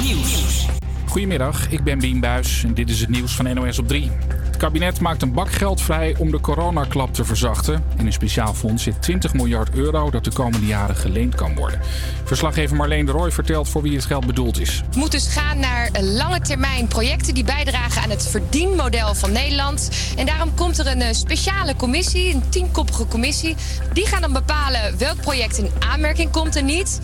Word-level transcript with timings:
Nieuws. 0.00 0.66
Goedemiddag, 1.06 1.70
ik 1.70 1.84
ben 1.84 1.98
Bien 1.98 2.20
Buis 2.20 2.64
en 2.64 2.74
dit 2.74 2.90
is 2.90 3.00
het 3.00 3.08
nieuws 3.08 3.34
van 3.34 3.54
NOS 3.54 3.78
op 3.78 3.88
3. 3.88 4.10
Het 4.28 4.56
kabinet 4.56 5.00
maakt 5.00 5.22
een 5.22 5.32
bak 5.32 5.52
geld 5.52 5.80
vrij 5.80 6.14
om 6.18 6.30
de 6.30 6.40
coronaklap 6.40 7.14
te 7.14 7.24
verzachten. 7.24 7.84
In 7.98 8.06
een 8.06 8.12
speciaal 8.12 8.54
fonds 8.54 8.82
zit 8.82 9.02
20 9.02 9.32
miljard 9.32 9.74
euro 9.74 10.10
dat 10.10 10.24
de 10.24 10.32
komende 10.32 10.66
jaren 10.66 10.96
geleend 10.96 11.34
kan 11.34 11.54
worden. 11.54 11.80
Verslaggever 12.24 12.76
Marleen 12.76 13.06
de 13.06 13.12
Rooij 13.12 13.30
vertelt 13.30 13.68
voor 13.68 13.82
wie 13.82 13.94
het 13.94 14.04
geld 14.04 14.26
bedoeld 14.26 14.60
is. 14.60 14.82
Het 14.86 14.96
moet 14.96 15.10
dus 15.10 15.26
gaan 15.26 15.58
naar 15.58 15.90
lange 16.00 16.40
termijn 16.40 16.86
projecten 16.86 17.34
die 17.34 17.44
bijdragen 17.44 18.02
aan 18.02 18.10
het 18.10 18.26
verdienmodel 18.26 19.14
van 19.14 19.32
Nederland. 19.32 19.90
En 20.16 20.26
daarom 20.26 20.54
komt 20.54 20.78
er 20.78 20.86
een 20.86 21.02
eh, 21.02 21.12
speciale 21.12 21.76
commissie, 21.76 22.34
een 22.34 22.42
tienkoppige 22.48 23.06
commissie. 23.06 23.56
Die 23.92 24.06
gaan 24.06 24.20
dan 24.20 24.32
bepalen 24.32 24.98
welk 24.98 25.20
project 25.20 25.58
in 25.58 25.70
aanmerking 25.78 26.30
komt 26.30 26.56
en 26.56 26.64
niet. 26.64 27.00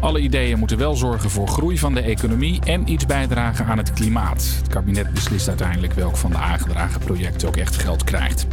Alle 0.00 0.20
ideeën 0.20 0.58
moeten 0.58 0.78
wel 0.78 0.94
zorgen 0.96 1.30
voor 1.30 1.48
groei 1.48 1.78
van 1.78 1.94
de 1.94 2.00
economie 2.00 2.60
en 2.64 2.88
iets 2.88 3.06
bijdragen 3.06 3.66
aan 3.66 3.78
het 3.78 3.92
klimaat. 3.92 4.54
Het 4.58 4.68
kabinet 4.68 5.12
beslist 5.12 5.48
uiteindelijk 5.48 5.92
welk 5.92 6.16
van 6.16 6.30
de 6.30 6.36
aangedragen 6.36 7.00
projecten 7.00 7.48
ook 7.48 7.56
echt 7.56 7.76
geld 7.76 8.04
krijgt. 8.04 8.46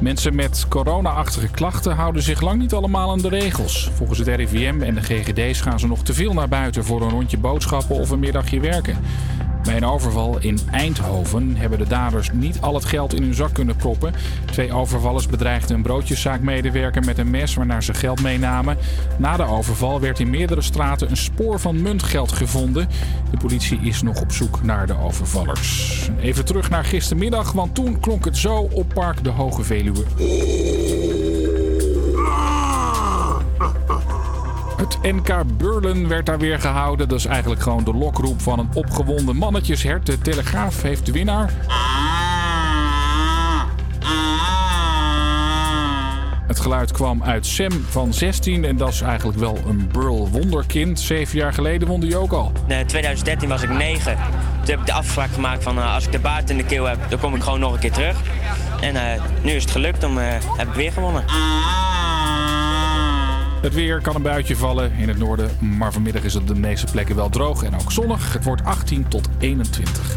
Mensen 0.00 0.34
met 0.34 0.66
corona-achtige 0.68 1.48
klachten 1.48 1.94
houden 1.94 2.22
zich 2.22 2.40
lang 2.40 2.60
niet 2.60 2.74
allemaal 2.74 3.10
aan 3.10 3.18
de 3.18 3.28
regels. 3.28 3.90
Volgens 3.94 4.18
het 4.18 4.28
RIVM 4.28 4.82
en 4.82 4.94
de 4.94 5.02
GGD's 5.02 5.60
gaan 5.60 5.80
ze 5.80 5.86
nog 5.86 6.02
te 6.02 6.14
veel 6.14 6.32
naar 6.32 6.48
buiten 6.48 6.84
voor 6.84 7.02
een 7.02 7.10
rondje 7.10 7.38
boodschappen 7.38 7.96
of 7.96 8.10
een 8.10 8.18
middagje 8.18 8.60
werken. 8.60 8.96
Bij 9.66 9.76
een 9.76 9.84
overval 9.84 10.38
in 10.40 10.58
Eindhoven 10.70 11.56
hebben 11.56 11.78
de 11.78 11.86
daders 11.86 12.30
niet 12.32 12.60
al 12.60 12.74
het 12.74 12.84
geld 12.84 13.14
in 13.14 13.22
hun 13.22 13.34
zak 13.34 13.54
kunnen 13.54 13.76
proppen. 13.76 14.14
Twee 14.44 14.72
overvallers 14.72 15.26
bedreigden 15.26 15.76
een 15.76 15.82
broodjeszaakmedewerker 15.82 17.04
met 17.04 17.18
een 17.18 17.30
mes 17.30 17.54
waarna 17.54 17.80
ze 17.80 17.94
geld 17.94 18.22
meenamen. 18.22 18.76
Na 19.18 19.36
de 19.36 19.44
overval 19.44 20.00
werd 20.00 20.20
in 20.20 20.30
meerdere 20.30 20.60
straten 20.60 21.10
een 21.10 21.16
spoor 21.16 21.60
van 21.60 21.82
muntgeld 21.82 22.32
gevonden. 22.32 22.88
De 23.30 23.36
politie 23.36 23.78
is 23.80 24.02
nog 24.02 24.20
op 24.20 24.32
zoek 24.32 24.62
naar 24.62 24.86
de 24.86 24.98
overvallers. 24.98 26.10
Even 26.20 26.44
terug 26.44 26.70
naar 26.70 26.84
gistermiddag, 26.84 27.52
want 27.52 27.74
toen 27.74 28.00
klonk 28.00 28.24
het 28.24 28.36
zo 28.36 28.68
op 28.72 28.92
Park 28.94 29.24
de 29.24 29.30
Hoge 29.30 29.62
Veluwe. 29.62 31.25
NK 35.02 35.42
Burlen 35.56 36.08
werd 36.08 36.26
daar 36.26 36.38
weer 36.38 36.60
gehouden. 36.60 37.08
Dat 37.08 37.18
is 37.18 37.26
eigenlijk 37.26 37.62
gewoon 37.62 37.84
de 37.84 37.94
lokroep 37.94 38.40
van 38.40 38.58
een 38.58 38.68
opgewonden 38.74 39.36
mannetjeshert. 39.36 40.06
De 40.06 40.18
Telegraaf 40.18 40.82
heeft 40.82 41.06
de 41.06 41.12
winnaar. 41.12 41.52
Het 46.46 46.60
geluid 46.60 46.92
kwam 46.92 47.22
uit 47.22 47.46
Sam 47.46 47.84
van 47.88 48.14
16 48.14 48.64
en 48.64 48.76
dat 48.76 48.88
is 48.88 49.00
eigenlijk 49.00 49.38
wel 49.38 49.58
een 49.66 49.88
Burl 49.92 50.28
wonderkind. 50.28 51.00
Zeven 51.00 51.38
jaar 51.38 51.52
geleden 51.52 51.88
won 51.88 52.00
hij 52.00 52.16
ook 52.16 52.32
al. 52.32 52.52
In 52.66 52.86
2013 52.86 53.48
was 53.48 53.62
ik 53.62 53.70
9. 53.70 54.16
Toen 54.58 54.70
heb 54.70 54.80
ik 54.80 54.86
de 54.86 54.92
afspraak 54.92 55.30
gemaakt 55.32 55.62
van 55.62 55.78
uh, 55.78 55.94
als 55.94 56.06
ik 56.06 56.12
de 56.12 56.18
baard 56.18 56.50
in 56.50 56.56
de 56.56 56.64
keel 56.64 56.84
heb, 56.84 56.98
dan 57.08 57.18
kom 57.18 57.34
ik 57.34 57.42
gewoon 57.42 57.60
nog 57.60 57.72
een 57.72 57.78
keer 57.78 57.92
terug. 57.92 58.16
En 58.80 58.94
uh, 58.94 59.02
nu 59.42 59.52
is 59.52 59.62
het 59.62 59.72
gelukt, 59.72 60.04
uh, 60.04 60.10
heb 60.56 60.68
ik 60.68 60.74
weer 60.74 60.92
gewonnen. 60.92 61.24
Het 63.66 63.74
weer 63.74 64.00
kan 64.00 64.14
een 64.14 64.22
buitje 64.22 64.56
vallen 64.56 64.92
in 64.92 65.08
het 65.08 65.18
noorden, 65.18 65.50
maar 65.60 65.92
vanmiddag 65.92 66.22
is 66.22 66.34
het 66.34 66.42
op 66.42 66.48
de 66.48 66.54
meeste 66.54 66.86
plekken 66.92 67.16
wel 67.16 67.28
droog 67.28 67.62
en 67.62 67.74
ook 67.74 67.92
zonnig. 67.92 68.32
Het 68.32 68.44
wordt 68.44 68.64
18 68.64 69.08
tot 69.08 69.28
21. 69.38 70.16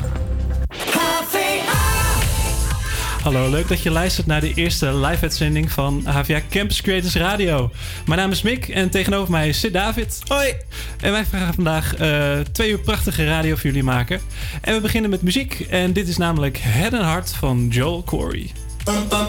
Hallo, 3.23 3.50
leuk 3.50 3.67
dat 3.67 3.83
je 3.83 3.92
luistert 3.92 4.27
naar 4.27 4.42
de 4.42 4.53
eerste 4.53 4.95
live-uitzending 4.95 5.72
van 5.72 6.02
HVA 6.05 6.42
Campus 6.50 6.81
Creators 6.81 7.16
Radio. 7.16 7.72
Mijn 8.05 8.20
naam 8.20 8.31
is 8.31 8.42
Mick 8.42 8.67
en 8.67 8.89
tegenover 8.89 9.31
mij 9.31 9.47
is 9.47 9.59
Sid 9.59 9.73
David. 9.73 10.22
Hoi! 10.27 10.53
En 11.00 11.11
wij 11.11 11.25
gaan 11.25 11.53
vandaag 11.53 12.00
uh, 12.00 12.39
twee 12.52 12.72
uur 12.72 12.80
prachtige 12.80 13.25
radio 13.25 13.55
voor 13.55 13.66
jullie 13.66 13.83
maken. 13.83 14.22
En 14.61 14.73
we 14.73 14.81
beginnen 14.81 15.09
met 15.09 15.22
muziek 15.22 15.59
en 15.59 15.94
dit 15.94 16.08
is 16.08 16.17
namelijk 16.17 16.58
Head 16.58 16.93
and 16.93 17.04
Heart 17.04 17.33
van 17.33 17.67
Joel 17.67 18.04
Corey. 18.04 18.52
Bum, 18.83 19.08
bum, 19.09 19.26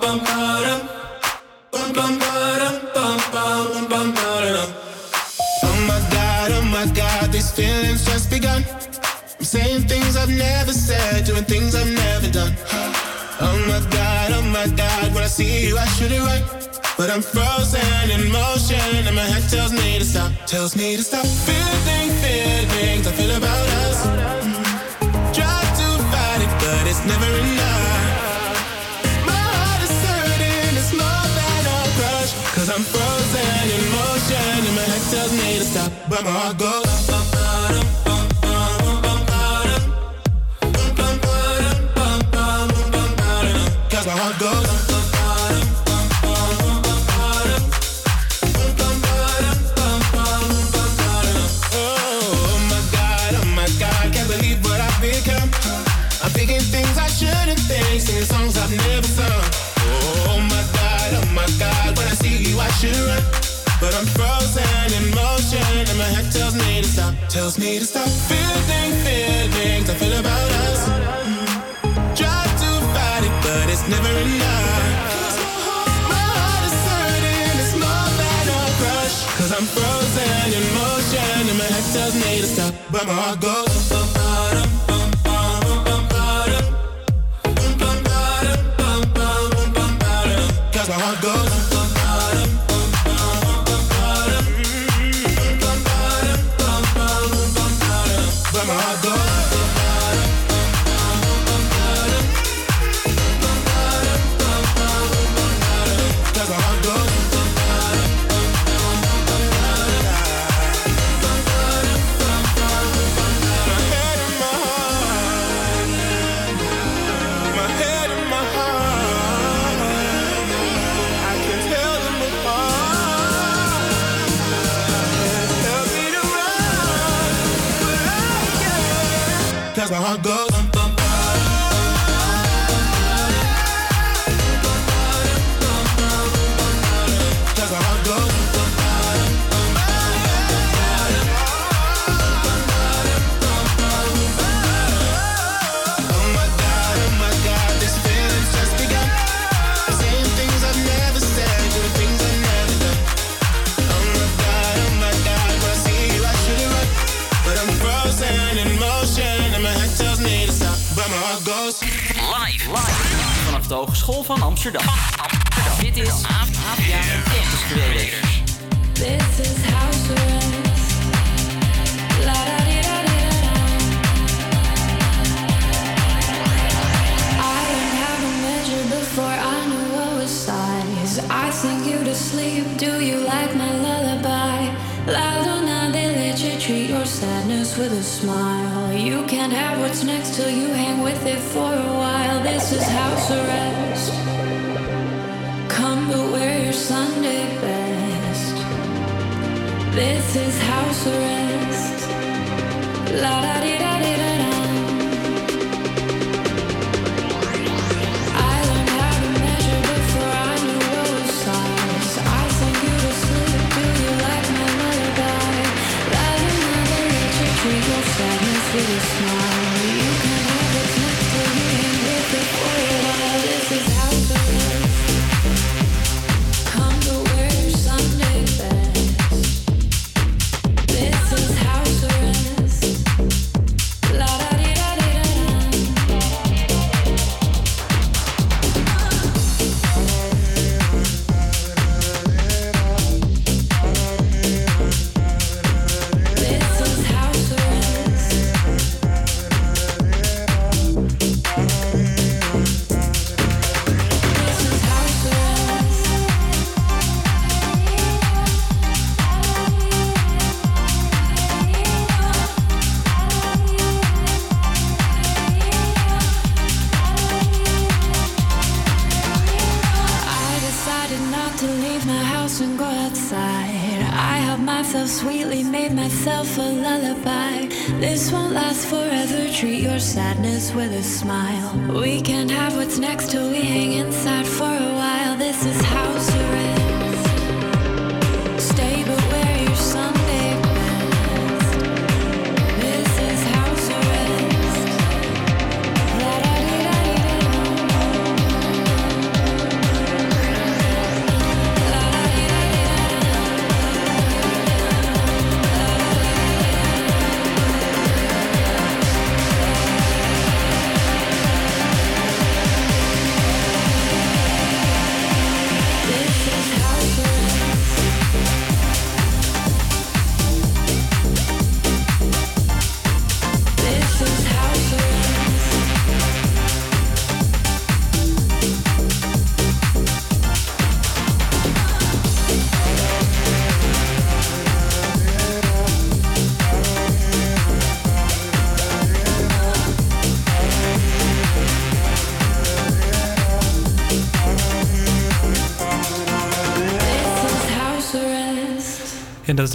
bum, 0.00 0.90
Oh 5.62 5.76
my 5.86 6.00
god, 6.10 6.50
oh 6.52 6.62
my 6.72 6.86
god, 6.94 7.32
these 7.32 7.50
feelings 7.50 8.04
just 8.04 8.30
begun. 8.30 8.64
I'm 9.38 9.44
saying 9.44 9.82
things 9.82 10.16
I've 10.16 10.30
never 10.30 10.72
said, 10.72 11.24
doing 11.26 11.44
things 11.44 11.74
I've 11.74 11.92
never 11.92 12.30
done. 12.30 12.54
Oh 13.40 13.58
my 13.68 13.80
god, 13.90 14.32
oh 14.32 14.42
my 14.42 14.66
god, 14.74 15.14
when 15.14 15.22
I 15.22 15.26
see 15.26 15.66
you, 15.68 15.76
I 15.76 15.86
should 15.96 16.12
it 16.12 16.20
right. 16.20 16.44
But 16.96 17.10
I'm 17.10 17.20
frozen 17.20 18.10
in 18.10 18.32
motion, 18.32 19.06
and 19.06 19.14
my 19.14 19.22
head 19.22 19.48
tells 19.50 19.72
me 19.72 19.98
to 19.98 20.04
stop, 20.04 20.32
tells 20.46 20.74
me 20.76 20.96
to 20.96 21.02
stop. 21.02 21.26
Feeling, 21.26 22.10
feelings 22.22 23.06
I 23.06 23.12
feel 23.12 23.36
about 23.36 23.68
us. 23.84 23.98
Try 25.36 25.60
to 25.80 25.88
fight 26.10 26.40
it, 26.40 26.52
but 26.62 26.86
it's 26.88 27.04
never 27.04 27.30
enough. 27.38 27.85
Stop, 35.76 35.92
but 36.08 36.24
my 36.24 36.30
heart 36.30 36.58
goes. 36.58 36.84
Goes. 44.38 44.66
Oh 51.72 51.98
oh 56.34 56.60
things 56.60 56.98
I 56.98 57.06
shouldn't 57.06 57.60
think, 57.60 58.00
singing 58.00 58.24
songs 58.24 58.58
I've 58.58 58.70
never 58.70 59.06
sung. 59.06 59.44
Oh 59.78 60.38
my 60.50 60.62
god, 60.74 61.10
oh 61.14 61.26
my 61.34 61.46
god, 61.58 61.96
when 61.96 62.06
I 62.06 62.14
see 62.14 62.50
you 62.50 62.60
I 62.60 62.68
should. 62.72 63.45
But 63.86 63.94
I'm 63.94 64.06
frozen 64.18 64.88
in 64.98 65.14
motion 65.14 65.62
and 65.62 65.96
my 65.96 66.10
head 66.10 66.26
tells 66.32 66.56
me 66.56 66.82
to 66.82 66.88
stop, 66.88 67.14
tells 67.28 67.56
me 67.56 67.78
to 67.78 67.84
stop. 67.84 68.08
Feeling 68.26 68.90
feelings 69.06 69.88
I 69.88 69.94
feel 69.94 70.18
about 70.18 70.50
us. 70.66 70.80
Try 72.18 72.42
to 72.62 72.70
fight 72.94 73.22
it, 73.22 73.34
but 73.46 73.70
it's 73.70 73.86
never 73.86 74.10
enough. 74.26 75.34
My 76.10 76.26
heart 76.34 76.64
is 76.66 76.76
hurting, 76.90 77.58
it's 77.62 77.74
more 77.78 78.10
than 78.18 78.44
a 78.58 78.62
crush. 78.82 79.16
Cause 79.38 79.52
I'm 79.54 79.66
frozen 79.76 80.48
in 80.58 80.66
motion 80.74 81.46
and 81.46 81.56
my 81.56 81.70
head 81.70 81.86
tells 81.94 82.14
me 82.16 82.40
to 82.40 82.46
stop, 82.54 82.74
but 82.90 83.06
my 83.06 83.12
heart 83.12 83.40
goes. 83.40 83.65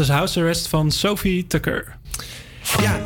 Is 0.02 0.08
House 0.08 0.40
Arrest 0.40 0.68
van 0.68 0.92
Sophie 0.92 1.48
Tucker. 1.48 1.96
Ja. 2.82 3.00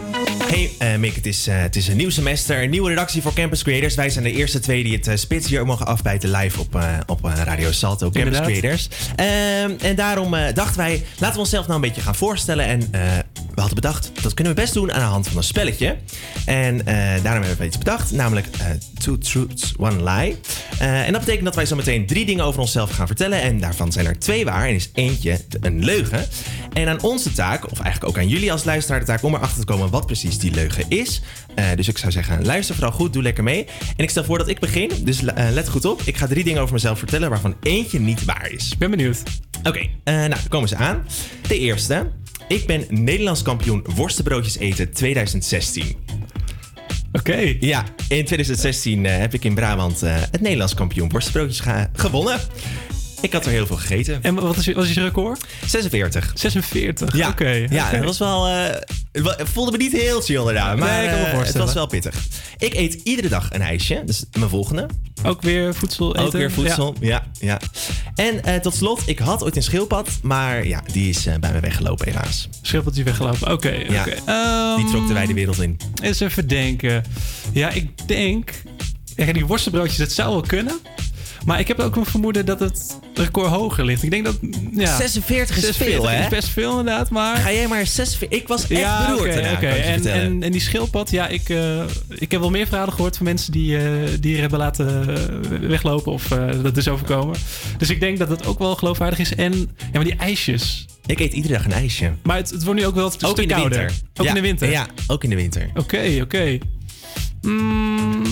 Hey 0.47 0.71
uh, 0.81 0.99
Mick, 0.99 1.15
het 1.15 1.25
is, 1.25 1.47
uh, 1.47 1.61
het 1.61 1.75
is 1.75 1.87
een 1.87 1.97
nieuw 1.97 2.09
semester, 2.09 2.63
een 2.63 2.69
nieuwe 2.69 2.89
redactie 2.89 3.21
voor 3.21 3.33
Campus 3.33 3.63
Creators. 3.63 3.95
Wij 3.95 4.09
zijn 4.09 4.23
de 4.23 4.31
eerste 4.31 4.59
twee 4.59 4.83
die 4.83 4.95
het 4.95 5.07
uh, 5.07 5.15
spits 5.15 5.47
hier 5.47 5.65
mogen 5.65 5.85
afbijten 5.85 6.31
live 6.31 6.59
op, 6.59 6.79
op 7.05 7.23
Radio 7.23 7.71
Salto, 7.71 8.09
Campus 8.09 8.21
Inderdaad. 8.21 8.49
Creators. 8.49 8.89
Um, 9.09 9.77
en 9.79 9.95
daarom 9.95 10.31
dachten 10.53 10.77
wij, 10.77 11.03
laten 11.17 11.35
we 11.35 11.41
onszelf 11.41 11.67
nou 11.67 11.75
een 11.75 11.87
beetje 11.87 12.01
gaan 12.01 12.15
voorstellen. 12.15 12.65
En 12.65 12.89
hadden 13.65 13.81
bedacht, 13.81 14.11
dat 14.21 14.33
kunnen 14.33 14.55
we 14.55 14.61
best 14.61 14.73
doen 14.73 14.91
aan 14.91 14.99
de 14.99 15.05
hand 15.05 15.27
van 15.27 15.37
een 15.37 15.43
spelletje. 15.43 15.97
En 16.45 16.77
daarom 17.23 17.41
hebben 17.41 17.57
we 17.57 17.65
iets 17.65 17.77
bedacht, 17.77 18.11
namelijk 18.11 18.47
Two 18.97 19.17
Truths, 19.17 19.73
One 19.77 20.03
Lie. 20.03 20.35
en 20.79 21.11
dat 21.11 21.19
betekent 21.19 21.45
dat 21.45 21.55
wij 21.55 21.65
zo 21.65 21.75
meteen 21.75 22.05
drie 22.05 22.25
dingen 22.25 22.45
over 22.45 22.59
onszelf 22.59 22.91
gaan 22.91 23.07
vertellen. 23.07 23.41
En 23.41 23.59
daarvan 23.59 23.91
zijn 23.91 24.05
er 24.05 24.19
twee 24.19 24.45
waar 24.45 24.67
en 24.67 24.73
is 24.73 24.89
eentje 24.93 25.39
een 25.61 25.85
leugen. 25.85 26.27
En 26.73 26.87
aan 26.87 27.01
onze 27.01 27.31
taak, 27.31 27.71
of 27.71 27.79
eigenlijk 27.79 28.15
ook 28.15 28.23
aan 28.23 28.29
jullie 28.29 28.51
als 28.51 28.63
luisteraar 28.63 28.99
de 28.99 29.05
taak... 29.05 29.23
om 29.23 29.35
erachter 29.35 29.59
te 29.59 29.65
komen 29.65 29.89
wat 29.89 30.05
precies 30.05 30.37
die 30.37 30.51
leugen 30.51 30.85
is. 30.87 31.21
Uh, 31.55 31.65
dus 31.75 31.87
ik 31.87 31.97
zou 31.97 32.11
zeggen, 32.11 32.45
luister 32.45 32.75
vooral 32.75 32.93
goed, 32.93 33.13
doe 33.13 33.23
lekker 33.23 33.43
mee. 33.43 33.65
En 33.97 34.03
ik 34.03 34.09
stel 34.09 34.23
voor 34.23 34.37
dat 34.37 34.47
ik 34.47 34.59
begin, 34.59 34.91
dus 35.03 35.21
uh, 35.21 35.29
let 35.51 35.69
goed 35.69 35.85
op. 35.85 36.01
Ik 36.05 36.17
ga 36.17 36.27
drie 36.27 36.43
dingen 36.43 36.61
over 36.61 36.73
mezelf 36.73 36.97
vertellen 36.97 37.29
waarvan 37.29 37.55
eentje 37.61 37.99
niet 37.99 38.25
waar 38.25 38.51
is. 38.51 38.71
Ik 38.71 38.77
ben 38.77 38.89
benieuwd. 38.89 39.23
Oké, 39.59 39.67
okay, 39.67 40.23
uh, 40.23 40.29
nou, 40.29 40.41
komen 40.49 40.69
ze 40.69 40.75
aan. 40.75 41.05
De 41.47 41.59
eerste. 41.59 42.07
Ik 42.47 42.65
ben 42.65 42.85
Nederlands 42.89 43.41
kampioen 43.41 43.85
worstenbroodjes 43.95 44.57
eten 44.57 44.93
2016. 44.93 45.95
Oké. 47.11 47.31
Okay. 47.31 47.57
Ja, 47.59 47.83
in 47.97 48.25
2016 48.25 49.05
heb 49.05 49.33
ik 49.33 49.43
in 49.43 49.53
Brabant 49.53 50.01
het 50.05 50.41
Nederlands 50.41 50.73
kampioen 50.73 51.09
worstenbroodjes 51.09 51.59
ge 51.59 51.87
gewonnen. 51.93 52.39
Ik 53.25 53.33
had 53.33 53.45
er 53.45 53.51
heel 53.51 53.67
veel 53.67 53.75
gegeten. 53.75 54.19
En 54.21 54.35
wat 54.35 54.57
is, 54.57 54.73
wat 54.73 54.85
is 54.85 54.93
je 54.93 55.01
record? 55.01 55.45
46. 55.65 56.31
46, 56.33 57.15
ja. 57.15 57.29
oké. 57.29 57.41
Okay, 57.41 57.67
ja, 57.69 57.85
okay. 57.85 57.97
dat 57.97 58.05
was 58.05 58.17
wel... 58.17 58.47
Uh, 58.47 58.65
het 59.11 59.49
voelde 59.49 59.71
me 59.71 59.77
niet 59.77 59.91
heel 59.91 60.21
chill 60.21 60.39
inderdaad. 60.39 60.77
Maar 60.77 60.89
nee, 60.89 61.03
ik 61.03 61.09
kan 61.09 61.19
me 61.19 61.31
uh, 61.31 61.45
het 61.45 61.57
was 61.57 61.73
wel 61.73 61.87
pittig. 61.87 62.15
Ik 62.57 62.73
eet 62.73 62.93
iedere 63.03 63.27
dag 63.27 63.47
een 63.53 63.61
ijsje. 63.61 64.01
Dus 64.05 64.25
mijn 64.37 64.49
volgende. 64.49 64.87
Ook 65.23 65.41
weer 65.41 65.75
voedsel 65.75 66.15
eten? 66.15 66.25
Ook 66.25 66.31
weer 66.31 66.51
voedsel, 66.51 66.95
ja. 66.99 67.23
ja, 67.39 67.59
ja. 67.59 67.59
En 68.15 68.41
uh, 68.45 68.55
tot 68.55 68.75
slot, 68.75 69.01
ik 69.05 69.19
had 69.19 69.43
ooit 69.43 69.55
een 69.55 69.63
schildpad. 69.63 70.09
Maar 70.21 70.67
ja, 70.67 70.83
die 70.91 71.09
is 71.09 71.27
bij 71.39 71.51
me 71.51 71.59
weggelopen 71.59 72.07
helaas. 72.07 72.49
Schildpad 72.61 72.97
is 72.97 73.03
weggelopen, 73.03 73.51
oké. 73.51 73.67
Okay, 73.67 73.85
ja, 73.89 74.05
um, 74.71 74.83
die 74.83 74.91
trok 74.91 75.07
de 75.07 75.13
wijde 75.13 75.33
wereld 75.33 75.61
in. 75.61 75.77
Eens 76.01 76.19
even 76.19 76.47
denken. 76.47 77.03
Ja, 77.51 77.69
ik 77.69 78.07
denk... 78.07 78.51
Ja, 79.15 79.33
die 79.33 79.45
worstenbroodjes, 79.45 79.97
dat 79.97 80.11
zou 80.11 80.31
wel 80.31 80.41
kunnen. 80.41 80.79
Maar 81.45 81.59
ik 81.59 81.67
heb 81.67 81.79
ook 81.79 81.95
een 81.95 82.05
vermoeden 82.05 82.45
dat 82.45 82.59
het 82.59 82.99
record 83.13 83.49
hoger 83.49 83.85
ligt. 83.85 84.03
Ik 84.03 84.11
denk 84.11 84.25
dat. 84.25 84.37
Ja, 84.71 84.97
46 84.97 85.55
is 85.57 85.63
46 85.63 85.75
veel, 85.75 86.09
hè? 86.09 86.23
is 86.23 86.29
best 86.29 86.49
veel, 86.49 86.69
inderdaad. 86.69 87.09
Maar. 87.09 87.37
Ga 87.37 87.51
jij 87.51 87.67
maar 87.67 87.87
46. 87.87 88.39
Ik 88.39 88.47
was 88.47 88.61
echt 88.67 88.79
ja, 88.79 89.07
beroerd. 89.07 89.29
Oké, 89.29 89.39
okay, 89.39 89.53
okay. 89.53 89.79
en, 89.79 90.05
en, 90.05 90.43
en, 90.43 90.51
die 90.51 90.61
schildpad, 90.61 91.11
ja, 91.11 91.27
ik, 91.27 91.49
uh, 91.49 91.83
ik 92.09 92.31
heb 92.31 92.39
wel 92.39 92.49
meer 92.49 92.67
verhalen 92.67 92.93
gehoord 92.93 93.17
van 93.17 93.25
mensen 93.25 93.51
die, 93.51 93.77
uh, 93.77 93.83
die 94.19 94.35
er 94.35 94.41
hebben 94.41 94.59
laten 94.59 95.09
uh, 95.09 95.59
weglopen 95.59 96.11
of 96.11 96.27
dat 96.63 96.77
is 96.77 96.87
overkomen. 96.87 97.37
Dus 97.77 97.89
ik 97.89 97.99
denk 97.99 98.17
dat 98.17 98.29
het 98.29 98.45
ook 98.45 98.59
wel 98.59 98.75
geloofwaardig 98.75 99.19
is. 99.19 99.35
En 99.35 99.53
ja, 99.77 99.89
maar 99.91 100.03
die 100.03 100.15
ijsjes. 100.15 100.85
Ik 101.05 101.19
eet 101.19 101.33
iedere 101.33 101.53
dag 101.53 101.65
een 101.65 101.71
ijsje. 101.71 102.11
Maar 102.23 102.37
het, 102.37 102.49
het 102.49 102.63
wordt 102.63 102.79
nu 102.79 102.85
ook 102.85 102.95
wel 102.95 103.05
een 103.05 103.11
ook 103.11 103.19
stuk 103.19 103.37
in 103.37 103.47
de 103.47 103.53
kouder. 103.53 103.79
Winter. 103.79 103.97
Ook 104.15 104.25
ja, 104.25 104.29
in 104.29 104.35
de 104.35 104.41
winter. 104.41 104.69
Ja, 104.69 104.87
ook 105.07 105.23
in 105.23 105.29
de 105.29 105.35
winter. 105.35 105.69
Oké, 105.69 105.79
okay, 105.79 106.21
oké. 106.21 106.57
Mm, 107.41 108.23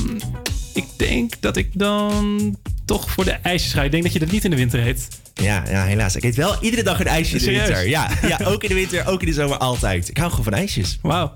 ik 0.73 0.85
denk 0.97 1.41
dat 1.41 1.57
ik 1.57 1.69
dan 1.73 2.55
toch 2.93 3.11
voor 3.11 3.23
de 3.25 3.31
ijsjes 3.31 3.73
ga. 3.73 3.83
Ik 3.83 3.91
denk 3.91 4.03
dat 4.03 4.13
je 4.13 4.19
dat 4.19 4.31
niet 4.31 4.43
in 4.43 4.49
de 4.49 4.55
winter 4.55 4.87
eet. 4.87 5.07
Ja, 5.33 5.63
ja, 5.69 5.83
helaas. 5.85 6.15
Ik 6.15 6.23
eet 6.23 6.35
wel 6.35 6.55
iedere 6.61 6.83
dag 6.83 6.99
een 6.99 7.07
ijsje 7.07 7.31
in 7.31 7.37
de 7.37 7.43
Serieus? 7.43 7.65
winter. 7.67 7.87
Ja, 7.89 8.09
ja, 8.27 8.39
ook 8.45 8.63
in 8.63 8.69
de 8.69 8.75
winter, 8.75 9.07
ook 9.07 9.21
in 9.21 9.27
de 9.27 9.33
zomer, 9.33 9.57
altijd. 9.57 10.09
Ik 10.09 10.17
hou 10.17 10.29
gewoon 10.29 10.43
van 10.45 10.53
ijsjes. 10.53 10.99
Wauw. 11.01 11.33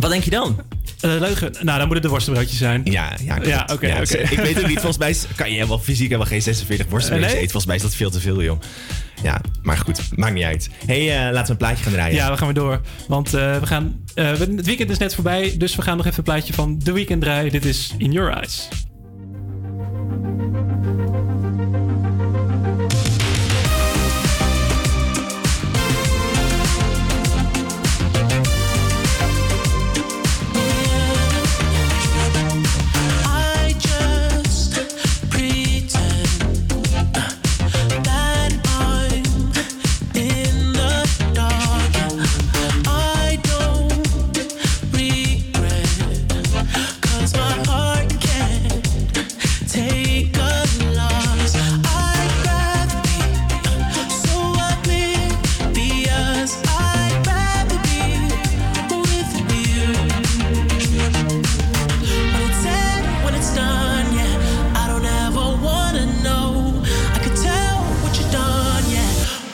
Wat 0.00 0.10
denk 0.10 0.24
je 0.24 0.30
dan? 0.30 0.60
Eh, 1.00 1.10
leugen. 1.18 1.52
Nou, 1.60 1.78
dan 1.78 1.86
moet 1.86 1.94
het 1.94 2.02
de 2.02 2.08
worstenbroodjes 2.08 2.58
zijn. 2.58 2.80
Ja, 2.84 3.12
ja, 3.24 3.34
klopt. 3.34 3.48
Ja, 3.48 3.68
oké. 3.72 3.86
Ik 4.30 4.38
weet 4.38 4.58
ook 4.58 4.66
niet, 4.66 4.74
volgens 4.78 4.98
mij 4.98 5.10
is- 5.10 5.24
kan 5.36 5.48
je 5.48 5.54
helemaal 5.54 5.78
fysiek 5.78 6.06
helemaal 6.06 6.26
geen 6.26 6.42
46 6.42 6.86
worstenbroodjes 6.88 7.32
Nee? 7.32 7.40
eten. 7.42 7.50
Volgens 7.52 7.66
mij 7.66 7.76
is 7.76 7.82
dat 7.82 7.94
veel 7.94 8.10
te 8.10 8.20
veel, 8.20 8.42
joh. 8.42 8.60
Ja, 9.22 9.40
maar 9.62 9.76
goed, 9.78 10.00
maakt 10.16 10.34
niet 10.34 10.44
uit. 10.44 10.70
hey, 10.86 11.16
eh, 11.26 11.32
laten 11.32 11.44
we 11.44 11.50
een 11.50 11.56
plaatje 11.56 11.82
gaan 11.84 11.92
draaien. 11.92 12.14
Ja, 12.14 12.30
we 12.30 12.36
gaan 12.36 12.46
weer 12.46 12.56
door. 12.62 12.80
Want 13.08 13.34
eh, 13.34 13.58
we 13.58 13.66
gaan, 13.66 14.00
eh, 14.14 14.32
we- 14.32 14.52
het 14.56 14.66
weekend 14.66 14.90
is 14.90 14.98
net 14.98 15.14
voorbij, 15.14 15.54
dus 15.58 15.76
we 15.76 15.82
gaan 15.82 15.96
nog 15.96 16.06
even 16.06 16.18
een 16.18 16.24
plaatje 16.24 16.52
van 16.52 16.78
The 16.84 16.92
Weekend 16.92 17.20
draaien. 17.22 17.52
Dit 17.52 17.64
is 17.64 17.94
In 17.98 18.12
Your 18.12 18.32
Eyes. 18.32 18.68
Thank 20.08 21.30
you. 21.30 21.35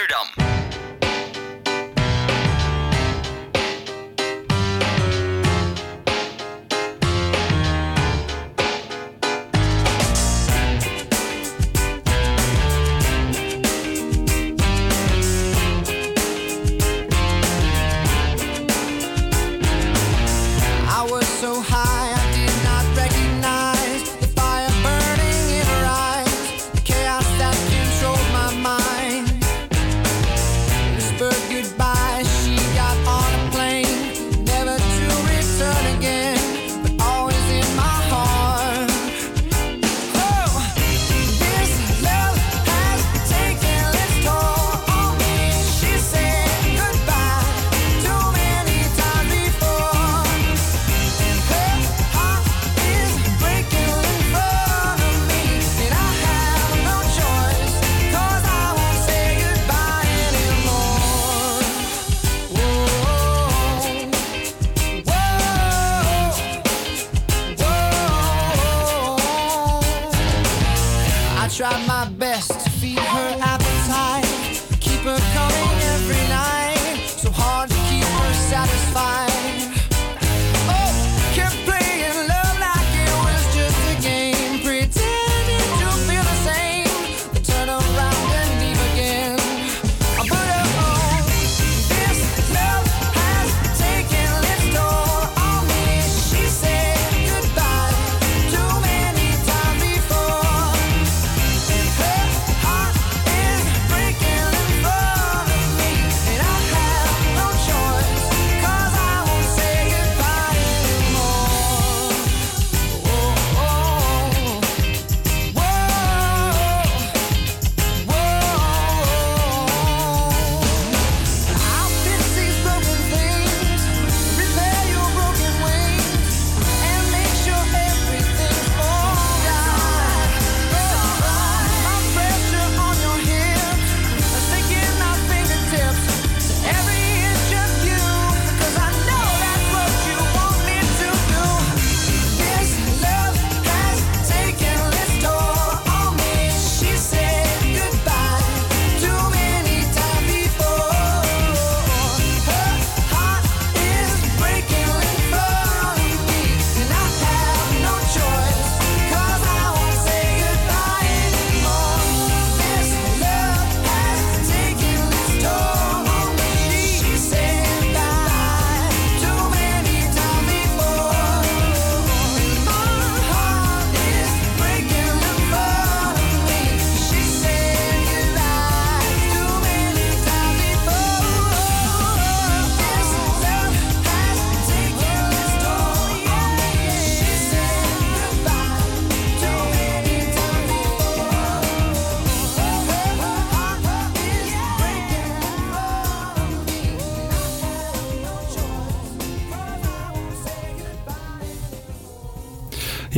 Amsterdam. 0.00 0.47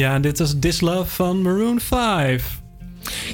Ja, 0.00 0.18
dit 0.18 0.38
was 0.38 0.54
This 0.58 0.80
Love 0.80 1.10
van 1.10 1.42
Maroon 1.42 1.80
5. 1.80 2.59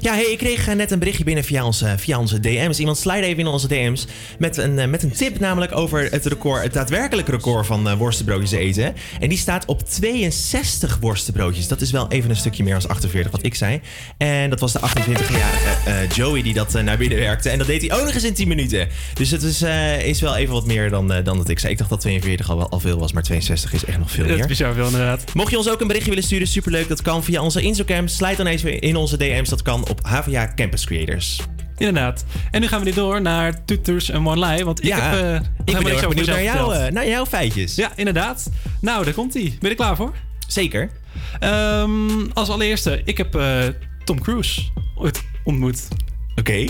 Ja, 0.06 0.14
hey, 0.14 0.24
ik 0.24 0.38
kreeg 0.38 0.68
eh, 0.68 0.74
net 0.74 0.90
een 0.90 0.98
berichtje 0.98 1.24
binnen 1.24 1.44
via 1.44 1.64
onze, 1.64 1.94
via 1.98 2.18
onze 2.18 2.40
DM's. 2.40 2.78
Iemand 2.78 2.98
slide 2.98 3.26
even 3.26 3.38
in 3.38 3.46
onze 3.46 3.68
DM's 3.68 4.06
met 4.38 4.56
een, 4.56 4.78
eh, 4.78 4.88
met 4.88 5.02
een 5.02 5.12
tip, 5.12 5.38
namelijk 5.38 5.76
over 5.76 6.10
het 6.10 6.26
record, 6.26 6.62
het 6.62 6.72
daadwerkelijke 6.72 7.30
record 7.30 7.66
van 7.66 7.88
eh, 7.88 7.96
worstenbroodjes 7.96 8.50
eten. 8.50 8.94
En 9.20 9.28
die 9.28 9.38
staat 9.38 9.64
op 9.64 9.82
62 9.88 10.98
worstenbroodjes. 11.00 11.68
Dat 11.68 11.80
is 11.80 11.90
wel 11.90 12.10
even 12.10 12.30
een 12.30 12.36
stukje 12.36 12.62
meer 12.62 12.72
dan 12.72 12.88
48, 12.88 13.32
wat 13.32 13.44
ik 13.44 13.54
zei. 13.54 13.80
En 14.18 14.50
dat 14.50 14.60
was 14.60 14.72
de 14.72 14.78
28-jarige 14.78 15.90
eh, 15.90 16.10
Joey 16.10 16.42
die 16.42 16.54
dat 16.54 16.72
naar 16.72 16.98
binnen 16.98 17.18
werkte. 17.18 17.50
En 17.50 17.58
dat 17.58 17.66
deed 17.66 17.80
hij 17.80 17.98
ook 17.98 18.04
nog 18.04 18.14
eens 18.14 18.24
in 18.24 18.34
10 18.34 18.48
minuten. 18.48 18.88
Dus 19.14 19.30
het 19.30 19.42
is, 19.42 19.62
is 20.04 20.20
wel 20.20 20.36
even 20.36 20.54
wat 20.54 20.66
meer 20.66 20.90
dan, 20.90 21.08
dan 21.08 21.36
dat 21.36 21.48
ik 21.48 21.58
zei. 21.58 21.72
Ik 21.72 21.78
dacht 21.78 21.90
dat 21.90 22.00
42 22.00 22.50
al, 22.50 22.56
wel, 22.56 22.68
al 22.68 22.80
veel 22.80 22.98
was, 22.98 23.12
maar 23.12 23.22
62 23.22 23.72
is 23.72 23.84
echt 23.84 23.98
nog 23.98 24.10
veel 24.10 24.22
Dat 24.22 24.32
is 24.32 24.38
meer. 24.38 24.46
bizar 24.46 24.74
veel 24.74 24.86
inderdaad. 24.86 25.34
Mocht 25.34 25.50
je 25.50 25.58
ons 25.58 25.70
ook 25.70 25.80
een 25.80 25.86
berichtje 25.86 26.10
willen 26.10 26.26
sturen, 26.26 26.46
superleuk. 26.46 26.88
Dat 26.88 27.02
kan 27.02 27.24
via 27.24 27.42
onze 27.42 27.60
Instagram. 27.60 28.08
Slijt 28.08 28.36
dan 28.36 28.46
even 28.46 28.80
in 28.80 28.96
onze 28.96 29.16
DM's. 29.16 29.48
Dat 29.48 29.62
kan 29.62 29.88
op 29.88 29.95
HVA 30.02 30.52
Campus 30.54 30.84
Creators. 30.86 31.40
Inderdaad. 31.76 32.24
En 32.50 32.60
nu 32.60 32.66
gaan 32.66 32.78
we 32.78 32.84
weer 32.84 32.94
door 32.94 33.22
naar 33.22 33.64
Tutors 33.64 34.10
en 34.10 34.26
One 34.26 34.46
Lie. 34.46 34.64
Want 34.64 34.78
ik 34.78 34.84
Ja, 34.86 34.98
heb... 35.00 35.22
eh, 35.24 35.34
ik 35.64 35.64
ben 35.64 35.86
heel 35.86 35.96
erg 35.96 36.08
benieuwd 36.08 36.26
naar, 36.26 36.42
jou, 36.42 36.74
eh, 36.74 36.92
naar 36.92 37.08
jouw 37.08 37.26
feitjes. 37.26 37.74
Ja, 37.74 37.90
inderdaad. 37.96 38.50
Nou, 38.80 39.04
daar 39.04 39.14
komt 39.14 39.34
hij. 39.34 39.42
Ben 39.42 39.56
je 39.60 39.68
er 39.68 39.74
klaar 39.74 39.96
voor? 39.96 40.12
Zeker. 40.46 40.90
Ehm, 41.38 42.26
als 42.32 42.48
allereerste, 42.48 43.00
ik 43.04 43.16
heb 43.16 43.34
eh, 43.34 43.58
Tom 44.04 44.20
Cruise 44.20 44.60
ooit 44.94 45.24
ontmoet. 45.44 45.88
Oké. 46.36 46.64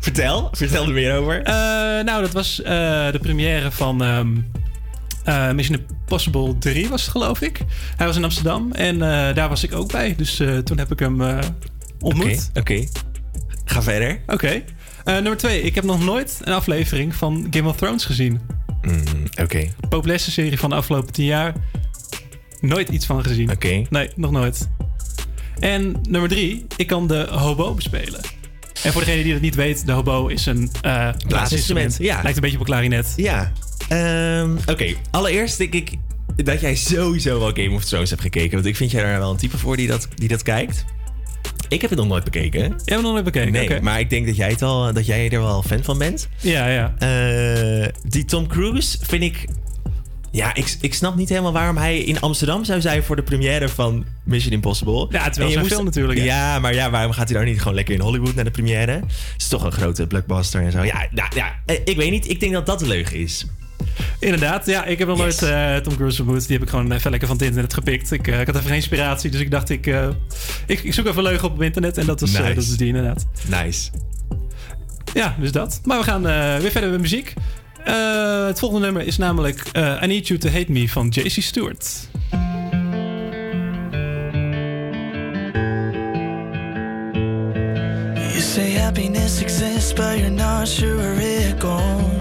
Vertel. 0.00 0.48
Vertel 0.52 0.86
er 0.86 0.92
meer 0.92 1.16
over. 1.16 1.42
Nou, 2.04 2.22
dat 2.22 2.32
was 2.32 2.56
de 2.56 3.18
première 3.22 3.70
van 3.70 4.02
ehm, 4.02 4.36
eh, 5.24 5.50
Mission 5.50 5.78
Impossible 5.90 6.58
3 6.58 6.88
was 6.88 7.02
het, 7.02 7.10
geloof 7.10 7.40
ik. 7.40 7.60
Hij 7.96 8.06
was 8.06 8.16
in 8.16 8.24
Amsterdam 8.24 8.72
en 8.72 8.98
daar 9.34 9.48
was 9.48 9.64
ik 9.64 9.72
ook 9.74 9.92
bij. 9.92 10.14
Dus 10.16 10.42
toen 10.64 10.78
heb 10.78 10.92
ik 10.92 10.98
hem 10.98 11.20
ontmoet. 12.00 12.50
Oké. 12.54 12.84
Ga 13.64 13.82
verder. 13.82 14.20
Oké. 14.26 14.62
Eh, 15.04 15.14
nummer 15.14 15.36
twee. 15.36 15.60
Ik 15.62 15.74
heb 15.74 15.84
nog 15.84 16.04
nooit 16.04 16.38
een 16.42 16.52
aflevering 16.52 17.14
van 17.14 17.46
Game 17.50 17.68
of 17.68 17.76
Thrones 17.76 18.04
gezien. 18.04 18.40
Mm, 18.82 19.02
Oké. 19.42 19.68
Populairste 19.88 20.30
serie 20.30 20.58
van 20.58 20.70
de 20.70 20.76
afgelopen 20.76 21.12
tien 21.12 21.24
jaar. 21.24 21.54
Nooit 22.60 22.88
iets 22.88 23.06
van 23.06 23.24
gezien. 23.24 23.50
Oké. 23.50 23.82
Nee, 23.90 24.10
nog 24.16 24.30
nooit. 24.30 24.68
En 25.58 25.94
nummer 26.08 26.28
drie. 26.30 26.66
Ik 26.76 26.86
kan 26.86 27.06
de 27.06 27.26
hobo 27.30 27.74
bespelen. 27.74 28.20
En 28.82 28.92
voor 28.92 29.04
degene 29.04 29.22
die 29.22 29.32
dat 29.32 29.40
niet 29.42 29.54
weet, 29.54 29.86
de 29.86 29.92
hobo 29.92 30.26
is 30.26 30.46
een 30.46 30.70
eh 30.82 31.08
blaasinstrument. 31.26 31.96
ja. 31.98 32.22
Lijkt 32.22 32.36
een 32.36 32.42
beetje 32.42 32.56
op 32.58 32.62
een 32.62 32.66
klarinet. 32.72 33.12
Ja. 33.16 33.52
Ehm, 33.88 34.56
Oké, 34.66 34.94
allereerst 35.10 35.58
denk 35.58 35.74
ik 35.74 35.92
dat 36.36 36.60
jij 36.60 36.74
sowieso 36.74 37.38
wel 37.38 37.48
Game 37.52 37.70
of 37.74 37.84
Thrones 37.84 38.10
hebt 38.10 38.22
gekeken. 38.22 38.54
Want 38.54 38.66
ik 38.66 38.76
vind 38.76 38.90
jij 38.90 39.02
daar 39.02 39.18
wel 39.18 39.30
een 39.30 39.36
type 39.36 39.58
voor 39.58 39.76
die 39.76 39.86
dat, 39.86 40.08
die 40.14 40.28
dat 40.28 40.42
kijkt. 40.42 40.84
Ik 41.68 41.80
heb 41.80 41.90
het 41.90 41.98
nog 41.98 42.08
nooit 42.08 42.24
bekeken. 42.24 42.60
Jij 42.60 42.68
hebt 42.68 42.90
het 42.90 43.02
nog 43.02 43.12
nooit 43.12 43.24
bekeken? 43.24 43.52
Nee, 43.52 43.80
maar 43.80 44.00
ik 44.00 44.10
denk 44.10 44.26
dat 44.26 44.36
jij, 44.36 44.50
het 44.50 44.62
al, 44.62 44.92
dat 44.92 45.06
jij 45.06 45.30
er 45.30 45.40
wel 45.40 45.62
fan 45.62 45.84
van 45.84 45.98
bent. 45.98 46.28
Ja, 46.40 46.68
ja. 46.68 46.94
Eh, 46.98 47.88
die 48.02 48.24
Tom 48.24 48.46
Cruise 48.46 48.98
vind 49.00 49.22
ik... 49.22 49.44
Ja, 50.30 50.54
ik, 50.54 50.76
ik 50.80 50.94
snap 50.94 51.16
niet 51.16 51.28
helemaal 51.28 51.52
waarom 51.52 51.76
hij 51.76 51.98
in 51.98 52.20
Amsterdam 52.20 52.64
zou 52.64 52.80
zijn 52.80 53.02
voor 53.02 53.16
de 53.16 53.22
première 53.22 53.68
van 53.68 54.04
Mission 54.24 54.52
Impossible. 54.52 55.06
Ja, 55.10 55.22
het 55.22 55.32
is 55.32 55.38
wel 55.38 55.46
zijn 55.48 55.60
moest- 55.60 55.72
film 55.72 55.84
natuurlijk? 55.84 56.18
Ja, 56.20 56.58
maar 56.58 56.74
ja, 56.74 56.90
waarom 56.90 57.12
gaat 57.12 57.28
hij 57.28 57.38
dan 57.38 57.46
niet 57.46 57.58
gewoon 57.58 57.74
lekker 57.74 57.94
in 57.94 58.00
Hollywood 58.00 58.34
naar 58.34 58.44
de 58.44 58.50
première? 58.50 58.90
Het 58.92 59.04
is 59.38 59.48
toch 59.48 59.62
een 59.64 59.72
grote 59.72 60.06
blockbuster 60.06 60.62
en 60.62 60.72
zo. 60.72 60.82
Ja, 60.84 61.08
ja, 61.14 61.28
ja 61.34 61.54
eh, 61.66 61.76
ik 61.84 61.96
weet 61.96 62.10
niet. 62.10 62.28
Ik 62.30 62.40
denk 62.40 62.52
dat 62.52 62.66
dat 62.66 62.78
de 62.78 62.86
leugen 62.86 63.16
is. 63.18 63.46
Inderdaad, 64.18 64.66
ja, 64.66 64.84
ik 64.84 64.98
heb 64.98 65.08
nog 65.08 65.24
Yes. 65.24 65.40
nooit 65.40 65.52
eh, 65.52 65.76
Tom 65.76 65.96
Cruise 65.96 66.22
ontmoet. 66.22 66.46
Die 66.46 66.56
heb 66.56 66.62
ik 66.62 66.70
gewoon 66.70 66.92
even 66.92 67.10
lekker 67.10 67.28
van 67.28 67.36
het 67.36 67.46
internet 67.46 67.74
gepikt. 67.74 68.10
Ik, 68.12 68.28
eh, 68.28 68.40
ik 68.40 68.46
had 68.46 68.54
even 68.56 68.66
geen 68.66 68.76
inspiratie, 68.76 69.30
dus 69.30 69.40
ik 69.40 69.50
dacht, 69.50 69.70
ik, 69.70 69.86
eh, 69.86 70.08
ik, 70.66 70.82
ik 70.82 70.94
zoek 70.94 71.06
even 71.06 71.22
leugen 71.22 71.48
op 71.48 71.54
op 71.54 71.62
internet. 71.62 71.98
En 71.98 72.06
dat 72.06 72.22
is, 72.22 72.34
eh, 72.34 72.40
Nice. 72.40 72.54
dat 72.54 72.62
is 72.64 72.76
die 72.76 72.86
inderdaad. 72.86 73.26
Nice. 73.48 73.90
Ja, 75.14 75.36
dus 75.40 75.52
dat. 75.52 75.80
Maar 75.84 75.98
we 75.98 76.04
gaan 76.04 76.26
eh, 76.28 76.56
weer 76.56 76.70
verder 76.70 76.90
met 76.90 77.00
muziek. 77.00 77.32
Eh, 77.84 78.46
het 78.46 78.58
volgende 78.58 78.84
nummer 78.84 79.06
is 79.06 79.16
namelijk 79.18 79.62
eh, 79.72 80.00
I 80.02 80.06
Need 80.06 80.26
You 80.28 80.40
To 80.40 80.48
Hate 80.48 80.72
Me 80.72 80.88
van 80.88 81.08
JC 81.08 81.42
Stewart. 81.42 82.08
You 88.32 88.40
say 88.40 88.70
happiness 88.72 89.40
exists, 89.40 89.92
but 89.92 90.18
you're 90.18 90.30
not 90.30 90.68
sure 90.68 90.96
where 90.96 91.20
it 91.20 91.60
goes. 91.60 92.17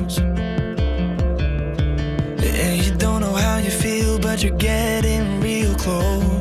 But 4.38 4.44
you're 4.44 4.58
getting 4.60 5.42
real 5.42 5.74
close. 5.78 6.37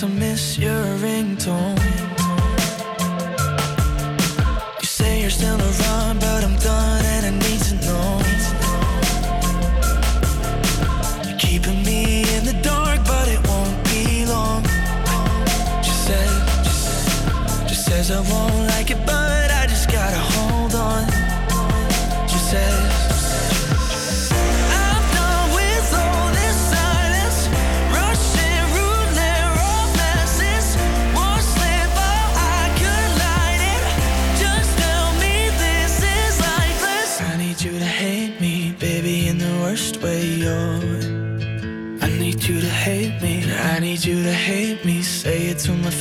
I 0.00 0.06
miss 0.06 0.56
your 0.56 0.84
ringtone. 1.02 1.97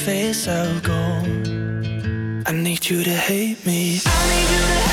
It 0.07 0.33
face, 0.33 0.47
I'll. 0.47 0.77
I 2.45 2.51
need 2.51 2.89
you 2.89 3.03
to 3.03 3.09
hate 3.09 3.65
me. 3.65 3.99
I 4.05 4.19
need 4.29 4.49
you 4.53 4.63
to 4.67 4.86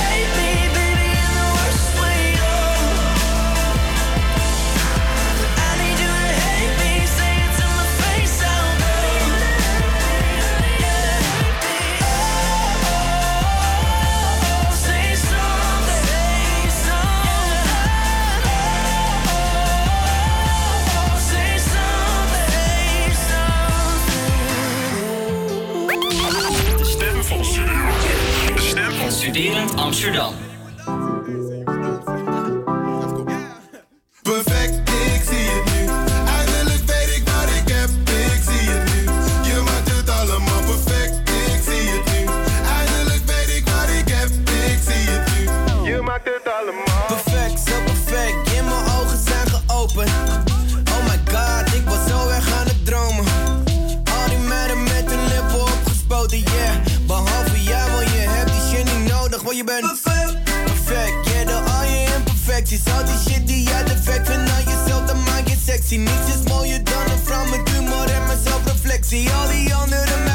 stem 29.24 29.32
van 29.32 29.32
Studerend 29.32 29.74
Amsterdam. 29.74 30.32
Sexy. 65.94 65.98
Niets 65.98 66.34
is 66.34 66.48
mooier 66.48 66.84
dan 66.84 67.10
een 67.10 67.18
vrouw 67.24 67.44
met 67.44 67.68
humor 67.68 68.10
en 68.10 68.26
mijn 68.26 68.38
zelfreflectie. 68.44 69.30
Al 69.30 69.48
die 69.48 69.74
andere 69.74 70.33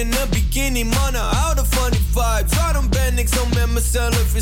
Misschien 0.00 0.22
in 0.22 0.26
een 0.26 0.44
bikini, 0.50 0.84
mannen 0.84 1.20
houden 1.20 1.66
van 1.66 1.90
die 1.90 2.00
vibes. 2.12 2.58
Waarom 2.58 2.88
ben 2.90 3.18
ik 3.18 3.28
zo 3.28 3.46
met 3.54 3.70
mezelf 3.70 4.34
in 4.34 4.40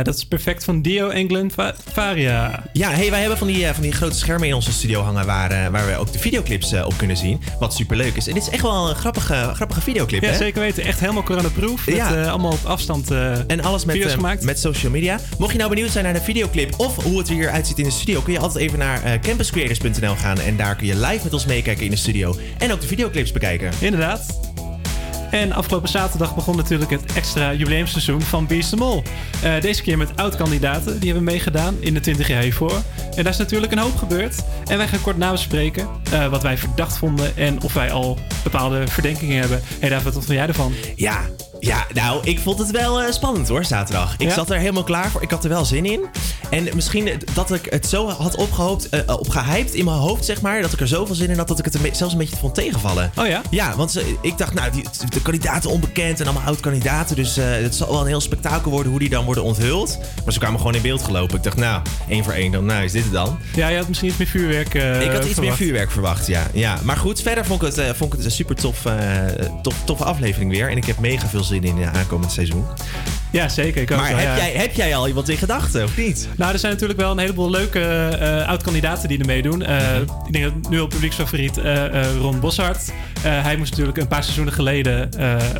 Ja, 0.00 0.06
dat 0.06 0.14
is 0.14 0.24
perfect 0.24 0.64
van 0.64 0.82
Dio 0.82 1.08
England 1.08 1.52
Va- 1.52 1.74
Varia. 1.92 2.62
Ja, 2.72 2.90
hey, 2.90 3.10
wij 3.10 3.20
hebben 3.20 3.38
van 3.38 3.46
die, 3.46 3.66
eh, 3.66 3.72
van 3.74 3.82
die 3.82 3.92
grote 3.92 4.16
schermen 4.16 4.48
in 4.48 4.54
onze 4.54 4.72
studio 4.72 5.00
hangen 5.02 5.26
waar, 5.26 5.50
eh, 5.50 5.66
waar 5.66 5.86
we 5.86 5.96
ook 5.96 6.12
de 6.12 6.18
videoclips 6.18 6.72
eh, 6.72 6.86
op 6.86 6.94
kunnen 6.96 7.16
zien. 7.16 7.40
Wat 7.58 7.74
superleuk 7.74 8.16
is. 8.16 8.26
En 8.28 8.34
dit 8.34 8.42
is 8.42 8.48
echt 8.48 8.62
wel 8.62 8.88
een 8.88 8.94
grappige, 8.94 9.50
grappige 9.54 9.80
videoclip, 9.80 10.22
Ja, 10.22 10.28
hè? 10.30 10.36
zeker 10.36 10.60
weten. 10.60 10.84
Echt 10.84 11.00
helemaal 11.00 11.22
coronaproof. 11.22 11.86
Met 11.86 11.94
Ja. 11.96 12.24
allemaal 12.28 12.52
op 12.52 12.64
afstand 12.64 13.10
En 13.46 13.62
alles 13.62 13.84
met, 13.84 13.96
gemaakt. 14.04 14.42
met 14.44 14.58
social 14.58 14.92
media. 14.92 15.18
Mocht 15.38 15.52
je 15.52 15.58
nou 15.58 15.70
benieuwd 15.70 15.90
zijn 15.90 16.04
naar 16.04 16.14
de 16.14 16.20
videoclip 16.20 16.74
of 16.80 17.02
hoe 17.04 17.18
het 17.18 17.28
er 17.28 17.34
hier 17.34 17.50
uitziet 17.50 17.78
in 17.78 17.84
de 17.84 17.90
studio, 17.90 18.20
kun 18.20 18.32
je 18.32 18.38
altijd 18.38 18.64
even 18.64 18.78
naar 18.78 19.18
campuscreators.nl 19.20 20.14
gaan. 20.16 20.40
En 20.40 20.56
daar 20.56 20.76
kun 20.76 20.86
je 20.86 20.96
live 20.96 21.20
met 21.24 21.32
ons 21.32 21.46
meekijken 21.46 21.84
in 21.84 21.90
de 21.90 21.96
studio. 21.96 22.36
En 22.58 22.72
ook 22.72 22.80
de 22.80 22.86
videoclips 22.86 23.32
bekijken. 23.32 23.70
Inderdaad. 23.78 24.49
En 25.30 25.52
afgelopen 25.52 25.88
zaterdag 25.88 26.34
begon 26.34 26.56
natuurlijk 26.56 26.90
het 26.90 27.12
extra 27.12 27.52
jubileumseizoen 27.52 28.22
van 28.22 28.46
Beast 28.46 28.68
the 28.70 28.76
Mol. 28.76 29.02
Eh, 29.42 29.60
deze 29.60 29.82
keer 29.82 29.98
met 29.98 30.16
oud-kandidaten. 30.16 30.98
Die 30.98 31.06
hebben 31.08 31.24
meegedaan 31.24 31.76
in 31.80 31.94
de 31.94 32.00
20 32.00 32.28
jaar 32.28 32.42
hiervoor. 32.42 32.72
En 33.16 33.22
daar 33.24 33.32
is 33.32 33.38
natuurlijk 33.38 33.72
een 33.72 33.78
hoop 33.78 33.96
gebeurd. 33.96 34.34
En 34.66 34.76
wij 34.76 34.88
gaan 34.88 35.00
kort 35.02 35.16
nabespreken 35.16 35.88
eh, 36.12 36.26
wat 36.26 36.42
wij 36.42 36.58
verdacht 36.58 36.98
vonden 36.98 37.36
en 37.36 37.62
of 37.62 37.72
wij 37.72 37.92
al 37.92 38.18
bepaalde 38.42 38.88
verdenkingen 38.88 39.38
hebben. 39.40 39.60
Hé 39.80 39.88
David, 39.88 40.04
wat 40.04 40.12
vond 40.12 40.28
jij 40.38 40.46
ervan? 40.46 40.72
Ja, 40.96 41.20
ja, 41.60 41.86
nou, 41.94 42.20
ik 42.24 42.38
vond 42.40 42.58
het 42.58 42.70
wel 42.70 43.02
eh, 43.02 43.12
spannend 43.12 43.48
hoor, 43.48 43.64
zaterdag. 43.64 44.14
Ik 44.18 44.28
Ja? 44.28 44.34
zat 44.34 44.50
er 44.50 44.58
helemaal 44.58 44.84
klaar 44.84 45.10
voor. 45.10 45.22
Ik 45.22 45.30
had 45.30 45.44
er 45.44 45.50
wel 45.50 45.64
zin 45.64 45.84
in. 45.86 46.00
En 46.50 46.68
misschien 46.74 47.10
dat 47.34 47.52
ik 47.52 47.66
het 47.70 47.86
zo 47.86 48.08
had 48.08 48.36
opgehoopt, 48.36 48.88
eh, 48.88 49.00
opgehyped 49.06 49.74
in 49.74 49.84
mijn 49.84 49.96
hoofd, 49.96 50.24
zeg 50.24 50.40
maar. 50.40 50.62
Dat 50.62 50.72
ik 50.72 50.80
er 50.80 50.88
zoveel 50.88 51.14
zin 51.14 51.30
in 51.30 51.38
had 51.38 51.48
dat 51.48 51.58
ik 51.58 51.64
het 51.64 51.74
een 51.74 51.80
zelfs 51.94 52.12
een 52.12 52.18
beetje 52.18 52.36
vond 52.36 52.54
tegenvallen. 52.54 53.12
Oh 53.16 53.26
ja? 53.26 53.42
Ja, 53.50 53.76
want 53.76 53.90
ze- 53.90 54.16
ik 54.22 54.38
dacht, 54.38 54.54
nou, 54.54 54.70
die, 54.72 54.84
de 55.08 55.22
kandidaten 55.22 55.70
onbekend 55.70 56.20
en 56.20 56.26
allemaal 56.26 56.46
oud-kandidaten. 56.46 57.16
Dus 57.16 57.36
eh, 57.36 57.44
het 57.50 57.74
zal 57.74 57.90
wel 57.90 58.00
een 58.00 58.06
heel 58.06 58.20
spektakel 58.20 58.70
worden 58.70 58.90
hoe 58.90 59.00
die 59.00 59.08
dan 59.08 59.24
worden 59.24 59.44
onthuld. 59.44 59.98
Maar 60.24 60.32
ze 60.32 60.38
kwamen 60.38 60.58
gewoon 60.58 60.74
in 60.74 60.82
beeld 60.82 61.02
gelopen. 61.02 61.36
Ik 61.36 61.42
dacht, 61.42 61.56
nou, 61.56 61.82
één 62.08 62.24
voor 62.24 62.32
één, 62.32 62.52
dan 62.52 62.64
nou 62.64 62.84
is 62.84 62.92
dit 62.92 63.02
het 63.02 63.12
dan. 63.12 63.38
Ja, 63.54 63.68
je 63.68 63.76
had 63.76 63.88
misschien 63.88 64.08
iets 64.08 64.18
meer 64.18 64.28
vuurwerk 64.28 64.74
eh, 64.74 65.02
ik 65.04 65.10
had 65.12 65.24
iets 65.24 65.38
meer 65.40 65.54
vuurwerk 65.56 65.90
verwacht, 65.90 66.26
ja. 66.26 66.46
ja. 66.52 66.78
Maar 66.82 66.96
goed, 66.96 67.22
verder 67.22 67.44
vond 67.46 67.62
ik 67.62 67.68
het, 67.68 67.78
eh, 67.78 67.86
vond 67.94 68.12
ik 68.12 68.16
het 68.18 68.24
een 68.26 68.30
super 68.34 68.54
tof, 68.56 68.84
eh, 68.86 68.94
tof, 69.62 69.74
toffe 69.84 70.04
aflevering 70.04 70.50
weer. 70.50 70.70
En 70.70 70.76
ik 70.76 70.84
heb 70.84 70.98
mega 70.98 71.26
veel 71.28 71.44
zin 71.44 71.64
in 71.64 71.78
uh, 71.78 71.92
aankomend 71.92 72.32
seizoen. 72.32 72.64
Ja, 73.30 73.48
zeker. 73.48 73.82
Ik 73.82 73.90
Maar 73.90 74.08
heb, 74.08 74.18
ja. 74.18 74.36
jij, 74.36 74.52
heb 74.52 74.74
jij 74.74 74.96
al 74.96 75.08
iemand 75.08 75.28
in 75.28 75.36
gedachten, 75.36 75.84
of 75.84 75.96
niet? 75.96 76.28
Nou, 76.36 76.52
er 76.52 76.58
zijn 76.58 76.72
natuurlijk 76.72 77.00
wel 77.00 77.10
een 77.10 77.18
heleboel 77.18 77.50
leuke 77.50 77.80
eh, 77.80 78.48
oud-kandidaten 78.48 79.08
die 79.08 79.18
er 79.18 79.26
meedoen. 79.26 79.58
Mhm. 79.58 80.02
Ik 80.26 80.32
denk 80.32 80.44
dat 80.44 80.70
nu 80.70 80.80
al 80.80 80.86
publieksfavoriet 80.86 81.58
eh, 81.58 82.16
Ron 82.20 82.40
Boshart. 82.40 82.92
Hij 83.20 83.56
moest 83.56 83.70
natuurlijk 83.70 83.98
een 83.98 84.08
paar 84.08 84.22
seizoenen 84.22 84.54
geleden 84.54 85.08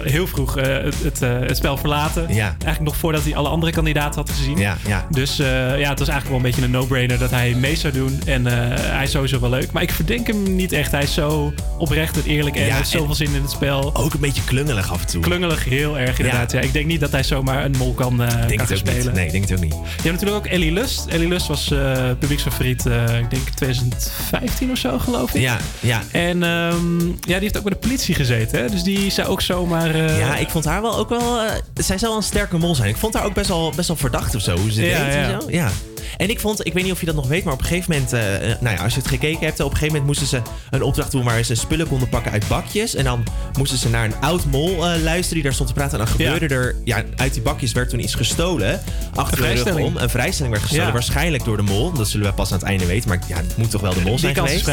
heel 0.02 0.26
vroeg 0.26 0.54
het, 0.54 1.02
het, 1.02 1.20
het 1.20 1.56
spel 1.56 1.76
verlaten. 1.76 2.22
Ja. 2.22 2.44
Eigenlijk 2.44 2.80
nog 2.80 2.96
voordat 2.96 3.22
hij 3.24 3.36
alle 3.36 3.48
andere 3.48 3.72
kandidaten 3.72 4.20
had 4.20 4.30
gezien. 4.30 4.58
Ja, 4.58 4.76
ja. 4.86 5.06
Dus 5.10 5.36
ja, 5.36 5.88
het 5.88 5.98
was 5.98 6.08
eigenlijk 6.08 6.26
wel 6.26 6.36
een 6.36 6.42
beetje 6.42 6.62
een 6.62 6.70
no-brainer 6.70 7.18
dat 7.18 7.30
hij 7.30 7.54
mee 7.54 7.76
zou 7.76 7.92
doen. 7.92 8.20
En 8.26 8.46
hij 8.46 9.02
is 9.02 9.10
sowieso 9.10 9.40
wel 9.40 9.50
leuk. 9.50 9.72
Maar 9.72 9.82
ik 9.82 9.90
verdenk 9.90 10.26
hem 10.26 10.56
niet 10.56 10.72
echt. 10.72 10.90
Hij 10.90 11.02
is 11.02 11.14
zo 11.14 11.52
oprecht 11.78 12.16
en 12.16 12.30
eerlijk 12.30 12.56
en 12.56 12.74
heeft 12.74 12.88
zoveel 12.88 13.14
zin 13.14 13.34
in 13.34 13.42
het 13.42 13.50
spel. 13.50 13.96
Ook 13.96 14.14
een 14.14 14.20
beetje 14.20 14.44
klungelig 14.44 14.92
af 14.92 15.00
en 15.00 15.06
toe. 15.06 15.22
Klungelig, 15.22 15.64
heel 15.64 15.98
erg 15.98 16.18
inderdaad. 16.18 16.52
Ja. 16.52 16.60
ik 16.60 16.72
denk 16.72 16.86
niet 16.86 17.00
dat 17.00 17.10
hij 17.10 17.22
zomaar 17.22 17.59
een 17.64 17.74
mol 17.78 17.92
kan, 17.92 18.22
eh 18.22 18.28
denk 18.28 18.48
kan 18.48 18.58
het 18.58 18.70
ook 18.70 18.76
spelen. 18.76 19.04
niet. 19.04 19.12
Nee, 19.12 19.26
ik 19.26 19.30
denk 19.32 19.48
het 19.48 19.52
ook 19.52 19.64
niet. 19.64 19.72
Je 19.72 19.78
hebt 20.08 20.10
natuurlijk 20.20 20.36
ook 20.36 20.46
Ellie 20.52 20.72
Lust. 20.72 21.06
Ellie 21.06 21.28
Lust 21.28 21.46
was 21.46 21.70
eh 21.70 22.10
publieksfavoriet, 22.18 22.86
eh, 22.86 23.18
ik 23.18 23.30
denk 23.30 23.48
2015 23.48 24.70
of 24.70 24.78
zo, 24.78 24.98
geloof 24.98 25.34
ik. 25.34 25.40
Ja, 25.40 25.58
ja. 25.80 26.02
En 26.12 26.42
ehm, 26.42 27.06
ja, 27.06 27.14
die 27.24 27.34
heeft 27.38 27.56
ook 27.56 27.62
bij 27.64 27.72
de 27.72 27.78
politie 27.78 28.14
gezeten. 28.14 28.58
Hè? 28.62 28.68
Dus 28.68 28.82
die 28.82 29.10
zou 29.10 29.28
ook 29.28 29.40
zomaar... 29.40 29.96
Ja, 29.96 30.36
ik 30.36 30.48
vond 30.50 30.64
haar 30.64 30.82
wel 30.82 30.96
ook 30.96 31.08
wel... 31.08 31.38
zij 31.74 31.98
zou 31.98 32.10
wel 32.10 32.16
een 32.16 32.22
sterke 32.22 32.58
mol 32.58 32.74
zijn. 32.74 32.88
Ik 32.88 32.96
vond 32.96 33.14
haar 33.14 33.24
ook 33.24 33.34
best 33.34 33.48
wel, 33.48 33.72
best 33.76 33.88
wel 33.88 33.96
verdacht 33.96 34.34
of 34.34 34.42
zo. 34.42 34.56
Hoe 34.56 34.72
ze 34.72 34.82
Ja, 34.86 35.04
deed 35.04 35.12
ja. 35.14 35.22
en 35.22 35.40
zo. 35.40 35.50
Ja. 35.50 35.68
En 36.16 36.30
ik 36.30 36.40
vond, 36.40 36.66
ik 36.66 36.72
weet 36.72 36.84
niet 36.84 36.92
of 36.92 37.00
je 37.00 37.06
dat 37.06 37.14
nog 37.14 37.26
weet, 37.28 37.44
maar 37.44 37.52
op 37.52 37.60
een 37.60 37.66
gegeven 37.66 37.92
moment... 37.92 38.12
eh, 38.12 38.50
eh, 38.50 38.60
nou 38.60 38.76
ja, 38.76 38.82
als 38.82 38.94
je 38.94 38.98
het 39.00 39.08
gekeken 39.08 39.46
hebt, 39.46 39.60
op 39.60 39.70
een 39.70 39.76
gegeven 39.76 39.86
moment 39.86 40.06
moesten 40.06 40.26
ze 40.26 40.50
een 40.70 40.82
opdracht 40.82 41.10
doen... 41.10 41.24
waar 41.24 41.42
ze 41.42 41.54
spullen 41.54 41.88
konden 41.88 42.08
pakken 42.08 42.32
uit 42.32 42.48
bakjes. 42.48 42.94
En 42.94 43.04
dan 43.04 43.24
moesten 43.58 43.78
ze 43.78 43.88
naar 43.88 44.04
een 44.04 44.14
oud 44.20 44.44
mol 44.44 44.70
eh, 44.70 45.02
luisteren 45.02 45.34
die 45.34 45.42
daar 45.42 45.52
stond 45.52 45.68
te 45.68 45.74
praten. 45.74 45.98
En 45.98 46.04
dan 46.04 46.14
gebeurde 46.14 46.54
er... 46.54 46.76
Ja, 46.84 47.02
uit 47.16 47.32
die 47.34 47.42
bakjes 47.42 47.72
werd 47.72 47.88
toen 47.90 48.00
iets 48.00 48.14
gestolen. 48.14 48.80
Achter 49.14 49.36
de 49.36 49.42
rug 49.42 49.50
vrijstelling. 49.50 49.86
om. 49.86 49.96
Een 49.96 50.10
vrijstelling 50.10 50.52
werd 50.52 50.66
gestolen. 50.66 50.86
Ja. 50.86 50.92
Waarschijnlijk 50.92 51.44
door 51.44 51.56
de 51.56 51.62
mol. 51.62 51.92
Dat 51.92 52.08
zullen 52.08 52.26
we 52.26 52.32
pas 52.32 52.52
aan 52.52 52.58
het 52.58 52.66
einde 52.66 52.86
weten. 52.86 53.08
Maar 53.08 53.18
ja, 53.28 53.36
het 53.36 53.56
moet 53.56 53.70
toch 53.70 53.80
wel 53.80 53.94
de 53.94 54.00
mol 54.00 54.18
zijn 54.18 54.34
geweest. 54.34 54.70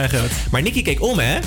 Maar 0.52 0.62
Nicky 0.62 0.82
keek 0.82 1.02
om, 1.02 1.19
hè? 1.19 1.39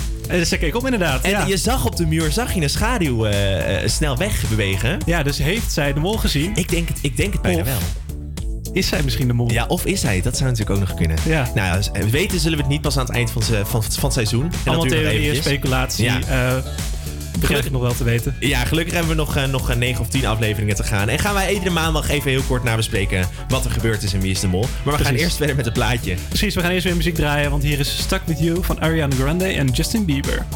Ze 0.44 0.56
keek 0.58 0.76
op 0.76 0.84
inderdaad. 0.84 1.24
En 1.24 1.30
ja. 1.30 1.46
je 1.46 1.56
zag 1.56 1.86
op 1.86 1.96
de 1.96 2.06
muur 2.06 2.32
zag 2.32 2.54
je 2.54 2.60
een 2.60 2.70
schaduw 2.70 3.26
eh, 3.26 3.88
snel 3.88 4.16
wegbewegen. 4.16 4.98
ja, 5.06 5.22
dus 5.22 5.38
heeft 5.38 5.72
zij 5.72 5.92
de 5.92 6.00
mol 6.00 6.16
gezien? 6.16 6.52
Ik 6.54 6.68
denk 6.68 6.88
het, 6.88 6.98
ik 7.02 7.16
denk 7.16 7.32
het 7.32 7.42
bijna 7.42 7.60
Of- 7.60 7.66
wel. 7.66 7.78
Is 8.72 8.88
zij 8.88 9.02
misschien 9.02 9.26
de 9.26 9.32
mol? 9.32 9.50
Ja, 9.50 9.66
of 9.66 9.84
is 9.84 10.02
hij? 10.02 10.20
Dat 10.20 10.36
zou 10.36 10.50
natuurlijk 10.50 10.80
ook 10.80 10.88
nog 10.88 10.96
kunnen. 10.96 11.16
Ja. 11.26 11.50
Nou, 11.54 11.82
eh, 11.92 12.02
weten 12.04 12.40
zullen 12.40 12.56
we 12.56 12.62
het 12.62 12.72
niet 12.72 12.80
pas 12.80 12.98
aan 12.98 13.06
het 13.06 13.14
eind 13.14 13.30
van, 13.30 13.42
van 13.64 13.82
het 13.82 14.12
seizoen. 14.12 14.50
Allemaal 14.64 14.86
theorieën, 14.86 15.36
speculatie. 15.36 16.04
Ja. 16.04 16.18
Uh, 16.28 17.56
ik 17.58 17.70
nog 17.70 17.82
wel 17.82 17.94
te 17.94 18.04
weten. 18.04 18.36
Ja, 18.40 18.64
gelukkig 18.64 18.92
hebben 18.92 19.10
we 19.10 19.16
nog, 19.16 19.36
eh, 19.36 19.44
nog 19.44 19.76
9 19.76 20.00
of 20.00 20.08
10 20.08 20.26
afleveringen 20.26 20.76
te 20.76 20.82
gaan. 20.82 21.08
En 21.08 21.18
gaan 21.18 21.34
wij 21.34 21.52
iedere 21.52 21.70
maandag 21.70 22.08
even 22.08 22.30
heel 22.30 22.42
kort 22.42 22.62
nabespreken 22.62 23.28
wat 23.48 23.64
er 23.64 23.70
gebeurd 23.70 24.02
is 24.02 24.12
en 24.12 24.20
wie 24.20 24.30
is 24.30 24.40
de 24.40 24.48
mol. 24.48 24.66
Maar 24.84 24.96
we 24.96 25.04
gaan 25.04 25.14
eerst 25.14 25.36
verder 25.36 25.56
met 25.56 25.64
het 25.64 25.74
plaatje. 25.74 26.14
Precies, 26.28 26.54
we 26.54 26.60
gaan 26.60 26.70
eerst 26.70 26.84
weer 26.84 26.96
muziek 26.96 27.14
draaien, 27.14 27.50
want 27.50 27.62
hier 27.62 27.78
is 27.78 27.98
Stuck 27.98 28.22
With 28.24 28.38
You 28.38 28.64
van 28.64 28.80
Ariana 28.80 29.14
Grande 29.16 29.44
en 29.44 29.66
Justin 29.66 30.04
Bieber. 30.04 30.46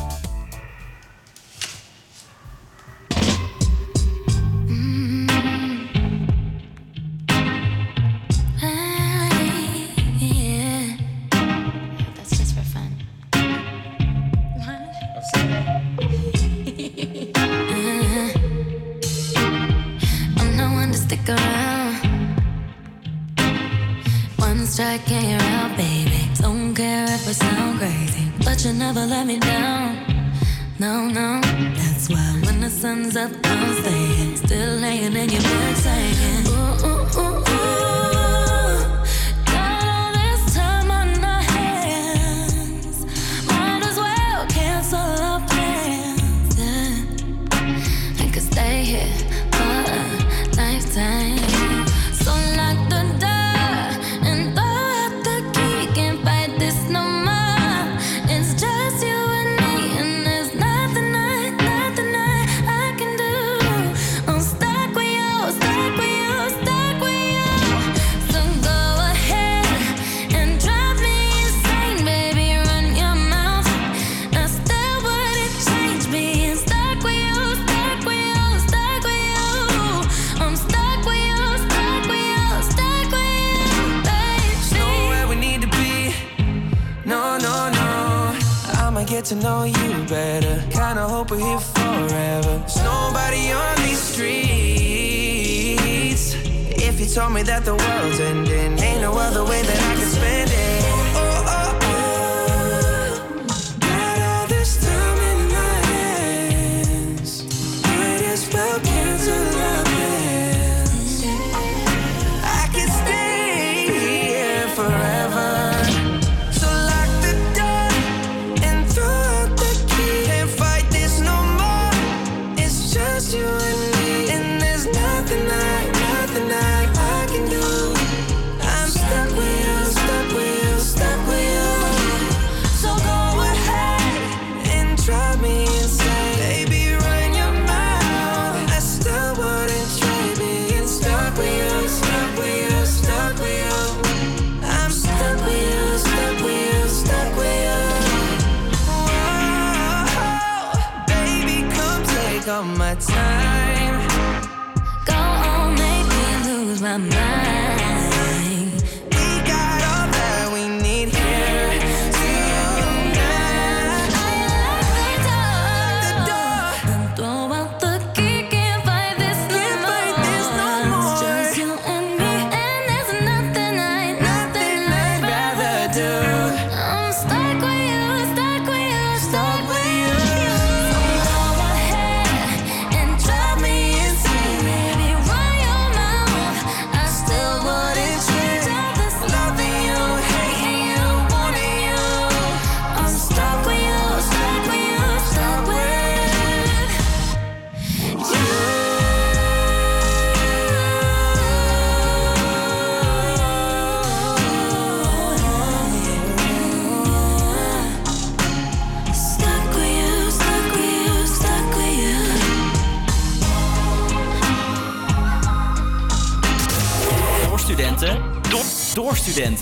Yeah. 113.87 114.24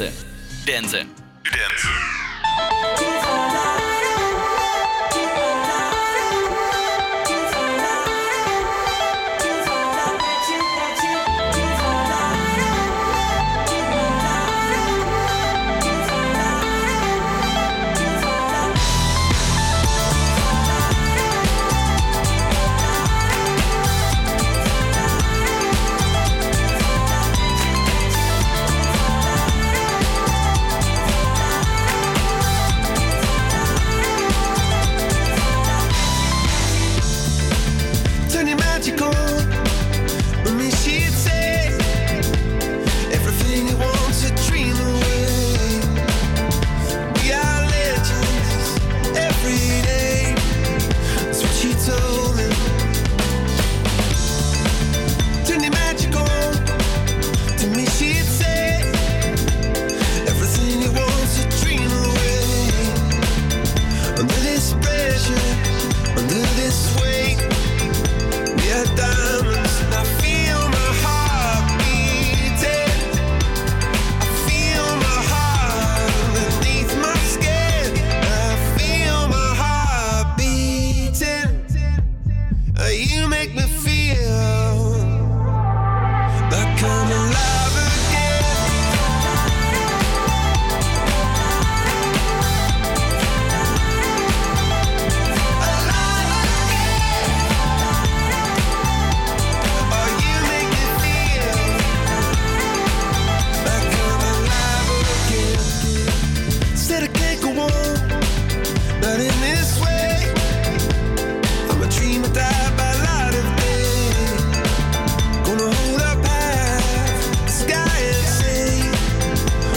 конце. 0.03 0.32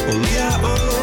Own 0.08 0.22
me. 0.22 0.38
I 0.38 0.95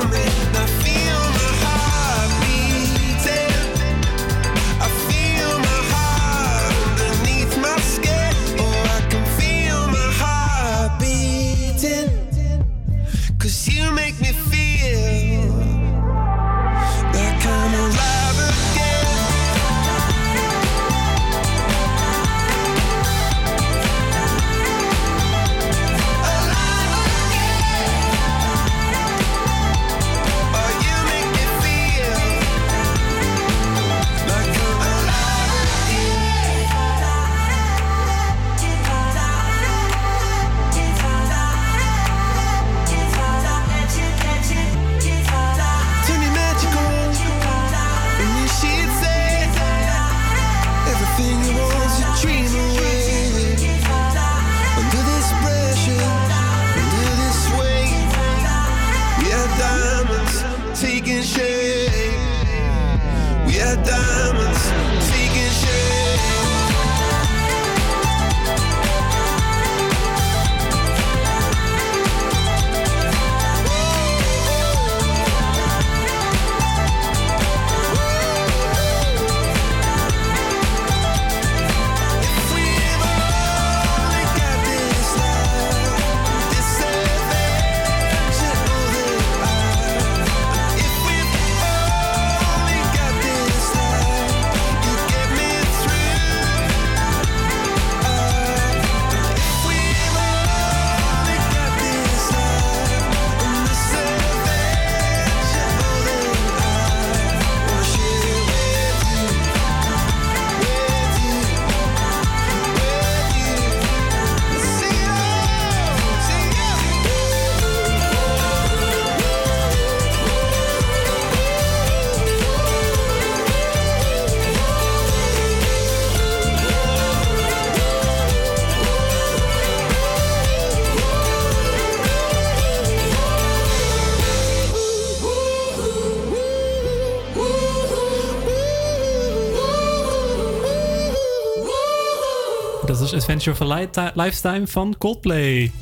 was 143.12 143.20
Adventure 143.20 143.50
of 143.50 143.60
a 143.70 143.74
Li- 143.74 144.10
Lifetime 144.14 144.66
van 144.66 144.94
Coldplay. 144.98 145.72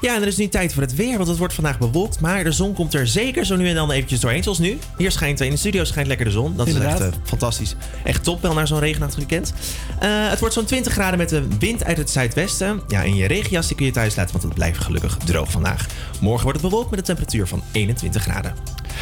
Ja, 0.00 0.14
en 0.14 0.20
er 0.22 0.26
is 0.28 0.36
nu 0.36 0.48
tijd 0.48 0.72
voor 0.72 0.82
het 0.82 0.94
weer, 0.94 1.16
want 1.16 1.28
het 1.28 1.38
wordt 1.38 1.54
vandaag 1.54 1.78
bewolkt. 1.78 2.20
Maar 2.20 2.44
de 2.44 2.52
zon 2.52 2.72
komt 2.74 2.94
er 2.94 3.06
zeker 3.06 3.46
zo 3.46 3.56
nu 3.56 3.68
en 3.68 3.74
dan 3.74 3.90
eventjes 3.90 4.20
doorheen, 4.20 4.42
zoals 4.42 4.58
nu. 4.58 4.78
Hier 4.96 5.10
schijnt, 5.12 5.40
in 5.40 5.50
de 5.50 5.56
studio 5.56 5.84
schijnt 5.84 6.08
lekker 6.08 6.26
de 6.26 6.32
zon. 6.32 6.56
Dat 6.56 6.66
is 6.66 6.72
Inderdaad. 6.74 7.00
echt 7.00 7.10
eh, 7.12 7.18
fantastisch. 7.24 7.74
Echt 8.04 8.24
top, 8.24 8.42
wel 8.42 8.54
naar 8.54 8.66
zo'n 8.66 8.78
regenachtig 8.78 9.18
weekend. 9.18 9.52
Eh, 10.00 10.08
het 10.30 10.38
wordt 10.40 10.54
zo'n 10.54 10.64
20 10.64 10.92
graden 10.92 11.18
met 11.18 11.28
de 11.28 11.46
wind 11.58 11.84
uit 11.84 11.96
het 11.96 12.10
zuidwesten. 12.10 12.80
Ja, 12.88 13.02
in 13.02 13.14
je 13.16 13.26
regenjas 13.26 13.74
kun 13.74 13.86
je 13.86 13.92
thuis 13.92 14.16
laten, 14.16 14.32
want 14.32 14.44
het 14.44 14.54
blijft 14.54 14.78
gelukkig 14.78 15.16
droog 15.16 15.50
vandaag. 15.50 15.86
Morgen 16.20 16.42
wordt 16.44 16.60
het 16.60 16.70
bewolkt 16.70 16.90
met 16.90 16.98
een 16.98 17.04
temperatuur 17.04 17.46
van 17.46 17.62
21 17.72 18.22
graden. 18.22 18.54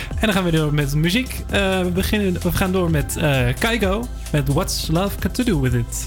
En 0.09 0.21
dan 0.21 0.33
gaan 0.33 0.45
we 0.45 0.51
door 0.51 0.75
met 0.75 0.95
muziek. 0.95 1.45
Eh, 1.51 1.81
we, 1.81 1.91
beginnen, 1.91 2.43
we 2.43 2.53
gaan 2.53 2.73
door 2.73 2.91
met 2.91 3.17
eh 3.17 3.47
Kaigo. 3.59 4.07
Met 4.33 4.49
What's 4.49 4.87
Love 4.91 5.17
Got 5.21 5.35
To 5.35 5.45
Do 5.45 5.61
With 5.61 5.73
It. 5.75 6.07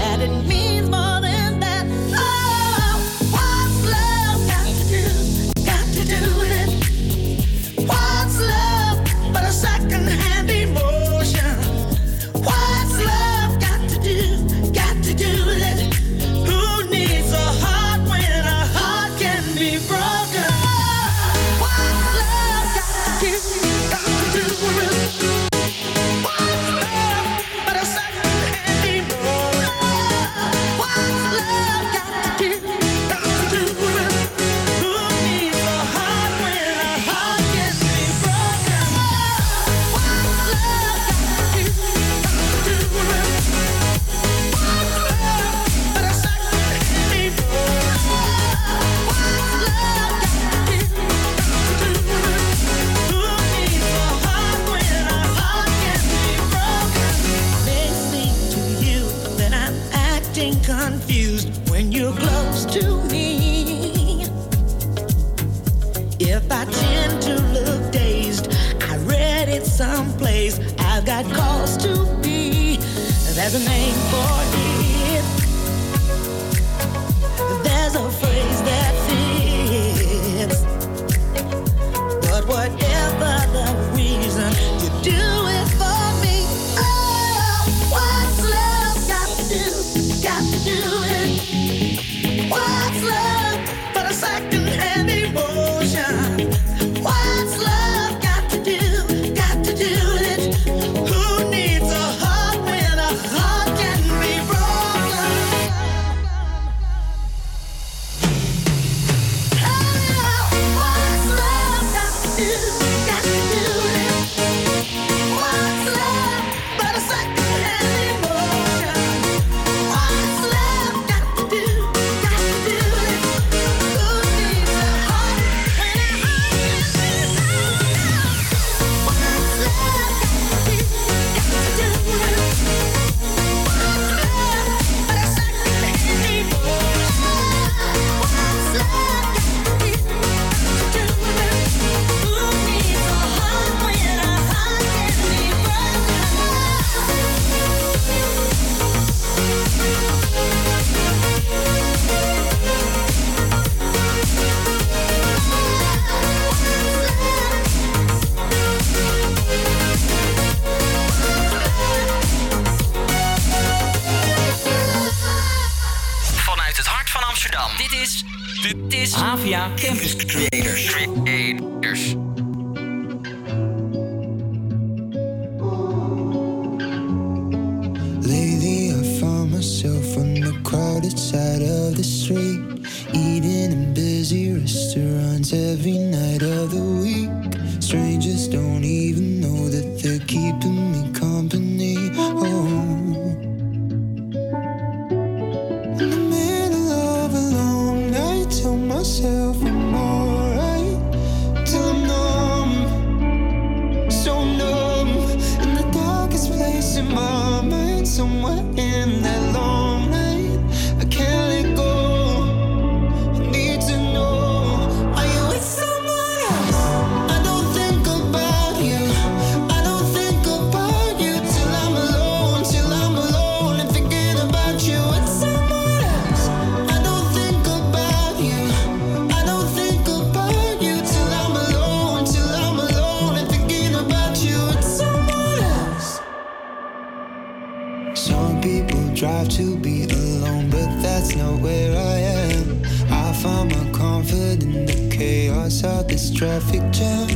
that's 241.21 241.35
not 241.35 241.59
where 241.59 241.95
I 241.95 242.17
am. 242.49 242.83
I 243.11 243.31
found 243.43 243.69
my 243.69 243.91
comfort 243.91 244.63
in 244.63 244.87
the 244.87 245.15
chaos 245.15 245.83
of 245.83 246.07
this 246.07 246.31
traffic 246.31 246.81
jam. 246.91 247.29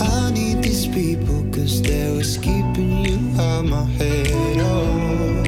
I 0.00 0.30
need 0.30 0.62
these 0.62 0.86
people, 0.86 1.44
cause 1.52 1.82
they 1.82 2.16
was 2.16 2.38
keeping 2.38 3.04
you 3.04 3.38
out 3.38 3.66
my 3.66 3.84
head. 3.98 4.56
Oh. 4.60 5.45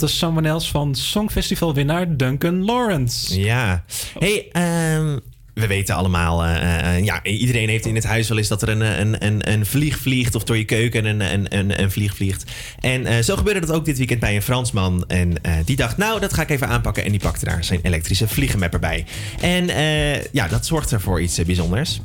dat 0.00 0.08
is 0.08 0.18
someone 0.18 0.48
else 0.48 0.70
van 0.70 0.94
Songfestival 0.94 1.74
winnaar 1.74 2.16
Duncan 2.16 2.64
Lawrence. 2.64 3.40
Ja. 3.40 3.84
Hey, 4.18 4.48
ehm, 4.52 5.18
we 5.58 5.66
weten 5.66 5.94
allemaal, 5.94 6.44
eh, 6.44 6.56
eh, 6.56 6.96
eh, 6.96 7.04
ja, 7.04 7.22
iedereen 7.22 7.68
heeft 7.68 7.86
in 7.86 7.94
het 7.94 8.04
huis 8.04 8.28
wel 8.28 8.38
eens 8.38 8.48
dat 8.48 8.62
er 8.62 8.68
een, 8.68 9.00
een, 9.00 9.26
een, 9.26 9.52
een 9.52 9.66
vlieg 9.66 9.98
vliegt 9.98 10.34
of 10.34 10.44
door 10.44 10.56
je 10.56 10.64
keuken 10.64 11.04
een, 11.04 11.20
een, 11.20 11.58
een, 11.58 11.82
een 11.82 11.90
vlieg 11.90 12.14
vliegt. 12.14 12.50
En 12.80 13.24
zo 13.24 13.36
gebeurde 13.36 13.60
dat 13.60 13.70
ook 13.70 13.84
dit 13.84 13.98
weekend 13.98 14.20
bij 14.20 14.36
een 14.36 14.42
Fransman. 14.42 15.04
En 15.06 15.34
die 15.64 15.76
dacht, 15.76 15.96
nou, 15.96 16.20
dat 16.20 16.32
ga 16.32 16.42
ik 16.42 16.50
even 16.50 16.68
aanpakken. 16.68 17.04
En 17.04 17.10
die 17.10 17.20
pakte 17.20 17.44
daar 17.44 17.64
zijn 17.64 17.80
elektrische 17.82 18.28
vliegenmapper 18.28 18.80
bij. 18.80 19.04
En 19.40 19.66
ja, 20.32 20.48
dat 20.48 20.66
zorgt 20.66 20.90
er 20.90 21.00
voor 21.00 21.20
iets 21.20 21.44
bijzonders. 21.44 22.00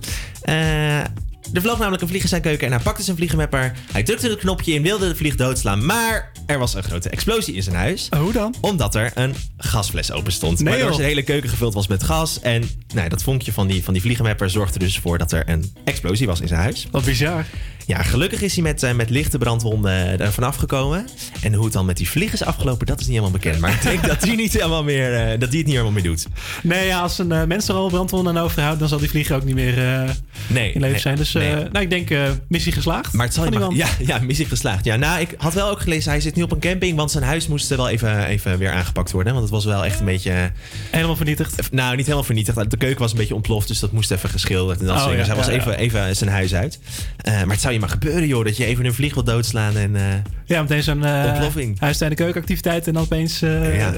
Er 1.53 1.61
vloog 1.61 1.77
namelijk 1.77 2.01
een 2.01 2.07
vlieg 2.07 2.21
in 2.21 2.27
zijn 2.27 2.41
keuken 2.41 2.67
en 2.67 2.73
hij 2.73 2.83
pakte 2.83 3.03
zijn 3.03 3.15
vliegenmepper. 3.15 3.73
Hij 3.91 4.03
drukte 4.03 4.29
het 4.29 4.39
knopje 4.39 4.73
in, 4.73 4.81
wilde 4.81 5.07
de 5.07 5.15
vlieg 5.15 5.35
doodslaan, 5.35 5.85
maar 5.85 6.31
er 6.45 6.59
was 6.59 6.73
een 6.73 6.83
grote 6.83 7.09
explosie 7.09 7.53
in 7.53 7.63
zijn 7.63 7.75
huis. 7.75 8.09
Oh, 8.09 8.19
hoe 8.19 8.31
dan? 8.31 8.55
Omdat 8.61 8.95
er 8.95 9.11
een 9.13 9.35
gasfles 9.57 10.11
open 10.11 10.31
stond. 10.31 10.59
Nee, 10.59 10.73
waardoor 10.73 10.93
zijn 10.93 11.07
hele 11.07 11.23
keuken 11.23 11.49
gevuld 11.49 11.73
was 11.73 11.87
met 11.87 12.03
gas. 12.03 12.39
En 12.39 12.69
nou, 12.93 13.09
dat 13.09 13.23
vonkje 13.23 13.53
van 13.53 13.67
die, 13.67 13.83
van 13.83 13.93
die 13.93 14.01
vliegenmepper 14.01 14.49
zorgde 14.49 14.79
dus 14.79 14.99
voor 14.99 15.17
dat 15.17 15.31
er 15.31 15.49
een 15.49 15.73
explosie 15.83 16.27
was 16.27 16.41
in 16.41 16.47
zijn 16.47 16.59
huis. 16.59 16.87
Wat 16.91 17.05
bizar. 17.05 17.45
Ja, 17.85 18.03
gelukkig 18.03 18.41
is 18.41 18.53
hij 18.53 18.63
met, 18.63 18.83
eh, 18.83 18.93
met 18.93 19.09
lichte 19.09 19.37
brandwonden 19.37 20.19
er 20.19 20.33
vanaf 20.33 20.55
gekomen. 20.55 21.07
En 21.41 21.53
hoe 21.53 21.63
het 21.63 21.73
dan 21.73 21.85
met 21.85 21.97
die 21.97 22.09
vlieg 22.09 22.33
is 22.33 22.43
afgelopen, 22.43 22.85
dat 22.85 22.99
is 22.99 23.05
niet 23.05 23.15
helemaal 23.15 23.39
bekend. 23.39 23.59
Maar 23.59 23.71
ik 23.71 23.81
denk 23.81 24.07
dat 24.07 24.21
hij, 24.23 24.35
niet 24.35 24.53
helemaal 24.53 24.83
meer, 24.83 25.13
eh, 25.13 25.39
dat 25.39 25.49
hij 25.49 25.57
het 25.57 25.65
niet 25.65 25.67
helemaal 25.67 25.91
meer 25.91 26.03
doet. 26.03 26.27
Nee, 26.63 26.87
ja, 26.87 27.01
als 27.01 27.17
een 27.17 27.31
eh, 27.31 27.43
mens 27.43 27.67
er 27.67 27.75
al 27.75 27.89
brandwonden 27.89 28.37
aan 28.37 28.43
overhoudt, 28.43 28.79
dan 28.79 28.87
zal 28.87 28.99
die 28.99 29.09
vliegen 29.09 29.35
ook 29.35 29.43
niet 29.43 29.55
meer 29.55 29.77
eh, 29.77 30.09
Nee, 30.47 30.71
in 30.71 30.79
leven 30.79 30.91
nee, 30.91 30.99
zijn. 30.99 31.15
Dus 31.15 31.35
eh, 31.35 31.41
nee. 31.41 31.53
nou, 31.53 31.79
ik 31.79 31.89
denk 31.89 32.09
eh, 32.09 32.29
missie 32.47 32.71
geslaagd. 32.71 33.13
Maar 33.13 33.25
het 33.25 33.35
zal 33.35 33.45
je 33.45 33.51
iemand. 33.51 33.75
ja, 33.75 33.87
ja, 33.99 34.19
missie 34.19 34.45
geslaagd. 34.45 34.85
Ja, 34.85 34.95
nou, 34.95 35.21
ik 35.21 35.33
had 35.37 35.53
wel 35.53 35.69
ook 35.69 35.79
gelezen, 35.81 36.11
hij 36.11 36.21
zit 36.21 36.35
nu 36.35 36.43
op 36.43 36.51
een 36.51 36.59
camping, 36.59 36.97
want 36.97 37.11
zijn 37.11 37.23
huis 37.23 37.47
moest 37.47 37.67
wel 37.69 37.89
even, 37.89 38.25
even 38.25 38.57
weer 38.57 38.71
aangepakt 38.71 39.11
worden. 39.11 39.33
Want 39.33 39.45
het 39.45 39.53
was 39.53 39.65
wel 39.65 39.85
echt 39.85 39.99
een 39.99 40.05
beetje... 40.05 40.51
Helemaal 40.91 41.15
vernietigd? 41.15 41.71
Nou, 41.71 41.95
niet 41.95 42.05
helemaal 42.05 42.25
vernietigd. 42.25 42.71
De 42.71 42.77
keuken 42.77 42.99
was 42.99 43.11
een 43.11 43.17
beetje 43.17 43.35
ontploft, 43.35 43.67
dus 43.67 43.79
dat 43.79 43.91
moest 43.91 44.11
even 44.11 44.29
geschilderd 44.29 44.79
en 44.79 44.85
dat 44.85 44.95
Oh, 44.95 45.11
ja, 45.11 45.17
Dus 45.17 45.27
hij 45.27 45.35
ja, 45.35 45.41
was 45.41 45.47
even, 45.47 45.77
even 45.77 46.15
zijn 46.15 46.29
huis 46.29 46.53
uit. 46.53 46.79
Eh, 47.17 47.33
maar 47.33 47.51
het 47.51 47.61
zou 47.61 47.72
je 47.73 47.79
maar 47.79 47.89
gebeuren, 47.89 48.27
joh, 48.27 48.43
dat 48.45 48.57
je 48.57 48.65
even 48.65 48.85
een 48.85 48.93
vlieg 48.93 49.13
wil 49.13 49.23
doodslaan 49.23 49.77
en... 49.77 49.95
eh, 49.95 50.01
Ja, 50.45 50.61
meteen 50.61 50.83
zo'n 50.83 51.05
Ontploffing. 51.05 51.79
en 51.79 52.15
keukenactiviteit 52.15 52.87
en 52.87 52.93
dan 52.93 53.03
opeens 53.03 53.41
eh, 53.41 53.77
Ja. 53.77 53.93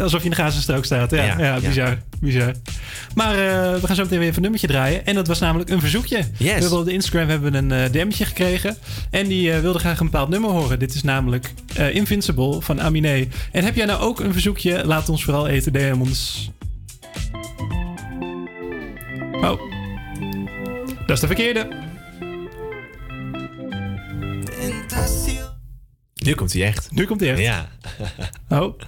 alsof 0.00 0.18
je 0.18 0.24
in 0.24 0.30
de 0.30 0.36
Gazastrook 0.36 0.84
staat. 0.84 1.10
Ja, 1.10 1.38
ja, 1.38 1.58
bizar, 1.60 1.98
bizar. 2.20 2.52
Maar 3.14 3.34
we 3.80 3.86
gaan 3.86 3.96
zo 3.96 4.02
meteen 4.02 4.18
weer 4.18 4.26
even 4.28 4.36
een 4.36 4.42
nummertje 4.42 4.66
draaien. 4.66 5.06
En 5.06 5.14
dat 5.14 5.26
was 5.26 5.38
namelijk 5.38 5.70
een 5.70 5.80
verzoekje. 5.80 6.20
We 6.38 6.48
hebben 6.48 6.78
op 6.78 6.84
de 6.84 6.92
Instagram 6.92 7.28
hebben 7.28 7.52
we 7.52 7.58
een 7.58 7.90
DM'tje 7.92 8.24
gekregen. 8.24 8.76
En 9.10 9.26
die 9.26 9.52
wilde 9.52 9.78
graag 9.78 10.00
een 10.00 10.06
bepaald 10.06 10.28
nummer 10.28 10.50
horen. 10.50 10.78
Dit 10.78 10.94
is 10.94 11.02
namelijk 11.02 11.52
Invincible 11.92 12.60
van 12.60 12.80
Aminé. 12.82 13.26
En 13.52 13.64
heb 13.64 13.74
jij 13.74 13.86
nou 13.86 14.00
ook 14.00 14.20
een 14.20 14.32
verzoekje? 14.32 14.84
Laat 14.86 15.08
ons 15.08 15.24
vooral 15.24 15.48
eten, 15.48 15.72
DM 15.72 15.96
ons. 16.00 16.50
Oh. 19.32 19.60
Dat 21.06 21.10
is 21.16 21.20
de 21.20 21.26
verkeerde. 21.26 21.68
Nu 26.14 26.34
komt 26.34 26.52
hij 26.52 26.62
echt. 26.62 26.90
Nu 26.90 27.06
komt 27.06 27.20
hij 27.20 27.30
echt. 27.30 27.40
Ja. 27.40 27.68
Oh. 28.48 28.80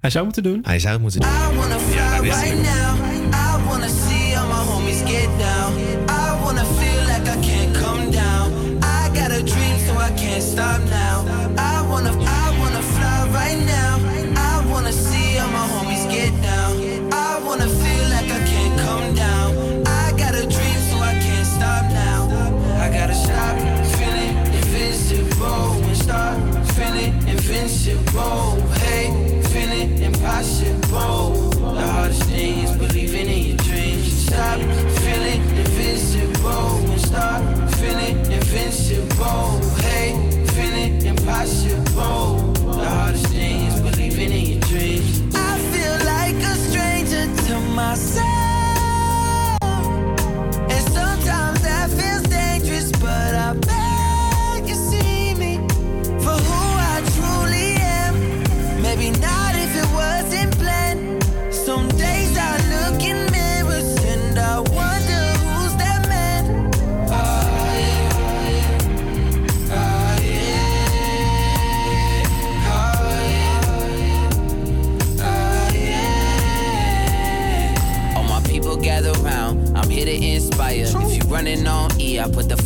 Hij 0.00 0.10
zou 0.10 0.24
moeten 0.24 0.42
doen. 0.42 0.60
Hij 0.62 0.78
zou 0.78 0.92
het 0.92 1.02
moeten 1.02 1.20
doen. 1.20 1.30
I 1.30 1.56
wanna 1.56 1.78
fly 1.78 2.28
right 2.28 2.62
now. 2.62 2.98
I 3.34 3.64
wanna 3.64 3.88
see 3.88 4.38
all 4.38 4.50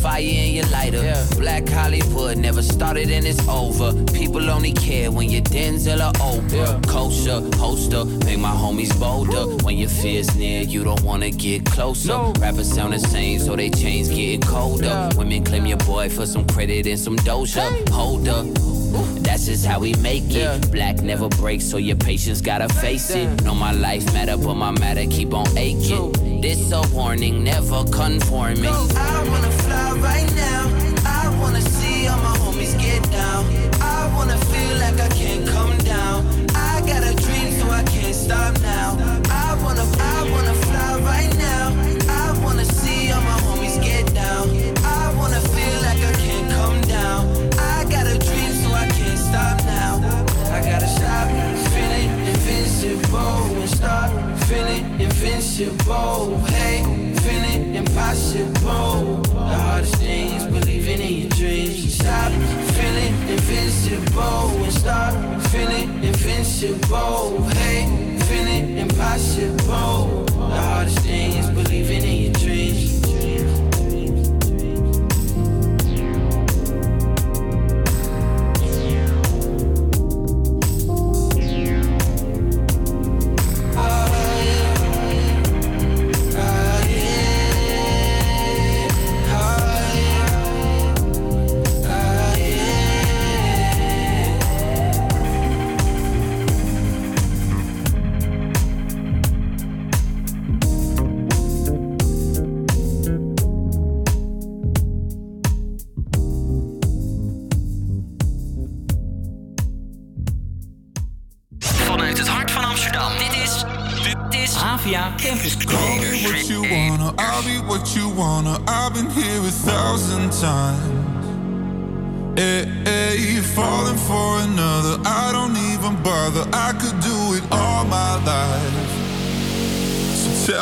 fire 0.05 0.21
in 0.21 0.53
your 0.53 0.67
lighter. 0.67 1.01
Black 1.39 1.67
Hollywood 1.67 2.37
never 2.37 2.61
started 2.61 3.09
and 3.09 3.25
it's 3.25 3.41
over. 3.47 3.91
People 4.13 4.51
only 4.51 4.71
care 4.71 5.11
when 5.11 5.31
your 5.31 5.41
Denzel 5.41 5.99
or 5.99 6.13
Oprah. 6.29 6.87
Kosher, 6.87 7.39
holster, 7.57 8.05
make 8.23 8.37
my 8.37 8.51
homies 8.51 8.93
bolder. 8.99 9.45
When 9.63 9.77
your 9.77 9.89
fear's 9.89 10.35
near, 10.35 10.61
you 10.61 10.83
don't 10.83 11.01
wanna 11.01 11.31
get 11.31 11.65
closer. 11.65 12.17
Rappers 12.39 12.71
sound 12.71 12.93
the 12.93 12.99
same, 12.99 13.39
so 13.39 13.55
they 13.55 13.71
chains 13.71 14.09
getting 14.09 14.41
colder. 14.41 15.09
Women 15.17 15.43
claim 15.43 15.65
your 15.65 15.79
boy 15.79 16.09
for 16.09 16.27
some 16.27 16.45
credit 16.45 16.85
and 16.85 16.99
some 16.99 17.15
doja. 17.17 17.65
Hold 17.89 18.27
up. 18.27 18.45
That's 19.25 19.47
just 19.47 19.65
how 19.65 19.79
we 19.79 19.93
make 19.95 20.29
it. 20.29 20.71
Black 20.71 21.01
never 21.01 21.29
breaks, 21.29 21.65
so 21.65 21.77
your 21.77 21.97
patience 21.97 22.41
gotta 22.41 22.69
face 22.75 23.09
it. 23.09 23.43
Know 23.43 23.55
my 23.55 23.71
life 23.71 24.05
matter, 24.13 24.37
but 24.37 24.53
my 24.53 24.71
matter 24.71 25.05
keep 25.09 25.33
on 25.33 25.57
aching. 25.57 26.41
This 26.41 26.71
a 26.71 26.81
warning, 26.93 27.43
never 27.43 27.83
conforming. 27.85 28.65
I 28.67 29.27
wanna 29.27 29.64
right 30.01 30.29
now. 30.35 30.69
I 31.05 31.29
wanna 31.39 31.61
see 31.61 32.07
all 32.07 32.17
my 32.19 32.35
homies 32.37 32.77
get 32.79 33.01
down. 33.11 33.45
I 33.81 34.11
wanna 34.15 34.37
feel 34.51 34.77
like 34.77 34.99
I 34.99 35.09
can't 35.09 35.47
come 35.47 35.77
down. 35.79 36.25
I 36.55 36.81
got 36.85 37.03
a 37.03 37.13
dream, 37.15 37.51
so 37.59 37.69
I 37.69 37.83
can't 37.83 38.15
stop 38.15 38.59
now. 38.61 38.97
I 39.29 39.57
wanna, 39.63 39.85
I 39.99 40.29
wanna 40.31 40.53
fly 40.65 40.99
right 41.11 41.33
now. 41.37 41.67
I 42.09 42.39
wanna 42.43 42.65
see 42.65 43.11
all 43.11 43.21
my 43.21 43.39
homies 43.47 43.81
get 43.81 44.13
down. 44.13 44.49
I 44.83 45.13
wanna 45.17 45.39
feel 45.39 45.77
like 45.81 46.01
I 46.11 46.13
can't 46.25 46.49
come 46.51 46.81
down. 46.81 47.21
I 47.59 47.85
got 47.89 48.05
a 48.07 48.17
dream, 48.17 48.51
so 48.61 48.71
I 48.73 48.87
can't 48.87 49.19
stop 49.19 49.57
now. 49.65 49.93
I 50.51 50.61
gotta 50.63 50.87
stop 50.87 51.27
feeling 51.73 52.09
invincible 52.27 53.61
and 53.61 53.69
start 53.69 54.11
feeling 54.47 54.83
invincible. 54.99 56.37
Hey, 56.47 56.94
impossible. 57.87 59.21
The 59.21 59.57
hardest 59.65 59.95
thing 59.95 60.33
is 60.33 60.45
believing 60.45 61.01
in 61.01 61.13
your 61.21 61.29
dreams. 61.29 61.95
Stop 61.95 62.31
feeling 62.77 63.13
invincible 63.29 64.63
and 64.63 64.73
start 64.73 65.13
feeling 65.47 66.03
invincible. 66.03 67.41
Hey, 67.59 68.17
feeling 68.29 68.77
impossible. 68.77 70.25
The 70.25 70.61
hardest 70.69 70.99
thing 70.99 71.33
is 71.33 71.49
believing 71.49 72.03
in 72.03 72.23
your 72.23 72.33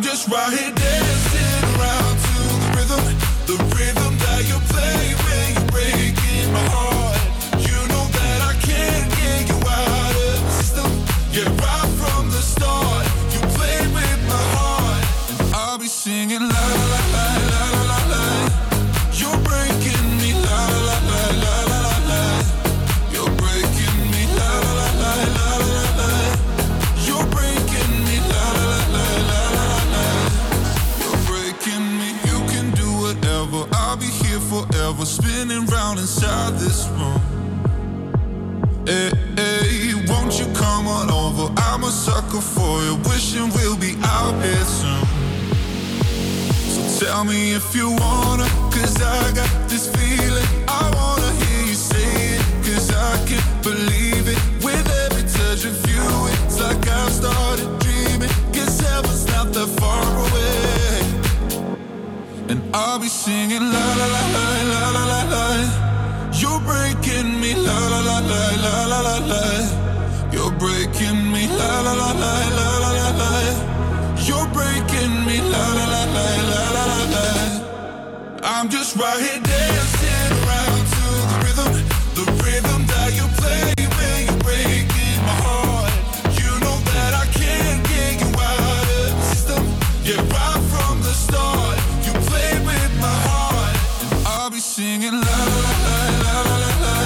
Just 0.00 0.28
right 0.28 0.50
here 0.50 0.72
dancing 0.74 1.64
around 1.76 2.16
to 2.26 2.32
the 2.48 2.74
rhythm, 2.74 3.04
the 3.46 3.56
rhythm 3.76 4.09
forever, 35.00 35.04
spinning 35.04 35.66
round 35.66 35.98
inside 35.98 36.54
this 36.54 36.88
room. 36.88 37.20
Hey, 38.86 39.10
hey, 39.36 39.94
won't 40.08 40.38
you 40.38 40.46
come 40.54 40.86
on 40.86 41.10
over? 41.10 41.52
I'm 41.56 41.84
a 41.84 41.90
sucker 41.90 42.40
for 42.40 42.82
you, 42.82 42.96
wishing 43.08 43.50
we'll 43.54 43.76
be 43.76 43.94
out 44.02 44.34
here 44.42 44.64
soon. 44.64 45.04
So 46.72 47.04
tell 47.04 47.24
me 47.24 47.52
if 47.54 47.74
you 47.74 47.90
wanna, 47.90 48.48
cause 48.72 48.96
I 49.02 49.32
got 49.34 49.68
this 49.68 49.88
feeling. 49.88 50.46
I 50.68 50.90
wanna 50.94 51.30
hear 51.44 51.66
you 51.66 51.74
say 51.74 52.36
it, 52.36 52.42
cause 52.64 52.90
I 52.90 53.16
can't 53.26 53.62
believe 53.62 53.99
And 62.50 62.60
I'll 62.74 62.98
be 62.98 63.06
singing 63.06 63.62
la 63.62 63.86
la 64.00 64.06
la 64.14 64.22
la 64.34 64.46
la 64.72 64.82
la 64.96 65.04
la 65.12 65.20
la. 65.32 65.44
You're 66.40 66.58
breaking 66.66 67.40
me 67.40 67.54
la 67.54 67.78
la 67.92 68.00
la 68.08 68.18
la 68.30 68.42
la 68.64 68.74
la 68.92 69.00
la 69.06 69.16
la. 69.30 69.42
You're 70.32 70.50
breaking 70.58 71.30
me 71.30 71.46
la 71.46 71.80
la 71.86 71.92
la 72.02 72.10
la 72.22 72.34
la 72.58 72.68
la 72.82 72.90
la 72.98 73.08
la. 73.20 73.30
You're 74.26 74.48
breaking 74.48 75.14
me 75.26 75.38
la 75.52 75.64
la 75.78 75.86
la 75.94 76.02
la 76.16 76.26
la 76.50 76.62
la 76.90 76.98
la. 77.14 77.26
I'm 78.42 78.68
just 78.68 78.96
right 78.96 79.20
here 79.20 79.40
dancing 79.40 79.99
singing 94.80 95.20
la 95.28 95.38
la 95.64 95.72
la 95.86 95.98
la 96.24 96.56
la 96.62 96.72
la. 96.84 96.96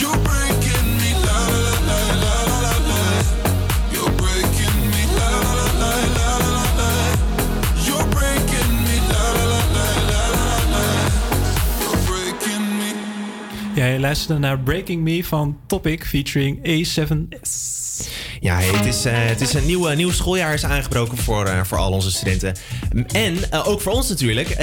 You're 0.00 0.20
breaking 0.28 0.88
me 1.00 1.10
la 1.26 1.38
la 1.64 1.74
la 1.88 2.00
la 2.24 2.34
la 2.64 2.74
la. 2.90 3.00
You're 3.94 4.12
breaking 4.22 4.78
me 4.92 5.02
la 5.18 5.28
la 5.56 5.66
la 5.82 5.92
la 6.16 6.30
la 6.54 6.64
la. 6.80 6.90
You're 7.86 8.08
breaking 8.16 8.72
me 8.86 8.96
la 9.12 9.24
la 9.36 9.60
la 9.76 9.86
la 10.10 10.22
la 10.38 10.54
la. 10.74 10.84
You're 11.82 12.00
breaking 12.08 12.66
me. 12.78 12.90
Jij 13.74 13.98
luisterde 13.98 14.40
naar 14.40 14.60
Breaking 14.60 15.02
Me 15.02 15.24
van 15.24 15.58
Topic 15.66 16.04
featuring 16.06 16.58
A7S. 16.58 17.77
Ja, 18.40 18.58
het, 18.60 18.86
is, 18.86 19.04
eh, 19.04 19.12
het 19.16 19.40
is 19.40 19.54
een 19.54 19.66
nieuw, 19.66 19.88
nieuw 19.88 20.10
schooljaar 20.10 20.54
is 20.54 20.64
aangebroken 20.64 21.18
voor, 21.18 21.46
eh, 21.46 21.60
voor 21.64 21.78
al 21.78 21.92
onze 21.92 22.10
studenten. 22.10 22.54
En 23.12 23.50
eh, 23.50 23.68
ook 23.68 23.80
voor 23.80 23.92
ons 23.92 24.08
natuurlijk. 24.08 24.56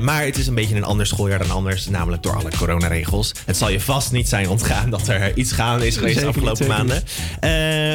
Maar 0.00 0.24
het 0.24 0.36
is 0.36 0.46
een 0.46 0.54
beetje 0.54 0.76
een 0.76 0.84
ander 0.84 1.06
schooljaar 1.06 1.38
dan 1.38 1.50
anders. 1.50 1.88
Namelijk 1.88 2.22
door 2.22 2.36
alle 2.36 2.50
coronaregels. 2.58 3.32
Het 3.44 3.56
zal 3.56 3.70
je 3.70 3.80
vast 3.80 4.12
niet 4.12 4.28
zijn 4.28 4.48
ontgaan 4.48 4.90
dat 4.90 5.08
er 5.08 5.36
iets 5.36 5.52
gaande 5.52 5.86
is 5.86 5.96
geweest 5.96 6.20
de 6.20 6.26
afgelopen 6.26 6.66
maanden. 6.66 7.02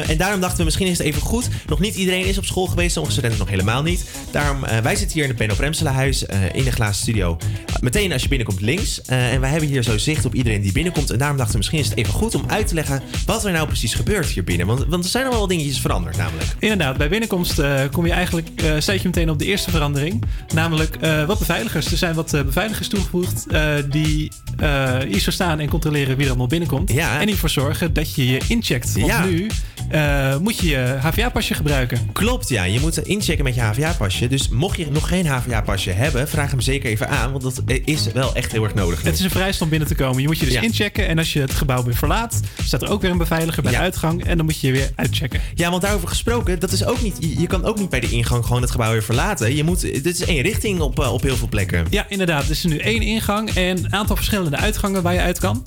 En 0.08 0.16
daarom 0.16 0.40
dachten 0.40 0.58
we 0.58 0.64
misschien 0.64 0.86
is 0.86 0.98
het 0.98 1.06
even 1.06 1.22
goed. 1.22 1.48
Nog 1.66 1.80
niet 1.80 1.94
iedereen 1.94 2.26
is 2.26 2.38
op 2.38 2.44
school 2.44 2.66
geweest. 2.66 2.92
Sommige 2.92 3.12
studenten 3.12 3.40
nog 3.40 3.50
helemaal 3.50 3.82
niet. 3.82 4.04
Daarom, 4.30 4.60
wij 4.82 4.96
zitten 4.96 5.12
hier 5.12 5.22
in 5.22 5.28
het 5.28 5.38
Benno 5.38 5.54
Premselenhuis 5.54 6.26
eh, 6.26 6.54
in 6.54 6.64
de 6.64 6.72
glazen 6.72 7.02
studio. 7.02 7.36
Meteen 7.80 8.12
als 8.12 8.22
je 8.22 8.28
binnenkomt 8.28 8.60
links. 8.60 9.02
En 9.02 9.40
wij 9.40 9.50
hebben 9.50 9.68
hier 9.68 9.82
zo 9.82 9.98
zicht 9.98 10.24
op 10.24 10.34
iedereen 10.34 10.60
die 10.60 10.72
binnenkomt. 10.72 11.10
En 11.10 11.18
daarom 11.18 11.36
dachten 11.36 11.52
we 11.52 11.58
misschien 11.58 11.78
is 11.78 11.88
het 11.88 11.98
even 11.98 12.12
goed 12.12 12.34
om 12.34 12.44
uit 12.46 12.66
te 12.68 12.74
leggen 12.74 13.02
wat 13.26 13.44
er 13.44 13.52
nou 13.52 13.66
precies 13.66 13.94
gebeurt 13.94 14.26
hier 14.26 14.44
binnen. 14.44 14.66
Want, 14.66 14.84
want 14.88 15.04
zijn 15.14 15.26
al 15.26 15.32
wel 15.32 15.46
dingetjes 15.46 15.80
veranderd 15.80 16.16
namelijk. 16.16 16.48
Inderdaad, 16.58 16.96
bij 16.96 17.08
binnenkomst 17.08 17.58
eh, 17.58 17.80
kom 17.92 18.06
je 18.06 18.12
eigenlijk, 18.12 18.48
eh 18.56 18.72
sta 18.78 18.92
je 18.92 19.00
meteen 19.04 19.30
op 19.30 19.38
de 19.38 19.44
eerste 19.44 19.70
verandering. 19.70 20.22
Namelijk 20.54 20.96
eh, 21.00 21.24
wat 21.24 21.38
beveiligers. 21.38 21.90
Er 21.90 21.96
zijn 21.96 22.14
wat 22.14 22.34
eh, 22.34 22.42
beveiligers 22.42 22.88
toegevoegd 22.88 23.46
eh, 23.46 23.62
die 23.90 24.32
eh 24.58 24.98
hier 25.08 25.18
zo 25.20 25.30
staan 25.30 25.60
en 25.60 25.68
controleren 25.68 26.14
wie 26.14 26.22
er 26.24 26.28
allemaal 26.30 26.46
binnenkomt. 26.46 26.90
En 26.90 27.24
die 27.26 27.34
ervoor 27.34 27.50
zorgen 27.50 27.92
dat 27.92 28.14
je 28.14 28.26
je 28.26 28.40
incheckt. 28.48 28.92
Want 28.92 29.06
Ja. 29.06 29.24
nu 29.24 29.46
eh, 29.88 30.36
moet 30.38 30.58
je 30.58 30.66
je 30.68 30.96
HVA-pasje 31.00 31.54
gebruiken. 31.54 32.12
Klopt, 32.12 32.48
ja. 32.48 32.64
Je 32.64 32.80
moet 32.80 32.98
inchecken 32.98 33.44
met 33.44 33.54
je 33.54 33.60
HVA-pasje. 33.60 34.26
Dus 34.28 34.48
mocht 34.48 34.76
je 34.76 34.86
nog 34.90 35.08
geen 35.08 35.26
HVA-pasje 35.26 35.90
hebben, 35.90 36.28
vraag 36.28 36.50
hem 36.50 36.60
zeker 36.60 36.90
even 36.90 37.08
aan. 37.08 37.30
Want 37.30 37.42
dat 37.42 37.62
is 37.84 38.12
wel 38.12 38.34
echt 38.34 38.52
heel 38.52 38.64
erg 38.64 38.74
nodig. 38.74 39.02
nu. 39.02 39.08
Het 39.08 39.18
is 39.18 39.24
een 39.24 39.30
vrijstand 39.30 39.60
om 39.62 39.68
binnen 39.68 39.88
te 39.88 39.94
komen. 39.94 40.20
Je 40.22 40.26
moet 40.26 40.38
je 40.38 40.44
dus 40.44 40.54
Ja. 40.54 40.60
inchecken. 40.60 41.06
En 41.08 41.18
als 41.18 41.32
je 41.32 41.40
het 41.40 41.52
gebouw 41.54 41.82
weer 41.84 41.94
verlaat, 41.94 42.40
staat 42.64 42.82
er 42.82 42.88
ook 42.90 43.00
weer 43.02 43.10
een 43.10 43.18
beveiliger 43.18 43.62
bij 43.62 43.72
de 43.72 43.78
uitgang. 43.78 44.24
En 44.24 44.36
dan 44.36 44.46
moet 44.46 44.60
je 44.60 44.66
je 44.66 44.72
weer 44.72 44.90
uitchecken. 45.04 45.40
Ja, 45.54 45.70
want 45.70 45.82
daarover 45.82 46.08
gesproken, 46.08 46.60
dat 46.60 46.72
is 46.72 46.84
ook 46.84 47.02
niet, 47.02 47.16
je, 47.20 47.40
je 47.40 47.46
kan 47.46 47.64
ook 47.64 47.78
niet 47.78 47.88
bij 47.88 48.00
de 48.00 48.10
ingang 48.10 48.44
gewoon 48.44 48.62
het 48.62 48.70
gebouw 48.70 48.92
weer 48.92 49.02
verlaten. 49.02 49.54
Je 49.54 49.64
moet, 49.64 49.80
dit 49.80 50.06
is 50.06 50.24
één 50.24 50.42
richting 50.42 50.80
op, 50.80 51.00
eh, 51.00 51.12
op 51.12 51.22
heel 51.22 51.36
veel 51.36 51.48
plekken. 51.48 51.86
Ja, 51.90 52.06
inderdaad. 52.08 52.44
Er 52.44 52.50
is 52.50 52.64
nu 52.64 52.78
één 52.78 53.02
ingang 53.02 53.50
en 53.50 53.84
een 53.84 53.92
aantal 53.92 54.16
verschillende 54.16 54.56
uitgangen 54.56 55.02
waar 55.02 55.14
je 55.14 55.20
uit 55.20 55.38
kan. 55.38 55.62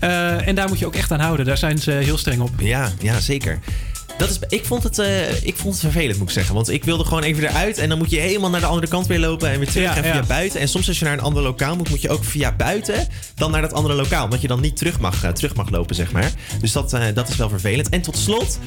Eh, 0.00 0.48
en 0.48 0.54
daar 0.54 0.68
moet 0.68 0.78
je 0.78 0.86
ook 0.86 0.94
echt 0.94 1.10
aan 1.10 1.20
houden. 1.20 1.46
Daar 1.46 1.58
zijn 1.58 1.78
ze 1.78 1.90
heel 1.90 2.18
streng 2.18 2.40
op. 2.40 2.50
Ja, 2.58 2.92
ja 3.00 3.20
zeker. 3.20 3.58
Dat 4.18 4.30
is, 4.30 4.38
ik, 4.48 4.64
vond 4.64 4.82
het, 4.82 4.98
eh, 4.98 5.42
ik 5.42 5.56
vond 5.56 5.72
het 5.74 5.82
vervelend, 5.82 6.18
moet 6.18 6.28
ik 6.28 6.34
zeggen. 6.34 6.54
Want 6.54 6.70
ik 6.70 6.84
wilde 6.84 7.04
gewoon 7.04 7.22
even 7.22 7.48
eruit. 7.48 7.78
En 7.78 7.88
dan 7.88 7.98
moet 7.98 8.10
je 8.10 8.18
helemaal 8.18 8.50
naar 8.50 8.60
de 8.60 8.66
andere 8.66 8.88
kant 8.88 9.06
weer 9.06 9.18
lopen. 9.18 9.50
En 9.50 9.58
weer 9.58 9.68
terug 9.70 9.84
Ja, 9.88 9.96
en 9.96 10.02
via 10.02 10.14
ja. 10.14 10.22
buiten. 10.22 10.60
En 10.60 10.68
soms 10.68 10.88
als 10.88 10.98
je 10.98 11.04
naar 11.04 11.14
een 11.14 11.20
ander 11.20 11.42
lokaal 11.42 11.76
moet, 11.76 11.88
moet 11.88 12.02
je 12.02 12.08
ook 12.10 12.24
via 12.24 12.52
buiten. 12.52 13.08
Dan 13.34 13.50
naar 13.50 13.60
dat 13.62 13.72
andere 13.72 13.94
lokaal. 13.94 14.24
Omdat 14.24 14.40
je 14.40 14.48
dan 14.48 14.60
niet 14.60 14.76
terug 14.76 15.00
mag, 15.00 15.24
eh, 15.24 15.30
terug 15.30 15.54
mag 15.54 15.70
lopen, 15.70 15.94
zeg 15.94 16.12
maar. 16.12 16.32
Dus 16.60 16.72
dat, 16.72 16.92
eh, 16.92 17.04
dat 17.14 17.28
is 17.28 17.36
wel 17.36 17.48
vervelend. 17.48 17.88
En 17.88 18.02
tot 18.02 18.16
slot 18.16 18.58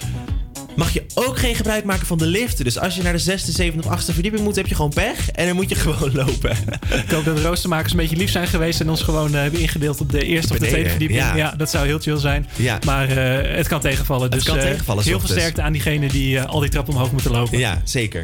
mag 0.76 0.94
je 0.94 1.06
ook 1.14 1.38
geen 1.38 1.56
gebruik 1.56 1.84
maken 1.84 2.08
van 2.08 2.18
de 2.18 2.26
lift. 2.26 2.64
Dus 2.64 2.80
als 2.80 2.96
je 2.96 3.02
naar 3.04 3.14
de 3.14 3.20
zesde, 3.20 3.52
zevende 3.52 3.86
of 3.86 3.92
achtste 3.92 4.14
verdieping 4.14 4.44
moet, 4.44 4.56
heb 4.56 4.68
je 4.68 4.76
gewoon 4.76 4.94
pech. 4.94 5.32
En 5.32 5.46
dan 5.46 5.56
moet 5.56 5.70
je 5.70 5.76
gewoon 5.86 6.12
lopen. 6.14 6.52
Ik 6.90 7.12
hoop 7.12 7.26
dat 7.26 7.36
de 7.36 7.42
roostermakers 7.42 7.92
een 7.92 7.98
beetje 7.98 8.16
lief 8.16 8.32
zijn 8.32 8.48
geweest 8.48 8.82
en 8.82 8.90
ons 8.90 9.02
gewoon 9.02 9.34
eh, 9.34 9.42
hebben 9.42 9.60
ingedeeld 9.60 10.02
op 10.02 10.12
de 10.12 10.26
eerste 10.26 10.54
of 10.54 10.60
de 10.60 10.68
tweede 10.68 10.90
verdieping. 10.90 11.20
ja. 11.20 11.36
Ja. 11.36 11.52
dat 11.52 11.70
zou 11.70 11.86
heel 11.86 12.00
chill 12.00 12.18
zijn. 12.18 12.48
Ja. 12.56 12.80
Maar 12.86 13.10
eh, 13.10 13.56
het 13.56 13.68
kan 13.68 13.80
tegenvallen. 13.80 14.32
Dus 14.32 14.44
kan 14.44 14.58
eh, 14.58 14.64
tegenvallen, 14.64 15.04
heel 15.04 15.20
veel 15.20 15.30
sterkte 15.30 15.62
aan 15.62 15.72
diegenen 15.72 16.10
die 16.10 16.42
al 16.42 16.60
die 16.60 16.70
trap 16.70 16.90
omhoog 16.90 17.12
moeten 17.12 17.32
lopen. 17.32 17.58
Ja, 17.58 17.82
zeker. 17.84 18.24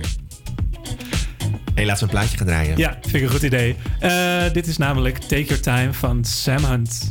Hey, 1.73 1.85
laten 1.85 2.07
we 2.07 2.13
een 2.13 2.19
plaatje 2.19 2.37
gaan 2.37 2.47
draaien. 2.47 2.77
Ja, 2.77 2.97
vind 3.01 3.15
ik 3.15 3.21
een 3.21 3.29
goed 3.29 3.41
idee. 3.41 3.75
Dit 4.53 4.67
is 4.67 4.77
namelijk 4.77 5.17
Take 5.17 5.43
Your 5.43 5.61
Time 5.61 5.93
van 5.93 6.25
Sam 6.25 6.65
Hunt. 6.65 7.09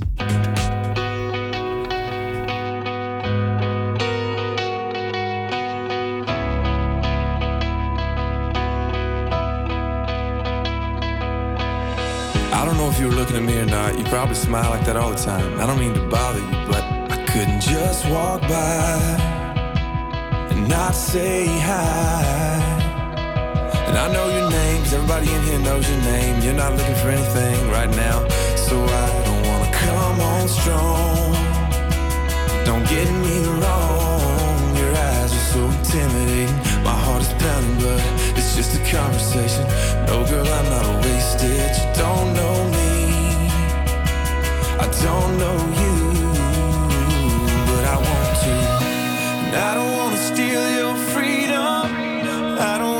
You 13.01 13.09
were 13.09 13.15
looking 13.15 13.37
at 13.37 13.43
me 13.43 13.59
or 13.59 13.65
not. 13.65 13.99
You 13.99 14.05
probably 14.05 14.35
smile 14.35 14.69
like 14.69 14.85
that 14.85 14.97
all 14.97 15.11
the 15.11 15.17
time. 15.17 15.59
I 15.59 15.67
don't 15.67 15.79
mean 15.79 15.95
to 15.95 16.07
bother 16.09 16.39
you, 16.39 16.67
but 16.69 16.85
I 17.11 17.25
couldn't 17.25 17.63
just 17.63 18.07
walk 18.11 18.43
by 18.43 18.99
and 20.51 20.69
not 20.69 20.95
say 20.95 21.47
hi. 21.47 22.61
And 23.89 23.97
I 23.97 24.13
know 24.13 24.29
your 24.29 24.51
name, 24.51 24.83
'cause 24.83 24.93
everybody 24.93 25.33
in 25.33 25.43
here 25.45 25.59
knows 25.61 25.89
your 25.89 26.03
name. 26.03 26.43
You're 26.43 26.61
not 26.65 26.77
looking 26.77 26.95
for 26.97 27.09
anything 27.09 27.71
right 27.71 27.91
now, 28.07 28.19
so 28.69 28.77
I 28.85 29.07
don't 29.25 29.43
wanna 29.49 29.71
come 29.73 30.21
on 30.21 30.47
strong. 30.47 31.35
Don't 32.67 32.87
get 32.87 33.09
me 33.25 33.37
wrong, 33.61 34.77
your 34.77 34.93
eyes 35.09 35.33
are 35.39 35.47
so 35.55 35.61
intimidating. 35.79 36.55
My 36.85 36.97
heart 37.05 37.23
is 37.23 37.33
pounding, 37.43 37.79
but 37.81 38.03
just 38.57 38.75
a 38.75 38.83
conversation. 38.91 39.65
No, 40.07 40.25
girl, 40.29 40.47
I'm 40.47 40.69
not 40.77 41.05
wasted. 41.05 41.71
You 41.77 41.87
don't 41.95 42.35
know 42.35 42.57
me, 42.77 42.91
I 44.79 44.87
don't 45.07 45.33
know 45.43 45.59
you, 45.83 45.97
but 47.69 47.85
I 47.85 47.97
want 48.09 48.31
to. 48.45 48.55
And 49.45 49.57
I 49.57 49.75
don't 49.75 49.93
wanna 49.99 50.17
steal 50.17 50.65
your 50.79 50.95
freedom. 51.13 51.41
Mamacita, 52.59 53.00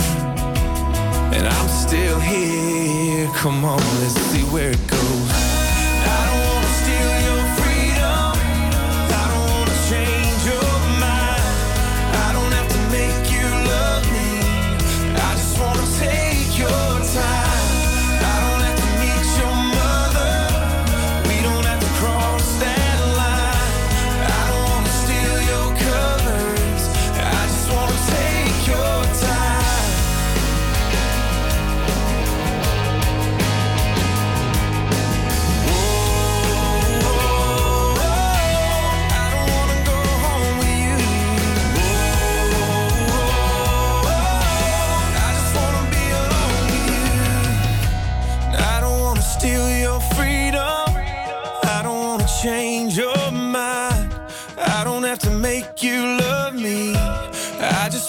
And 1.33 1.47
I'm 1.47 1.69
still 1.69 2.19
here. 2.19 3.27
Come 3.35 3.63
on, 3.65 3.79
let's 4.01 4.19
see 4.31 4.43
where 4.51 4.71
it 4.71 4.87
goes. 4.87 5.50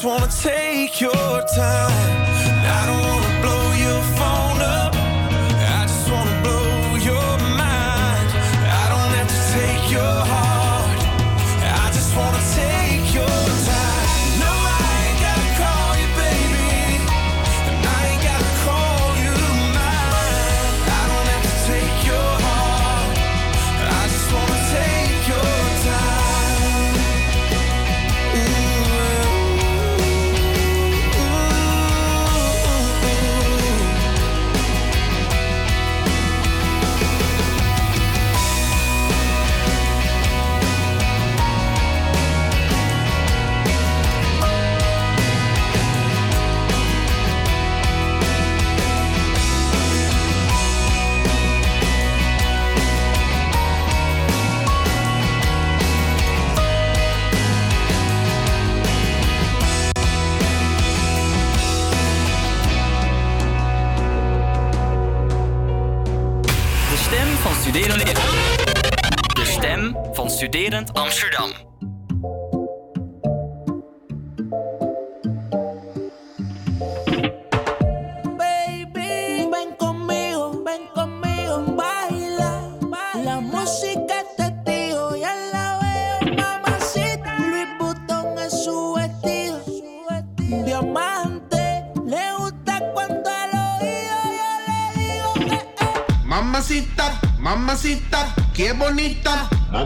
wanna 0.04 0.26
take 0.26 1.00
your 1.00 1.42
time. 1.54 2.21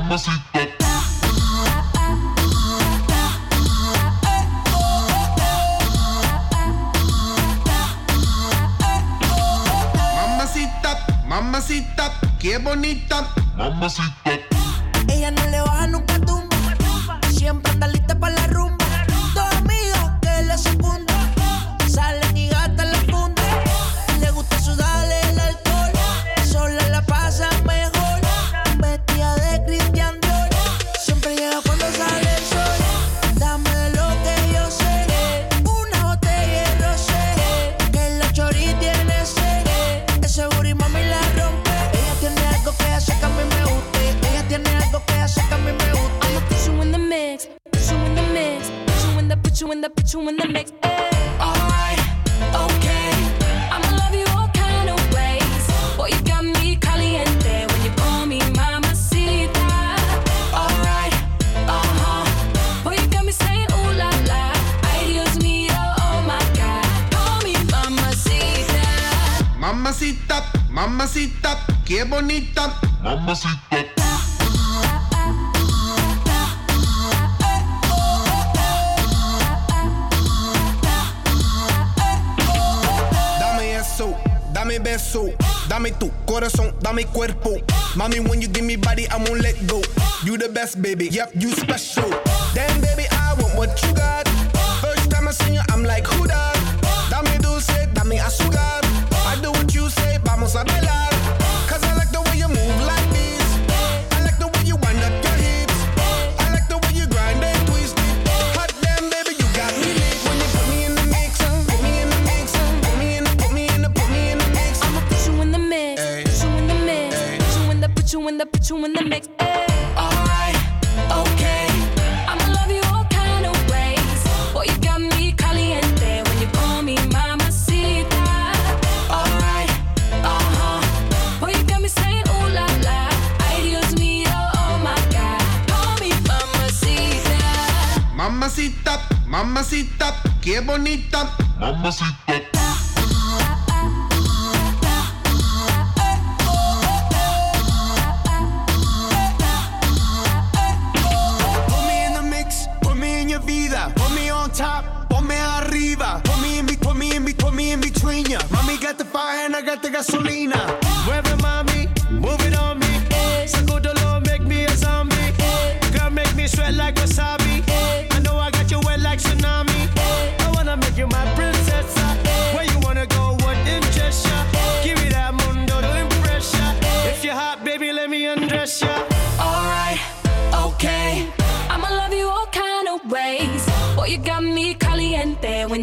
Must 0.08 0.55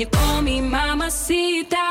caliente 0.05 0.09
when 0.09 0.09
you 0.09 0.09
call 0.09 0.41
me 0.41 0.61
mamacita. 0.61 1.82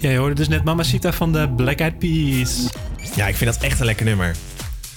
Ja, 0.00 0.10
je 0.10 0.16
hoorde 0.16 0.34
dus 0.34 0.48
net 0.48 0.64
Mamacita 0.64 1.12
van 1.12 1.32
de 1.32 1.48
Black 1.56 1.78
Eyed 1.78 1.98
Peas. 1.98 2.66
Ja, 3.14 3.26
ik 3.26 3.36
vind 3.36 3.52
dat 3.52 3.62
echt 3.62 3.80
een 3.80 3.86
lekker 3.86 4.04
nummer. 4.04 4.36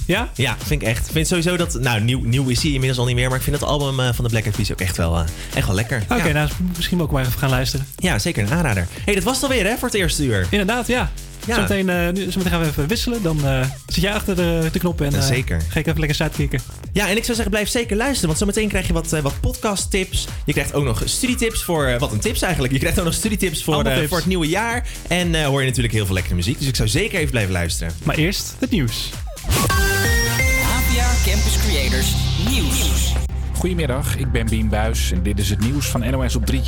Ja? 0.06 0.30
Ja, 0.34 0.56
vind 0.64 0.82
ik 0.82 0.88
echt. 0.88 1.06
Ik 1.06 1.12
vind 1.12 1.28
sowieso 1.28 1.58
dat... 1.58 1.74
Nou, 1.80 2.02
nieuw, 2.02 2.20
nieuw 2.20 2.48
is 2.48 2.62
hij 2.62 2.72
inmiddels 2.72 3.00
al 3.00 3.06
niet 3.06 3.16
meer. 3.16 3.28
Maar 3.28 3.38
ik 3.38 3.44
vind 3.44 3.60
dat 3.60 3.70
album 3.70 4.00
eh, 4.00 4.14
van 4.14 4.24
de 4.24 4.30
Black 4.30 4.44
Eyed 4.44 4.56
Peas 4.56 4.72
ook 4.72 4.82
echt 4.82 4.98
wel, 4.98 5.18
eh, 5.18 5.26
echt 5.56 5.68
wel 5.68 5.76
lekker. 5.76 6.04
Oké, 6.10 6.28
ja. 6.28 6.34
nou 6.34 6.50
misschien 6.78 7.02
ook 7.02 7.12
maar 7.12 7.26
even 7.26 7.40
gaan 7.40 7.50
luisteren. 7.50 7.86
ja, 7.96 8.20
zeker 8.20 8.44
een 8.44 8.52
aanrader. 8.52 8.88
hey, 9.06 9.14
dat 9.14 9.24
was 9.24 9.36
het 9.36 9.44
alweer 9.44 9.66
hè, 9.66 9.78
voor 9.78 9.88
het 9.88 9.98
eerste 9.98 10.24
uur. 10.24 10.48
Inderdaad, 10.50 10.88
ja. 10.88 11.12
Ja. 11.48 11.56
Zometeen, 11.56 11.90
eh, 11.90 12.06
zometeen 12.06 12.50
gaan 12.50 12.60
we 12.62 12.66
even 12.68 12.88
wisselen. 12.88 13.22
Dan 13.22 13.46
eh, 13.48 13.66
zit 13.88 14.04
jij 14.04 14.14
achter 14.14 14.36
de, 14.36 14.70
de 14.72 14.80
knop 14.80 15.02
en 15.02 15.12
Ja, 15.12 15.18
eh, 15.18 15.24
zeker. 15.24 15.62
ga 15.70 15.80
ik 15.80 15.88
even 15.88 16.00
lekker 16.00 16.16
sidekicken. 16.18 16.60
Ja, 16.94 17.10
en 17.10 17.18
ik 17.18 17.24
zou 17.24 17.34
zeggen, 17.34 17.50
blijf 17.52 17.70
zeker 17.70 17.98
luisteren. 17.98 18.28
Want 18.28 18.38
zometeen 18.40 18.68
krijg 18.68 18.88
je 18.88 18.94
wat, 18.94 19.14
eh, 19.14 19.22
wat 19.22 19.40
podcast 19.40 19.92
tips. 19.92 20.28
Je 20.46 20.52
krijgt 20.54 20.74
ook 20.74 20.84
nog 20.84 21.02
studietips 21.06 21.64
voor... 21.64 21.96
wat 22.00 22.12
een 22.12 22.20
tips 22.20 22.42
eigenlijk. 22.42 22.74
Je 22.74 22.80
krijgt 22.80 23.00
ook 23.00 23.06
nog 23.06 23.14
studietips 23.14 23.64
voor, 23.64 23.84
eh, 23.84 23.96
tips. 23.96 24.08
voor 24.08 24.18
het 24.18 24.28
nieuwe 24.28 24.48
jaar. 24.48 24.88
En 25.08 25.36
eh, 25.36 25.46
hoor 25.46 25.60
je 25.62 25.68
natuurlijk 25.68 25.94
heel 25.94 26.06
veel 26.06 26.14
lekkere 26.14 26.36
muziek. 26.36 26.60
Dus 26.60 26.68
ik 26.68 26.76
zou 26.76 26.90
zeker 26.90 27.18
even 27.18 27.32
blijven 27.32 27.52
luisteren. 27.52 27.94
Maar 28.04 28.16
eerst 28.16 28.56
het 28.60 28.70
nieuws. 28.70 29.10
APA 29.48 31.10
Campus 31.26 31.58
Creators 31.68 32.14
Nieuws. 32.50 33.14
Goedemiddag, 33.54 34.18
ik 34.18 34.32
ben 34.32 34.46
Bien 34.46 34.70
Buis 34.70 35.12
en 35.12 35.24
dit 35.24 35.40
is 35.40 35.50
het 35.50 35.60
nieuws 35.60 35.86
van 35.86 36.12
NOS 36.12 36.36
op 36.36 36.46
3. 36.46 36.62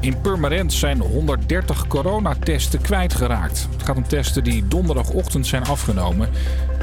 In 0.00 0.20
Purmerend 0.20 0.72
zijn 0.72 1.00
130 1.00 1.86
coronatesten 1.86 2.80
kwijtgeraakt. 2.80 3.68
Het 3.72 3.82
gaat 3.82 3.96
om 3.96 4.08
testen 4.08 4.44
die 4.44 4.68
donderdagochtend 4.68 5.46
zijn 5.46 5.64
afgenomen. 5.64 6.28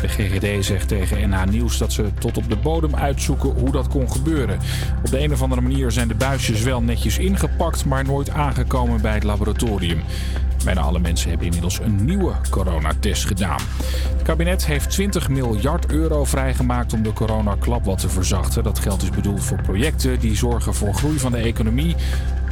De 0.01 0.07
GGD 0.07 0.66
zegt 0.66 0.88
tegen 0.88 1.30
NH 1.30 1.43
Nieuws 1.43 1.78
dat 1.78 1.93
ze 1.93 2.13
tot 2.20 2.38
op 2.38 2.49
de 2.49 2.55
bodem 2.55 2.95
uitzoeken 2.95 3.49
hoe 3.49 3.72
dat 3.72 3.88
kon 3.88 4.11
gebeuren. 4.11 4.59
Op 5.03 5.11
de 5.11 5.20
een 5.20 5.32
of 5.32 5.41
andere 5.41 5.61
manier 5.61 5.91
zijn 5.91 6.07
de 6.07 6.16
buisjes 6.16 6.61
wel 6.61 6.82
netjes 6.82 7.18
ingepakt, 7.18 7.86
maar 7.86 8.05
nooit 8.05 8.30
aangekomen 8.30 9.01
bij 9.01 9.13
het 9.13 9.24
laboratorium. 9.24 10.01
Bijna 10.63 10.82
alle 10.82 10.99
mensen 10.99 11.30
hebben 11.30 11.45
inmiddels 11.45 11.80
een 11.80 12.05
nieuwe 12.05 12.34
coronatest 12.49 13.26
gedaan. 13.26 13.59
Het 14.11 14.22
kabinet 14.24 14.66
heeft 14.66 14.89
20 14.89 15.30
miljard 15.30 15.91
euro 15.91 16.24
vrijgemaakt 16.24 16.93
om 16.93 17.03
de 17.03 17.13
coronaklap 17.13 17.86
wat 17.86 17.97
te 17.97 18.09
verzachten. 18.09 18.63
Dat 18.63 18.80
geld 18.80 19.01
is 19.01 19.09
bedoeld 19.09 19.43
voor 19.43 19.61
projecten 19.61 20.20
die 20.20 20.36
zorgen 20.36 20.74
voor 20.74 20.93
groei 20.93 21.20
van 21.20 21.32
de 21.32 21.38
economie 21.38 21.95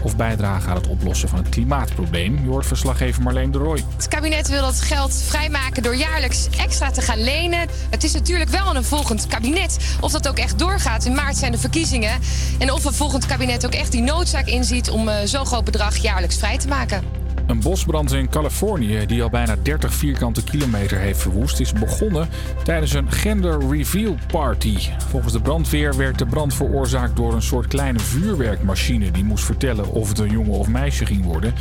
of 0.04 0.16
bijdragen 0.16 0.70
aan 0.70 0.76
het 0.76 0.88
oplossen 0.88 1.30
van 1.30 1.38
het 1.40 1.50
klimaatprobleem. 1.50 2.40
Je 2.44 2.50
hoort 2.50 2.66
verslaggever 2.66 3.24
Marleen 3.24 3.52
de 3.52 3.58
Rooij. 3.58 3.84
Het 3.96 4.08
kabinet 4.08 4.48
wil 4.48 4.62
dat 4.62 4.82
geld 4.82 5.24
vrijmaken 5.28 5.84
door 5.84 5.96
jaarlijks 5.96 6.48
extra 6.58 6.92
te 6.92 7.02
gaan 7.02 7.24
lenen. 7.24 7.68
Het 7.90 8.04
is 8.04 8.14
natuurlijk 8.14 8.50
wel 8.50 8.76
een 8.76 8.84
volgend 8.84 9.28
kabinet 9.28 9.98
of 10.02 10.12
dat 10.12 10.28
ook 10.28 10.38
echt 10.38 10.60
doorgaat. 10.60 11.06
In 11.06 11.14
maart 11.14 11.38
zijn 11.38 11.52
de 11.52 11.58
verkiezingen. 11.58 12.20
En 12.60 12.72
of 12.72 12.86
een 12.86 12.94
volgend 12.94 13.26
kabinet 13.26 13.66
ook 13.66 13.74
echt 13.74 13.92
die 13.92 14.02
noodzaak 14.02 14.48
inziet 14.48 14.90
om 14.90 15.08
eh, 15.08 15.16
zo'n 15.24 15.46
groot 15.46 15.64
bedrag 15.64 15.98
jaarlijks 15.98 16.38
vrij 16.38 16.58
te 16.58 16.68
maken. 16.68 17.23
Een 17.48 17.60
bosbrand 17.60 18.14
in 18.14 18.30
Californië, 18.30 19.06
die 19.06 19.24
al 19.24 19.30
bijna 19.30 19.56
30 19.62 19.94
vierkante 19.94 20.44
kilometer 20.44 20.98
heeft 20.98 21.22
verwoest, 21.22 21.60
is 21.60 21.74
begonnen 21.74 22.30
tijdens 22.64 22.94
een 22.94 23.12
gender 23.12 23.70
reveal 23.70 24.16
party. 24.28 24.78
Volgens 25.10 25.34
de 25.34 25.42
brandweer 25.42 25.98
werd 25.98 26.18
de 26.18 26.26
brand 26.26 26.54
veroorzaakt 26.54 27.16
door 27.16 27.34
een 27.34 27.42
soort 27.42 27.68
kleine 27.68 28.00
vuurwerkmachine 28.00 29.12
die 29.12 29.24
moest 29.24 29.46
vertellen 29.46 29.92
of 29.92 30.10
het 30.10 30.20
een 30.20 30.32
jongen 30.32 30.52
of 30.52 30.68
meisje 30.68 31.06
ging 31.06 31.26
worden. 31.26 31.54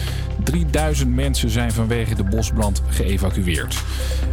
3000 0.42 1.14
mensen 1.14 1.50
zijn 1.50 1.72
vanwege 1.72 2.14
de 2.14 2.24
bosbrand 2.24 2.82
geëvacueerd. 2.88 3.82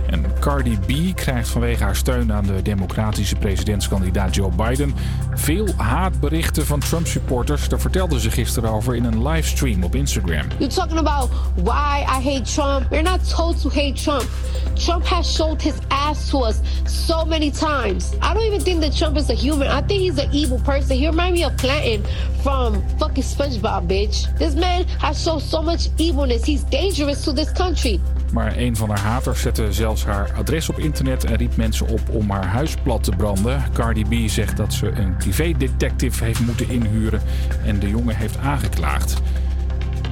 En 0.08 0.26
Cardi 0.39 0.78
B 0.78 1.16
krijgt 1.16 1.50
vanwege 1.50 1.84
haar 1.84 1.95
steun 1.95 2.34
aan 2.34 2.45
de 2.45 2.62
democratische 2.62 3.36
presidentskandidaat 3.36 4.36
Joe 4.36 4.52
Biden 4.52 4.93
veel 5.36 5.68
haatberichten 5.76 6.66
van 6.66 6.80
Trump-supporters. 6.80 7.70
Daar 7.70 7.80
vertelde 7.80 8.20
ze 8.20 8.32
gisteren 8.32 8.70
over 8.70 8.95
in 8.95 9.04
een 9.04 9.28
livestream 9.28 9.84
op 9.84 9.95
Instagram. 9.95 10.45
You're 10.58 10.74
talking 10.74 11.00
about 11.00 11.30
why 11.56 12.06
I 12.08 12.22
hate 12.22 12.46
Trump. 12.46 12.92
You're 12.92 13.04
not 13.04 13.24
told 13.26 13.58
to 13.60 13.70
hate 13.70 13.96
Trump. 13.96 14.30
Trump 14.76 15.06
has 15.06 15.30
showed 15.30 15.62
his 15.62 15.80
ass 15.92 16.30
to 16.32 16.38
us 16.40 16.62
so 16.86 17.26
many 17.26 17.52
times. 17.52 18.16
I 18.22 18.34
don't 18.34 18.44
even 18.44 18.62
think 18.62 18.82
that 18.82 18.96
Trump 18.96 19.18
is 19.18 19.30
a 19.30 19.34
human. 19.34 19.68
I 19.68 19.82
think 19.82 20.02
he's 20.02 20.18
an 20.18 20.30
evil 20.32 20.60
person. 20.60 20.98
He 20.98 21.08
reminds 21.08 21.40
me 21.40 21.44
of 21.44 21.58
Clanton 21.58 22.04
from 22.44 22.82
fucking 22.98 23.24
SpongeBob, 23.24 23.88
bitch. 23.88 24.38
This 24.38 24.56
man 24.56 24.86
has 25.00 25.22
shown 25.22 25.42
so 25.42 25.62
much 25.62 25.90
evilness. 25.98 26.46
He's 26.46 26.64
dangerous 26.64 27.26
to 27.26 27.34
this 27.34 27.52
country. 27.52 28.00
Maar 28.34 28.58
een 28.58 28.76
van 28.76 28.90
haar 28.90 29.00
haters 29.00 29.42
zette 29.42 29.74
zelfs 29.74 30.06
haar 30.06 30.32
adres 30.38 30.70
op 30.70 30.80
internet 30.80 31.24
en 31.24 31.36
riep 31.36 31.56
mensen 31.56 31.88
op 31.88 32.02
om 32.12 32.30
haar 32.30 32.46
huis 32.46 32.76
plat 32.84 33.04
te 33.04 33.12
branden. 33.12 33.64
Cardi 33.74 34.06
B 34.06 34.30
zegt 34.30 34.58
dat 34.58 34.74
ze 34.74 34.92
een 34.92 35.18
privédetective 35.18 36.24
heeft 36.24 36.40
moeten 36.40 36.70
inhuren 36.70 37.22
en 37.66 37.80
de 37.80 37.90
jongen 37.90 38.16
heeft 38.16 38.38
aangeklaagd. 38.38 39.22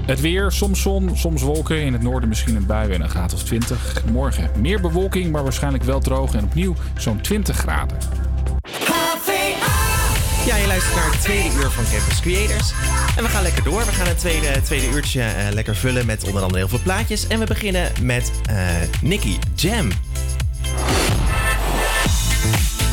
Het 0.08 0.22
weer, 0.22 0.52
soms 0.52 0.82
zon, 0.82 1.12
soms 1.14 1.42
wolken. 1.42 1.82
In 1.82 1.94
het 1.94 2.02
noorden 2.02 2.30
misschien 2.30 2.56
een 2.56 2.66
bui 2.66 2.92
en 2.92 3.02
een 3.02 3.10
graad 3.10 3.34
of 3.34 3.44
20. 3.44 4.04
Morgen 4.12 4.52
meer 4.60 4.82
bewolking, 4.82 5.32
maar 5.32 5.44
waarschijnlijk 5.44 5.84
wel 5.84 6.00
droog 6.00 6.34
en 6.34 6.44
opnieuw 6.44 6.76
zo'n 6.98 7.22
20 7.22 7.58
graden. 7.58 7.98
Ja, 10.48 10.56
je 10.56 10.68
luistert 10.68 10.96
naar 10.96 11.12
het 11.12 11.22
tweede 11.22 11.50
uur 11.56 11.70
van 11.70 11.84
Campus 11.92 12.20
Creators. 12.20 12.74
En 13.18 13.24
we 13.24 13.30
gaan 13.30 13.44
lekker 13.44 13.64
door. 13.64 13.86
We 13.86 13.92
gaan 13.92 14.08
het 14.08 14.20
tweede, 14.20 14.62
tweede 14.62 14.90
uurtje 14.90 15.22
eh, 15.22 15.54
lekker 15.54 15.76
vullen 15.76 16.06
met 16.06 16.24
onder 16.24 16.42
andere 16.42 16.60
heel 16.60 16.68
veel 16.68 16.80
plaatjes. 16.84 17.28
En 17.28 17.40
we 17.40 17.46
beginnen 17.46 17.92
met 18.02 18.32
eh 18.50 18.58
Nicky 19.02 19.38
Jam. 19.56 19.90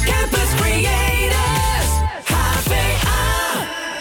Campus 0.05 0.55
Creators, 0.57 1.91
HVA. 2.25 3.13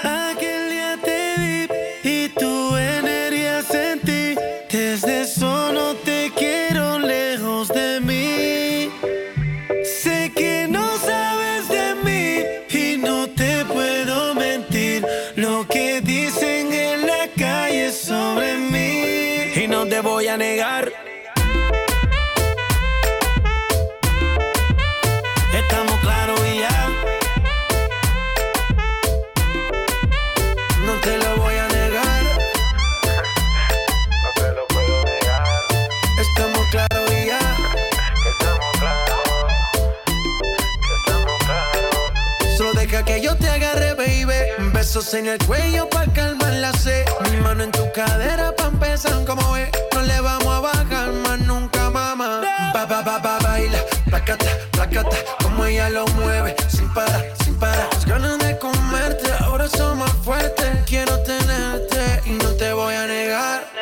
Aquel 0.04 0.70
día 0.70 0.98
te 1.04 1.68
vi 2.02 2.26
y 2.26 3.03
en 45.16 45.28
el 45.28 45.38
cuello 45.46 45.88
para 45.90 46.12
calmar 46.12 46.54
la 46.54 46.72
sed. 46.74 47.06
cadera 47.94 48.56
pa' 48.56 48.66
empezar 48.66 49.24
como 49.26 49.52
ve. 49.52 49.70
No 49.94 50.02
le 50.02 50.20
vamos 50.22 50.48
a 50.48 50.60
bajar 50.60 51.12
más 51.12 51.40
nunca, 51.40 51.90
mamá. 51.90 52.42
Ba, 52.74 52.86
ba, 52.86 53.02
ba, 53.02 53.20
ba, 53.20 53.38
baila, 53.40 53.80
placata, 54.06 54.46
placata. 54.72 55.18
Como 55.44 55.66
ella 55.66 55.90
lo 55.90 56.08
mueve, 56.08 56.56
sin 56.68 56.92
parar, 56.94 57.26
sin 57.44 57.56
parar. 57.60 57.88
Las 57.92 58.06
ganas 58.06 58.40
de 58.40 58.58
comerte, 58.58 59.32
ahora 59.40 59.68
son 59.68 60.00
más 60.00 60.14
fuertes. 60.24 60.70
Quiero 60.88 61.20
tenerte 61.20 62.22
y 62.26 62.32
no 62.32 62.50
te 62.52 62.74
voy 62.74 62.96
a 62.96 63.06
negar. 63.06 63.73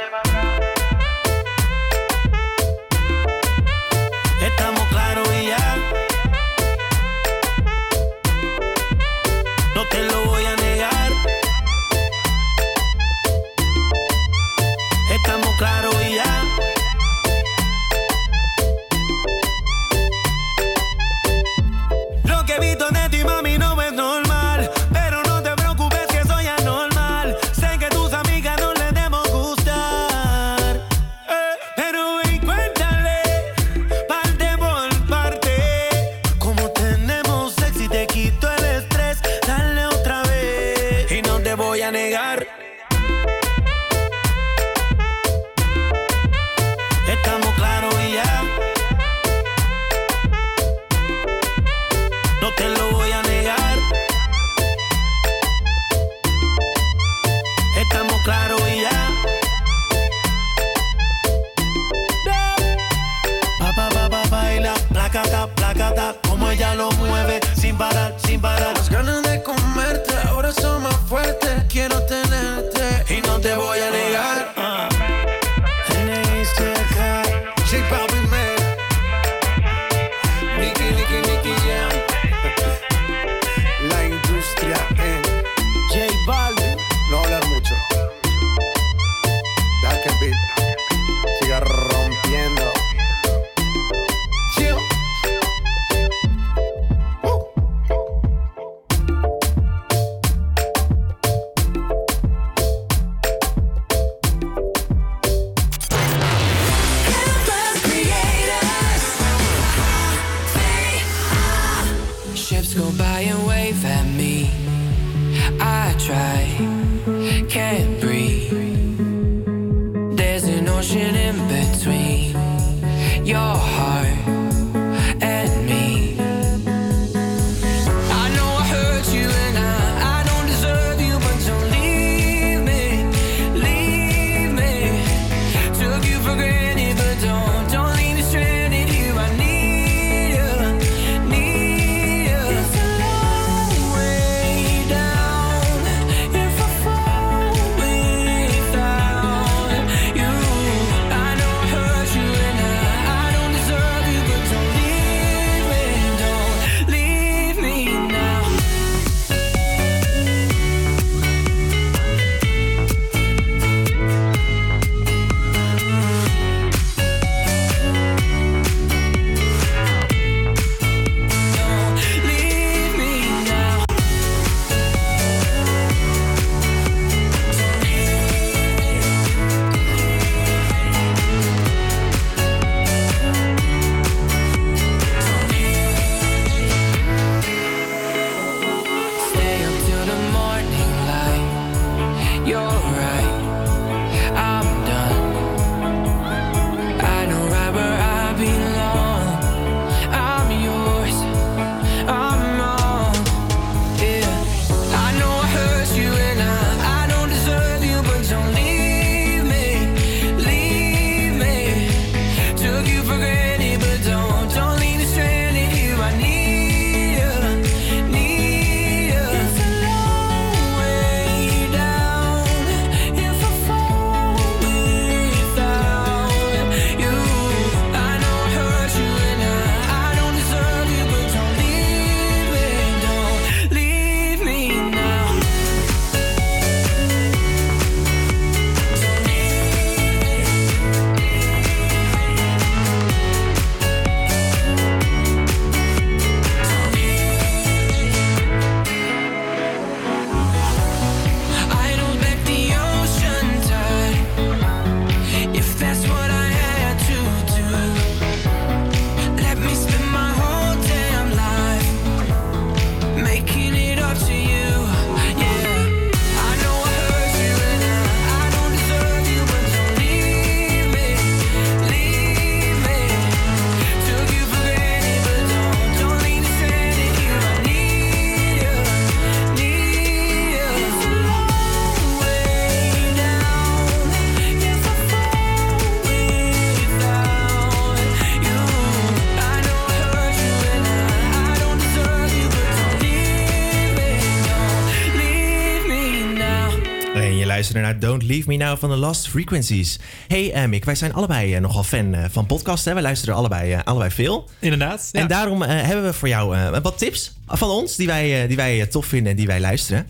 Luisterde 297.74 298.02
naar 298.02 298.10
Don't 298.10 298.30
Leave 298.30 298.48
Me 298.48 298.56
Now 298.56 298.78
van 298.78 298.90
The 298.90 298.96
Lost 298.96 299.30
Frequencies. 299.30 300.00
Hey 300.28 300.54
eh, 300.54 300.66
Mick, 300.66 300.86
wij 300.86 300.96
zijn 300.96 301.14
allebei 301.14 301.56
eh, 301.56 301.62
nogal 301.62 301.84
fan 301.84 302.14
eh, 302.14 302.26
van 302.30 302.46
podcasts. 302.46 302.86
Hè? 302.86 302.94
Wij 302.94 303.02
luisteren 303.02 303.36
allebei, 303.36 303.82
allebei 303.84 304.12
veel. 304.12 304.50
Inderdaad. 304.60 305.10
En 305.12 305.28
daarom 305.28 305.62
hebben 305.62 306.06
we 306.06 306.14
voor 306.14 306.28
jou 306.28 306.72
wat 306.82 306.98
tips 306.98 307.36
van 307.48 307.70
ons 307.70 307.96
die 307.96 308.08
wij, 308.08 308.48
die 308.48 308.56
wij 308.56 308.86
tof 308.86 309.06
vinden 309.06 309.32
en 309.32 309.38
die 309.38 309.48
wij 309.48 309.60
luisteren. 309.60 310.08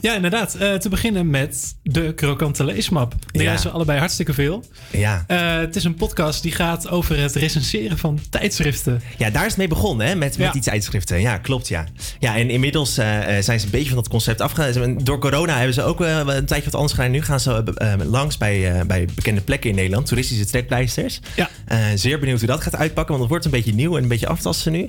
Ja, 0.00 0.14
inderdaad. 0.14 0.50
Te 0.50 0.88
beginnen 0.90 1.30
met 1.30 1.76
de 1.82 2.14
krokante 2.14 2.64
leesmap. 2.64 3.14
Ja. 3.44 3.48
luisteren 3.48 3.76
allebei 3.76 3.98
hartstikke 3.98 4.34
veel. 4.34 4.64
Ja. 4.90 5.24
Eh, 5.26 5.56
het 5.58 5.76
is 5.76 5.84
een 5.84 5.94
podcast 5.94 6.42
die 6.42 6.52
gaat 6.52 6.88
over 6.88 7.18
het 7.20 7.34
recenseren 7.34 7.98
van 7.98 8.18
tijdschriften. 8.30 9.02
Ja, 9.16 9.30
daar 9.30 9.42
is 9.42 9.48
het 9.48 9.56
mee 9.56 9.68
begonnen, 9.68 10.06
hè? 10.06 10.14
Met, 10.14 10.38
met 10.38 10.46
Ja. 10.46 10.52
die 10.52 10.62
tijdschriften. 10.62 11.20
Ja, 11.20 11.38
klopt, 11.38 11.68
ja. 11.68 11.84
Ja, 12.18 12.36
en 12.36 12.50
inmiddels 12.50 12.98
eh, 12.98 13.36
eh, 13.36 13.44
zijn 13.44 13.58
ze 13.60 13.64
een 13.64 13.70
beetje 13.72 13.88
van 13.88 13.96
dat 13.96 14.08
concept 14.08 14.40
afgegaan. 14.40 14.98
Door 15.02 15.18
corona 15.18 15.56
hebben 15.56 15.74
ze 15.74 15.82
ook 15.82 16.00
eh, 16.00 16.20
een 16.26 16.46
tijdje 16.46 16.64
wat 16.64 16.74
anders 16.74 16.92
gedaan. 16.92 17.10
Nu 17.10 17.22
gaan 17.22 17.40
ze 17.40 17.62
langs 18.04 18.38
bij, 18.38 18.86
bij 18.86 19.08
bekende 19.14 19.40
plekken 19.40 19.70
in 19.70 19.76
Nederland. 19.76 20.06
Toeristische 20.06 20.44
trekpleisters. 20.46 21.20
Ja. 21.36 21.48
Zeer 21.94 22.18
benieuwd 22.18 22.38
hoe 22.38 22.48
dat 22.48 22.62
gaat 22.62 22.76
uitpakken, 22.76 23.08
want 23.08 23.20
het 23.20 23.28
wordt 23.30 23.44
een 23.44 23.50
beetje 23.50 23.74
nieuw 23.74 23.96
en 23.96 24.02
een 24.02 24.08
beetje 24.08 24.26
aftasten 24.28 24.72
nu. 24.72 24.88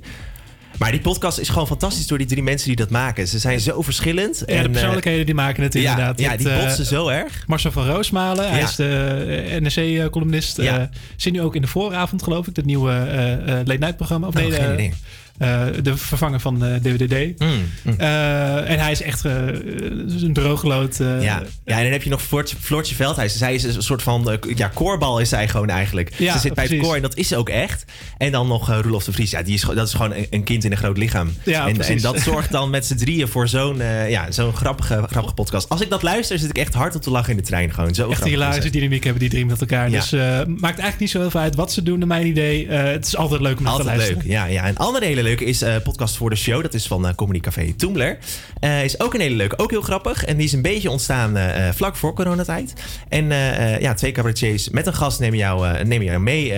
Maar 0.80 0.92
die 0.92 1.02
podcast 1.02 1.40
is 1.40 1.50
gewoon 1.50 1.68
fantastisch 1.68 2.08
door 2.08 2.18
die 2.18 2.28
drie 2.28 2.44
mensen 2.44 2.68
die 2.68 2.76
dat 2.76 2.90
maken. 2.90 3.28
Ze 3.28 3.40
zijn 3.40 3.60
zo 3.60 3.82
verschillend. 3.82 4.44
Ja, 4.46 4.46
en, 4.46 4.62
de 4.62 4.68
eh, 4.68 4.72
persoonlijkheden 4.72 5.26
die 5.26 5.36
maken 5.36 5.64
het 5.64 5.74
ja, 5.74 5.80
inderdaad. 5.80 6.20
ja, 6.20 6.38
die 6.38 6.50
eh, 6.50 6.64
botsen 6.64 6.86
zo 6.86 7.08
erg. 7.08 7.44
Marcel 7.48 7.72
van 7.72 7.86
Roosmalen, 7.86 8.50
hij 8.50 8.62
is 8.62 8.76
de 8.76 9.60
NRC-columnist. 9.62 10.58
Ja. 10.58 10.90
zit 11.16 11.34
nu 11.34 11.42
ook 11.42 11.56
in 11.56 11.62
de 11.62 11.68
vooravond, 11.68 12.24
geloof 12.24 12.48
ik. 12.48 12.56
Het 12.56 12.66
nieuwe 12.66 12.92
eh 12.92 13.34
eh 13.34 13.66
late 13.66 13.80
night 13.80 13.96
programma. 13.96 14.28
Of 14.28 14.36
Oh, 14.36 14.76
nee, 14.76 14.94
eh, 15.38 15.64
de 15.84 15.98
vervanger 15.98 16.40
van 16.40 16.66
eh 16.66 16.76
DWDD. 16.82 17.40
Mm, 17.40 17.64
Eh, 17.98 18.70
en 18.70 18.80
hij 18.80 18.92
is 18.92 19.02
echt 19.02 19.24
een 19.24 20.30
drooglood. 20.34 20.98
Ja. 20.98 21.16
ja, 21.20 21.42
en 21.66 21.84
dan 21.84 21.92
heb 21.92 22.04
je 22.04 22.10
nog 22.10 22.22
Floortje, 22.22 22.56
Floortje 22.60 22.96
Veldhuis. 22.96 23.38
Zij 23.38 23.54
is 23.54 23.64
een 23.64 23.82
soort 23.82 24.02
van, 24.02 24.40
ja, 24.56 24.68
koorbal 24.74 25.20
is 25.20 25.30
zij 25.30 25.48
gewoon 25.48 25.70
eigenlijk. 25.70 26.14
Ja, 26.18 26.34
ze 26.34 26.40
zit 26.40 26.54
bij 26.54 26.66
het 26.66 26.78
koor 26.80 26.96
en 26.96 27.02
dat 27.02 27.18
is 27.18 27.28
ze 27.28 27.36
ook 27.38 27.50
echt. 27.50 27.86
En 28.18 28.32
dan 28.32 28.48
nog 28.48 28.82
Roelof 28.82 29.04
de 29.04 29.12
Vries. 29.12 29.32
Ja, 29.32 29.42
die 29.44 29.54
is, 29.54 29.62
dat 29.62 29.88
is 29.88 29.94
gewoon 29.94 30.14
een, 30.14 30.28
een 30.30 30.44
kind 30.44 30.64
in 30.64 30.72
een 30.72 30.78
groot 30.78 30.98
lichaam. 30.98 31.34
Ja, 31.44 31.68
en, 31.68 31.82
en 31.82 32.02
dat 32.02 32.20
zorgt 32.20 32.52
dan 32.52 32.70
met 32.70 32.86
z'n 32.86 32.96
drieën 32.96 33.28
voor 33.28 33.48
zo'n 33.48 33.78
ja, 34.08 34.32
zo'n 34.32 34.54
grappige, 34.56 35.04
grappige 35.10 35.34
podcast. 35.34 35.70
Als 35.70 35.82
ik 35.82 35.90
dat 35.90 36.02
luister, 36.04 36.40
zit 36.40 36.50
ik 36.50 36.58
echt 36.58 36.74
hard 36.74 36.96
op 36.96 37.02
te 37.02 37.10
lachen 37.12 37.32
in 37.32 37.38
de 37.38 37.44
trein. 37.44 37.74
Gewoon 37.74 37.96
zo 37.96 38.10
Echt 38.10 38.24
hilarische 38.24 38.70
dynamiek 38.70 39.04
hebben 39.04 39.22
die 39.22 39.30
drie 39.30 39.46
met 39.46 39.62
elkaar. 39.62 39.90
Ja. 39.90 40.00
Dus 40.00 40.12
maakt 40.48 40.64
eigenlijk 40.64 41.00
niet 41.00 41.10
zo 41.10 41.20
heel 41.20 41.30
veel 41.30 41.42
uit 41.42 41.56
wat 41.56 41.72
ze 41.74 41.84
doen, 41.84 42.00
naar 42.00 42.08
mijn 42.08 42.26
idee. 42.28 42.68
Het 42.68 43.06
is 43.06 43.16
altijd 43.16 43.42
leuk 43.42 43.58
om 43.58 43.64
naar 43.64 43.72
te 43.74 43.78
Altijd 43.80 43.98
luisteren. 43.98 44.24
leuk, 44.24 44.32
ja, 44.32 44.46
ja. 44.46 44.68
Een 44.68 44.78
andere 44.78 45.06
hele 45.06 45.22
leuke 45.28 45.46
is 45.46 45.62
eh 45.62 45.76
podcast 45.84 46.18
voor 46.18 46.30
de 46.30 46.36
show. 46.36 46.62
Dat 46.62 46.74
is 46.74 46.88
van 46.88 47.08
eh 47.08 47.16
Comedy 47.16 47.40
Café 47.40 47.74
Toemler. 47.74 48.18
Eh, 48.60 48.84
is 48.84 49.00
ook 49.00 49.14
een 49.14 49.20
hele 49.20 49.36
leuke, 49.36 49.58
ook 49.58 49.72
heel 49.72 49.82
grappig. 49.82 50.26
En 50.26 50.38
die 50.38 50.46
is 50.46 50.54
een 50.54 50.62
beetje 50.62 50.90
ontstaan 50.90 51.38
vlak 51.74 51.96
voor 51.96 52.14
coronatijd. 52.14 52.74
En 53.10 53.26
ja, 53.80 53.94
twee 53.94 54.12
cabaretiers 54.12 54.70
met 54.70 54.88
een 54.88 54.94
gast 54.94 55.20
nemen 55.20 55.38
jou, 55.38 55.84
nemen 55.84 56.06
jou 56.06 56.20
mee 56.20 56.54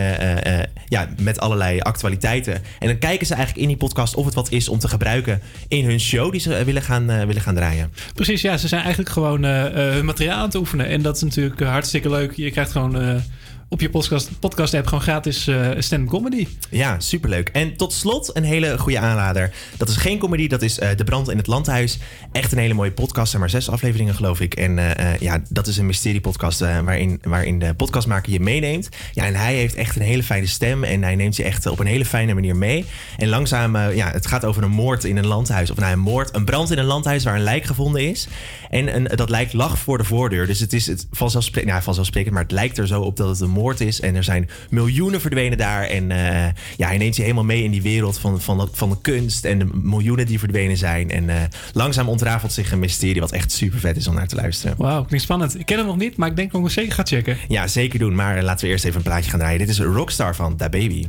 ja, 0.88 1.10
met 1.22 1.40
allerlei 1.40 1.80
actualiteiten. 1.80 2.54
En 2.80 2.88
dan 2.88 2.98
kijken 2.98 3.28
ze 3.28 3.34
eigenlijk 3.34 3.64
in 3.64 3.68
die 3.68 3.78
podcast 3.78 4.16
of 4.16 4.26
het 4.26 4.34
wat 4.34 4.52
is 4.52 4.70
om 4.70 4.80
te 4.80 4.88
gebruiken 4.88 5.42
in 5.68 5.86
hun 5.86 6.00
show 6.00 6.32
die 6.32 6.42
ze 6.42 6.64
willen, 6.64 6.82
gaan, 6.82 7.06
willen 7.06 7.42
gaan 7.42 7.56
draaien. 7.56 7.92
Precies, 8.14 8.42
ja, 8.42 8.58
ze 8.58 8.68
zijn 8.68 8.82
eigenlijk 8.82 9.12
gewoon 9.12 9.44
hun 9.44 10.06
materiaal 10.06 10.38
aan 10.38 10.46
het 10.46 10.56
oefenen. 10.56 10.88
En 10.88 11.02
dat 11.02 11.16
is 11.16 11.22
natuurlijk 11.22 11.60
hartstikke 11.60 12.10
leuk. 12.10 12.34
Je 12.36 12.52
krijgt 12.52 12.72
gewoon 12.72 13.22
op 13.70 13.82
je 13.82 13.90
podcast, 13.90 14.40
podcast 14.40 14.76
gewoon 14.76 15.02
gratis 15.02 15.48
eh 15.48 15.70
stand-up 15.78 16.10
comedy. 16.10 16.48
Ja, 16.70 17.00
superleuk. 17.00 17.50
En 17.50 17.76
tot 17.76 17.94
slot 17.94 18.36
een 18.36 18.44
hele 18.44 18.78
goede 18.78 19.00
aanrader. 19.00 19.52
Dat 19.78 19.90
is 19.90 19.96
geen 19.96 20.20
comedy, 20.20 20.48
dat 20.48 20.62
is 20.62 20.80
eh, 20.80 20.90
De 20.96 21.04
Brand 21.04 21.30
in 21.30 21.38
het 21.38 21.48
Landhuis. 21.48 22.00
Echt 22.32 22.52
een 22.52 22.58
hele 22.58 22.74
mooie 22.74 22.92
podcast. 22.92 23.34
Er 23.34 23.40
maar 23.40 23.50
zes 23.50 23.70
afleveringen, 23.70 24.16
geloof 24.16 24.40
ik. 24.40 24.54
En 24.54 24.98
eh, 24.98 25.20
ja, 25.20 25.42
dat 25.50 25.68
is 25.68 25.78
een 25.78 25.86
mysterie-podcast 25.86 26.60
waarin, 26.60 27.20
waarin 27.24 27.60
de 27.60 27.74
podcastmaker 27.74 28.32
je 28.32 28.40
meeneemt. 28.40 28.90
Ja, 29.14 29.26
en 29.26 29.36
hij 29.36 29.56
heeft 29.56 29.76
echt 29.76 29.96
een 29.96 30.02
hele 30.02 30.24
fijne 30.24 30.48
stem. 30.48 30.84
En 30.84 31.04
hij 31.04 31.16
neemt 31.16 31.36
je 31.36 31.44
echt 31.44 31.66
op 31.66 31.80
een 31.80 31.86
hele 31.86 32.06
fijne 32.06 32.34
manier 32.34 32.56
mee. 32.56 32.86
En 33.18 33.28
langzaam, 33.28 33.78
ja, 33.78 34.12
het 34.12 34.28
gaat 34.28 34.46
over 34.46 34.64
een 34.64 34.72
moord 34.72 35.04
in 35.04 35.18
een 35.18 35.28
landhuis. 35.28 35.72
Of 35.72 35.78
nou, 35.78 35.92
een 35.92 36.00
moord, 36.00 36.36
een 36.36 36.46
brand 36.46 36.72
in 36.72 36.78
een 36.78 36.86
landhuis 36.86 37.24
waar 37.24 37.36
een 37.36 37.44
lijk 37.44 37.66
gevonden 37.66 38.10
is. 38.10 38.28
En 38.70 39.04
dat 39.04 39.30
lijk 39.30 39.54
lag 39.54 39.80
voor 39.80 39.98
de 39.98 40.04
voordeur. 40.04 40.48
Dus 40.48 40.60
het 40.60 40.74
is 40.74 40.88
het 40.88 41.08
vanzelfsprekend, 41.12 41.72
nou, 41.72 41.84
vanzelfsprekend, 41.84 42.34
maar 42.34 42.44
het 42.44 42.52
lijkt 42.52 42.78
er 42.78 42.88
zo 42.88 43.02
op 43.02 43.18
dat 43.18 43.30
het 43.30 43.40
een 43.40 43.50
moord 43.60 43.82
is. 43.82 44.02
En 44.02 44.16
er 44.16 44.24
zijn 44.24 44.50
miljoenen 44.70 45.22
verdwenen 45.22 45.58
daar. 45.58 45.84
En 45.84 46.12
eh, 46.12 46.54
ja, 46.78 46.88
hij 46.88 46.98
neemt 46.98 47.16
je 47.16 47.22
helemaal 47.22 47.44
mee 47.44 47.64
in 47.64 47.72
die 47.72 47.82
wereld 47.82 48.20
van, 48.20 48.42
van, 48.42 48.70
van 48.72 48.90
de 48.90 48.98
kunst 49.02 49.46
en 49.46 49.60
de 49.60 49.68
miljoenen 49.74 50.26
die 50.26 50.40
verdwenen 50.40 50.78
zijn. 50.78 51.12
En 51.12 51.30
eh, 51.30 51.36
langzaam 51.74 52.10
ontrafelt 52.10 52.52
zich 52.52 52.72
een 52.72 52.80
mysterie 52.80 53.22
wat 53.22 53.32
echt 53.32 53.52
super 53.52 53.80
vet 53.80 53.98
is 53.98 54.08
om 54.08 54.16
naar 54.16 54.28
te 54.28 54.36
luisteren. 54.36 54.76
Wauw, 54.78 55.04
klinkt 55.04 55.26
spannend. 55.26 55.60
Ik 55.60 55.66
ken 55.66 55.78
hem 55.78 55.86
nog 55.86 55.98
niet, 55.98 56.18
maar 56.18 56.30
ik 56.30 56.36
denk 56.36 56.52
dat 56.52 56.62
ik 56.62 56.66
hem 56.66 56.76
zeker 56.76 56.94
ga 56.94 57.04
checken. 57.04 57.38
Ja, 57.48 57.68
zeker 57.68 58.00
doen. 58.00 58.16
Maar 58.16 58.38
eh, 58.38 58.44
laten 58.44 58.66
we 58.66 58.72
eerst 58.72 58.86
even 58.86 58.98
een 58.98 59.04
plaatje 59.04 59.30
gaan 59.30 59.40
draaien. 59.40 59.60
Dit 59.60 59.70
is 59.70 59.80
Rockstar 59.80 60.36
van 60.36 60.58
Da 60.58 60.70
Baby. 60.70 61.06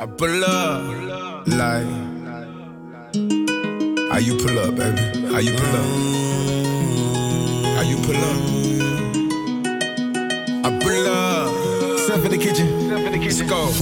I 0.00 0.06
pull 0.06 0.42
up 0.42 1.46
like 1.46 2.13
how 4.14 4.20
you 4.20 4.36
pull 4.36 4.56
up, 4.60 4.76
baby? 4.76 5.26
How 5.26 5.40
you 5.40 5.50
pull 5.50 5.74
up? 5.74 5.86
How 7.74 7.82
you 7.82 7.96
pull 8.06 8.14
up? 8.14 8.38
I 10.64 10.68
pull 10.80 11.06
up. 11.08 11.98
Step 11.98 12.24
in 12.24 12.30
the 12.30 12.38
kitchen. 12.38 12.90
Let's 12.90 13.42
go. 13.42 13.72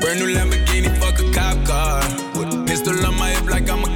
Brand 0.00 0.20
new 0.20 0.32
Lamborghini, 0.32 0.96
fuck 1.00 1.18
a 1.18 1.32
cop 1.32 1.66
car. 1.66 2.00
With 2.38 2.54
a 2.54 2.64
pistol 2.64 3.04
on 3.04 3.18
my 3.18 3.30
hip 3.30 3.50
like 3.50 3.68
I'm 3.68 3.82
a 3.82 3.91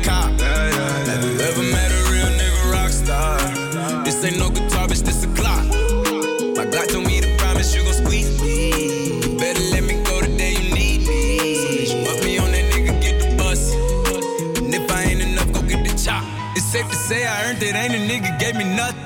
gave 18.47 18.57
me 18.57 18.77
nothing. 18.77 19.03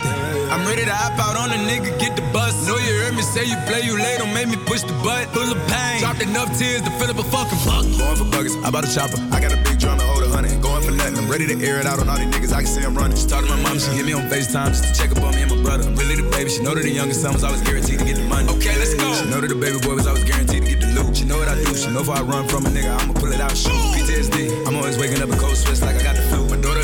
I'm 0.53 0.67
ready 0.67 0.85
to 0.85 0.93
hop 0.93 1.17
out 1.17 1.37
on 1.41 1.49
a 1.49 1.59
nigga, 1.65 1.97
get 1.99 2.13
the 2.17 2.23
bus. 2.33 2.53
Know 2.69 2.77
you 2.77 2.93
heard 3.01 3.15
me 3.15 3.23
say 3.23 3.45
you 3.49 3.57
play, 3.65 3.81
you 3.81 3.97
late, 3.97 4.19
don't 4.19 4.35
make 4.35 4.49
me 4.49 4.59
push 4.69 4.83
the 4.83 4.93
butt. 5.01 5.33
Full 5.33 5.49
of 5.49 5.61
pain, 5.69 6.01
dropped 6.01 6.21
enough 6.21 6.51
tears 6.59 6.83
to 6.83 6.91
fill 6.99 7.09
up 7.09 7.17
a 7.17 7.25
fucking 7.25 7.61
bucket. 7.65 7.97
Going 7.97 8.17
for 8.21 8.29
buggers, 8.29 8.55
I 8.65 8.71
bought 8.71 8.85
a 8.85 8.93
chopper. 8.93 9.17
I 9.33 9.41
got 9.41 9.53
a 9.57 9.61
big 9.65 9.79
drum 9.79 9.97
and 9.97 10.09
hold 10.11 10.25
a 10.25 10.29
hundred. 10.29 10.61
Going 10.61 10.83
for 10.83 10.93
nothing, 10.93 11.17
I'm 11.17 11.31
ready 11.31 11.47
to 11.47 11.57
air 11.65 11.79
it 11.81 11.87
out 11.87 12.01
on 12.01 12.09
all 12.09 12.19
these 12.19 12.29
niggas. 12.35 12.53
I 12.53 12.61
can 12.63 12.71
see 12.71 12.83
I'm 12.83 12.95
running. 12.95 13.17
She 13.17 13.27
talked 13.27 13.47
to 13.49 13.57
my 13.57 13.63
mom, 13.63 13.79
she 13.79 13.91
hit 13.97 14.05
me 14.05 14.13
on 14.13 14.29
FaceTime 14.29 14.77
just 14.77 14.85
to 14.85 14.91
check 14.93 15.17
up 15.17 15.23
on 15.25 15.33
me 15.35 15.43
and 15.43 15.51
my 15.55 15.63
brother. 15.63 15.89
I'm 15.89 15.97
really 15.97 16.17
the 16.21 16.29
baby. 16.29 16.51
She 16.51 16.61
know 16.63 16.75
that 16.75 16.83
the 16.83 16.93
youngest 16.93 17.23
son 17.23 17.33
was 17.33 17.45
always 17.45 17.63
guaranteed 17.63 17.99
to 18.01 18.05
get 18.05 18.17
the 18.17 18.27
money. 18.29 18.45
Okay, 18.61 18.77
let's 18.77 18.93
go. 18.95 19.09
She 19.15 19.25
know 19.31 19.41
that 19.41 19.49
the 19.49 19.57
baby 19.57 19.79
boy 19.81 19.95
was 19.95 20.07
always 20.07 20.25
guaranteed 20.25 20.63
to 20.65 20.69
get 20.69 20.81
the 20.85 20.91
loot. 20.93 21.17
She 21.17 21.25
know 21.25 21.39
what 21.39 21.49
I 21.49 21.57
do. 21.57 21.73
She 21.73 21.89
know 21.89 22.03
if 22.05 22.11
I 22.11 22.21
run 22.21 22.45
from 22.49 22.67
a 22.67 22.71
nigga, 22.71 22.93
I'ma 22.93 23.15
pull 23.15 23.33
it 23.33 23.41
out, 23.41 23.57
shoot. 23.57 23.73
PTSD. 23.97 24.67
I'm 24.67 24.77
always 24.77 24.99
waking 24.99 25.23
up 25.23 25.31
in 25.31 25.39
cold 25.39 25.57
sweats 25.57 25.81
like 25.81 25.97
I 25.97 26.03
got 26.03 26.20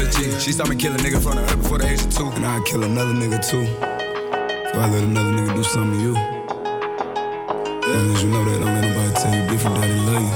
a 0.06 0.10
G. 0.10 0.38
She 0.40 0.52
saw 0.52 0.64
me 0.66 0.76
kill 0.76 0.94
a 0.94 0.96
nigga 0.96 1.16
in 1.16 1.20
front 1.20 1.38
of 1.40 1.50
her 1.50 1.56
before 1.56 1.78
the 1.78 1.88
age 1.88 2.02
of 2.02 2.10
two. 2.14 2.26
And 2.26 2.46
I'd 2.46 2.64
kill 2.64 2.82
another 2.84 3.12
nigga 3.12 3.38
too. 3.42 3.66
So 3.66 4.80
I 4.80 4.88
let 4.90 5.02
another 5.02 5.32
nigga 5.32 5.54
do 5.54 5.62
something 5.64 5.98
to 5.98 6.04
you. 6.04 6.16
As 6.16 7.94
long 7.94 8.14
as 8.14 8.22
you 8.22 8.30
know 8.30 8.44
that, 8.44 8.58
don't 8.60 8.74
let 8.74 8.84
nobody 8.84 9.12
tell 9.20 9.34
you 9.34 9.48
different 9.48 9.76
that 9.76 9.88
they 9.88 10.00
love 10.08 10.22
you. 10.22 10.30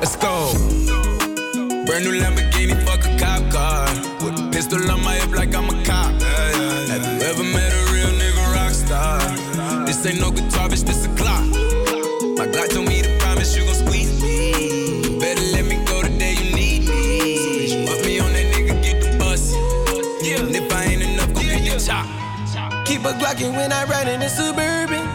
Let's 0.00 0.16
go. 0.16 0.52
Brand 1.86 2.04
new 2.04 2.14
Lamborghini, 2.20 2.76
fuck 2.86 3.04
a 3.04 3.16
cop 3.18 3.42
car. 3.52 3.86
With 4.24 4.38
a 4.38 4.50
pistol 4.52 4.90
on 4.90 5.02
my 5.02 5.14
hip 5.14 5.30
like 5.30 5.54
I'm 5.54 5.68
a 5.68 5.84
cop. 5.84 6.12
Have 6.22 7.04
you 7.04 7.26
ever 7.26 7.44
met 7.44 7.72
a 7.72 7.92
real 7.92 8.12
nigga 8.20 8.54
rock 8.54 8.72
star? 8.72 9.18
This 9.86 10.04
ain't 10.06 10.20
no 10.20 10.30
guitar, 10.30 10.67
Glockin' 23.38 23.54
when 23.54 23.72
I 23.72 23.84
ride 23.84 24.08
in 24.08 24.18
the 24.18 24.28
Suburban. 24.28 25.06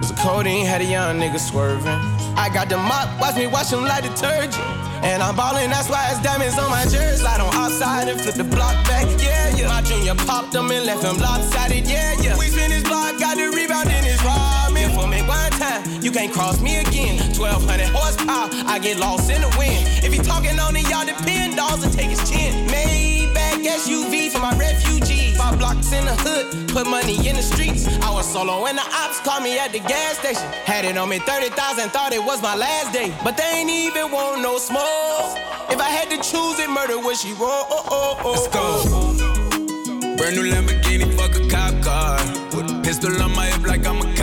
Was 0.00 0.10
a 0.10 0.14
codeine, 0.14 0.66
had 0.66 0.80
a 0.80 0.84
young 0.84 1.20
nigga 1.20 1.38
swerving. 1.38 2.00
I 2.34 2.50
got 2.52 2.68
the 2.68 2.76
mop, 2.76 3.08
watch 3.20 3.36
me 3.36 3.46
wash 3.46 3.70
him 3.70 3.84
like 3.84 4.02
detergent. 4.02 4.58
And 5.06 5.22
I'm 5.22 5.36
ballin', 5.36 5.70
that's 5.70 5.88
why 5.88 6.08
it's 6.10 6.20
diamonds 6.20 6.58
on 6.58 6.68
my 6.70 6.82
jersey. 6.84 7.22
Slide 7.22 7.40
on 7.40 7.54
outside 7.54 8.08
and 8.08 8.20
flip 8.20 8.34
the 8.34 8.44
block 8.44 8.74
back, 8.88 9.06
yeah, 9.22 9.54
yeah. 9.54 9.68
My 9.68 9.82
junior 9.82 10.14
popped 10.26 10.54
and 10.54 10.68
left 10.68 11.04
lopsided, 11.04 11.86
yeah, 11.86 12.14
yeah. 12.20 12.36
We 12.36 12.46
spin 12.46 12.72
his 12.72 12.82
block, 12.82 13.18
got 13.20 13.36
the 13.36 13.46
rebound 13.54 13.86
in 13.86 14.02
his 14.02 14.18
ramen. 14.18 14.90
For 14.96 15.06
me 15.06 15.22
one 15.22 15.52
time, 15.52 16.02
you 16.02 16.10
can't 16.10 16.32
cross 16.32 16.60
me 16.60 16.80
again. 16.80 17.22
1200 17.38 17.86
horsepower, 17.94 18.50
I 18.66 18.80
get 18.80 18.98
lost 18.98 19.30
in 19.30 19.42
the 19.42 19.52
wind. 19.56 19.86
If 20.02 20.12
he 20.12 20.18
talking 20.18 20.58
on 20.58 20.74
it, 20.74 20.88
y'all 20.90 21.06
depend, 21.06 21.54
dolls 21.54 21.84
and 21.84 21.92
take 21.92 22.10
his 22.10 22.22
chin. 22.28 22.66
Maybach 22.66 23.62
SUV 23.62 24.30
for 24.30 24.40
my 24.40 24.56
refugees. 24.58 25.09
Five 25.40 25.58
blocks 25.58 25.90
in 25.92 26.04
the 26.04 26.14
hood, 26.20 26.68
put 26.68 26.86
money 26.86 27.16
in 27.26 27.34
the 27.34 27.42
streets. 27.42 27.88
I 28.04 28.12
was 28.12 28.30
solo 28.30 28.66
and 28.66 28.76
the 28.76 28.82
ops 28.82 29.20
called 29.20 29.42
me 29.42 29.58
at 29.58 29.72
the 29.72 29.78
gas 29.78 30.18
station. 30.18 30.46
Had 30.68 30.84
it 30.84 30.98
on 30.98 31.08
me 31.08 31.18
30,000, 31.18 31.88
thought 31.88 32.12
it 32.12 32.22
was 32.22 32.42
my 32.42 32.54
last 32.54 32.92
day. 32.92 33.08
But 33.24 33.38
they 33.38 33.48
ain't 33.56 33.70
even 33.70 34.12
want 34.12 34.42
no 34.42 34.58
smoke. 34.58 35.40
If 35.72 35.80
I 35.80 35.88
had 35.88 36.10
to 36.10 36.16
choose 36.16 36.58
it, 36.60 36.68
murder 36.68 36.98
would 36.98 37.16
she 37.16 37.32
roll? 37.32 37.64
Oh, 37.72 37.88
oh, 37.88 38.20
oh, 38.22 38.32
Let's 38.32 38.48
go. 38.48 38.60
Oh. 38.92 40.16
Brand 40.18 40.36
new 40.36 40.44
Lamborghini, 40.52 41.08
fuck 41.16 41.34
a 41.34 41.48
cop 41.48 41.72
car. 41.82 42.20
With 42.54 42.70
a 42.70 42.78
pistol 42.84 43.22
on 43.22 43.34
my 43.34 43.46
hip 43.46 43.66
like 43.66 43.86
I'm 43.86 43.96
a 43.96 44.14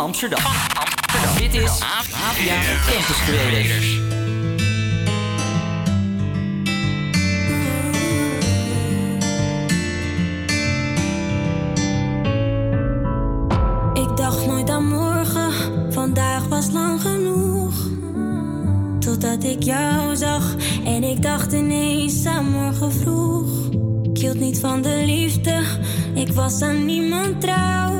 Amsterdam. 0.00 0.40
Dit 1.38 1.54
is 1.54 1.70
APA 1.70 2.32
Campus 2.86 3.24
Creators. 3.24 3.98
Ik 13.94 14.16
dacht 14.16 14.46
nooit 14.46 14.70
aan 14.70 14.88
morgen, 14.88 15.52
vandaag 15.92 16.48
was 16.48 16.70
lang 16.70 17.00
genoeg. 17.00 17.74
Totdat 18.98 19.44
ik 19.44 19.62
jou 19.62 20.16
zag 20.16 20.54
en 20.84 21.04
ik 21.04 21.22
dacht 21.22 21.52
ineens 21.52 22.26
aan 22.26 22.50
morgen 22.50 22.92
vroeg. 22.92 23.48
Ik 24.02 24.18
hield 24.18 24.40
niet 24.40 24.60
van 24.60 24.82
de 24.82 25.02
liefde, 25.04 25.62
ik 26.14 26.32
was 26.32 26.62
aan 26.62 26.84
niemand 26.84 27.40
trouw. 27.40 27.99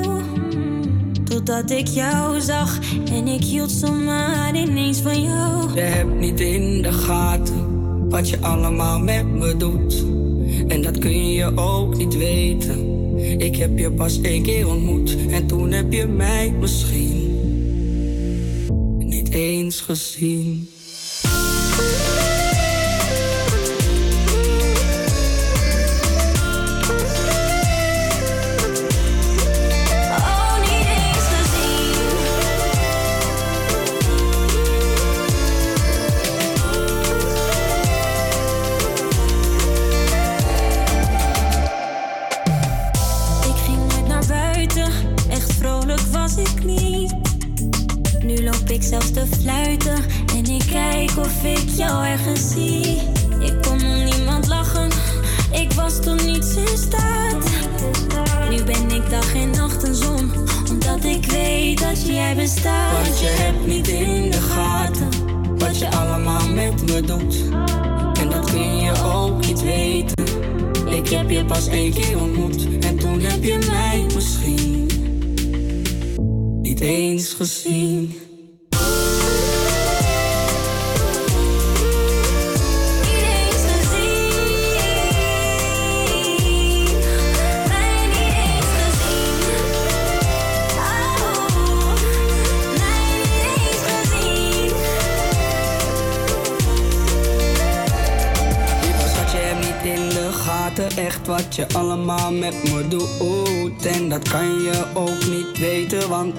Totdat 1.50 1.78
ik 1.78 1.86
jou 1.86 2.40
zag 2.40 2.78
en 3.12 3.28
ik 3.28 3.42
hield 3.42 3.70
zomaar 3.70 4.56
ineens 4.56 5.00
van 5.00 5.22
jou. 5.22 5.74
Je 5.74 5.80
hebt 5.80 6.18
niet 6.18 6.40
in 6.40 6.82
de 6.82 6.92
gaten 6.92 8.08
wat 8.08 8.28
je 8.28 8.40
allemaal 8.40 8.98
met 8.98 9.26
me 9.26 9.56
doet. 9.56 10.04
En 10.68 10.82
dat 10.82 10.98
kun 10.98 11.32
je 11.32 11.56
ook 11.56 11.96
niet 11.96 12.16
weten. 12.16 12.78
Ik 13.40 13.56
heb 13.56 13.78
je 13.78 13.90
pas 13.90 14.20
één 14.20 14.42
keer 14.42 14.68
ontmoet 14.68 15.16
en 15.30 15.46
toen 15.46 15.70
heb 15.70 15.92
je 15.92 16.06
mij 16.06 16.52
misschien 16.60 17.38
niet 18.98 19.30
eens 19.30 19.80
gezien. 19.80 20.68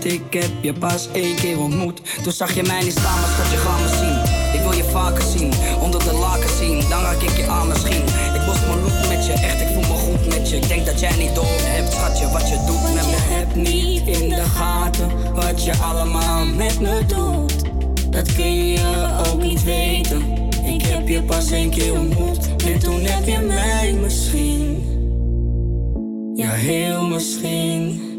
Ik 0.05 0.21
heb 0.29 0.51
je 0.61 0.73
pas 0.73 1.07
één 1.11 1.35
keer 1.35 1.59
ontmoet. 1.59 2.01
Toen 2.23 2.31
zag 2.31 2.53
je 2.55 2.63
mij 2.63 2.83
niet 2.83 2.91
staan, 2.91 3.19
maar 3.19 3.29
schat, 3.29 3.51
je 3.51 3.57
gaat 3.57 3.79
me 3.81 3.87
zien. 3.97 4.39
Ik 4.53 4.61
wil 4.61 4.73
je 4.73 4.83
vaker 4.83 5.23
zien, 5.23 5.51
onder 5.81 6.03
de 6.03 6.13
laken 6.13 6.49
zien, 6.49 6.79
dan 6.89 7.01
raak 7.01 7.21
ik 7.21 7.37
je 7.37 7.47
aan 7.47 7.67
misschien. 7.67 8.03
Ik 8.33 8.45
bocht 8.45 8.67
mijn 8.67 8.81
loop 8.81 9.07
met 9.07 9.25
je, 9.25 9.33
echt, 9.33 9.61
ik 9.61 9.67
voel 9.67 9.81
me 9.81 9.97
goed 9.99 10.27
met 10.27 10.49
je. 10.49 10.55
Ik 10.55 10.67
denk 10.67 10.85
dat 10.85 10.99
jij 10.99 11.17
niet 11.17 11.35
door 11.35 11.45
hebt, 11.45 11.91
schatje, 11.91 12.29
wat 12.29 12.49
je 12.49 12.63
doet 12.67 12.93
met 12.93 13.05
me. 13.05 13.17
Heb 13.17 13.55
niet 13.55 14.07
in 14.07 14.29
de 14.29 14.43
gaten 14.55 15.33
wat 15.33 15.65
je 15.65 15.77
allemaal 15.77 16.45
met 16.45 16.79
me 16.79 17.05
doet. 17.07 17.61
Dat 18.09 18.33
kun 18.33 18.67
je 18.67 19.07
ook 19.31 19.41
niet 19.41 19.63
weten. 19.63 20.49
Ik 20.65 20.81
heb 20.81 21.07
je 21.07 21.23
pas 21.23 21.51
één 21.51 21.69
keer 21.69 21.99
ontmoet 21.99 22.55
en 22.65 22.79
toen 22.79 23.01
heb 23.03 23.27
je 23.27 23.39
mij 23.39 23.93
misschien. 24.01 24.89
Ja, 26.35 26.49
heel 26.49 27.07
misschien. 27.07 28.10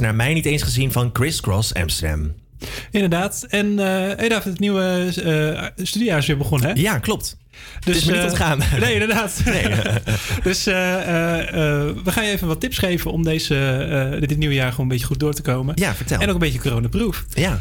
Naar 0.00 0.14
mij 0.14 0.34
niet 0.34 0.46
eens 0.46 0.62
gezien 0.62 0.92
van 0.92 1.10
Chris 1.12 1.40
Cross 1.40 1.74
Amsterdam. 1.74 2.34
Inderdaad. 2.90 3.46
En 3.48 3.76
David, 3.76 4.44
het 4.44 4.58
nieuwe 4.58 5.12
eh 5.24 5.84
studiejaar 5.86 6.18
is 6.18 6.26
weer 6.26 6.36
begonnen, 6.36 6.68
hè? 6.68 6.80
Ja, 6.80 6.98
klopt. 6.98 7.36
Dus, 7.86 7.94
Het 7.94 8.04
is 8.04 8.10
niet 8.10 8.20
eh, 8.20 8.28
ontgaan. 8.28 8.58
Nee, 8.80 8.92
inderdaad. 8.92 9.42
Nee. 9.44 9.64
dus 10.42 10.66
eh, 10.66 11.40
eh, 11.40 11.94
we 12.04 12.12
gaan 12.12 12.24
je 12.24 12.30
even 12.30 12.46
wat 12.46 12.60
tips 12.60 12.78
geven 12.78 13.10
om 13.10 13.22
deze, 13.22 14.16
dit 14.20 14.38
nieuwe 14.38 14.54
jaar 14.54 14.70
gewoon 14.70 14.86
een 14.86 14.92
beetje 14.92 15.06
goed 15.06 15.20
door 15.20 15.34
te 15.34 15.42
komen. 15.42 15.74
Ja, 15.78 15.94
vertel. 15.94 16.20
En 16.20 16.28
ook 16.28 16.34
een 16.34 16.40
beetje 16.40 16.58
coronaproof. 16.58 17.24
Ja. 17.34 17.60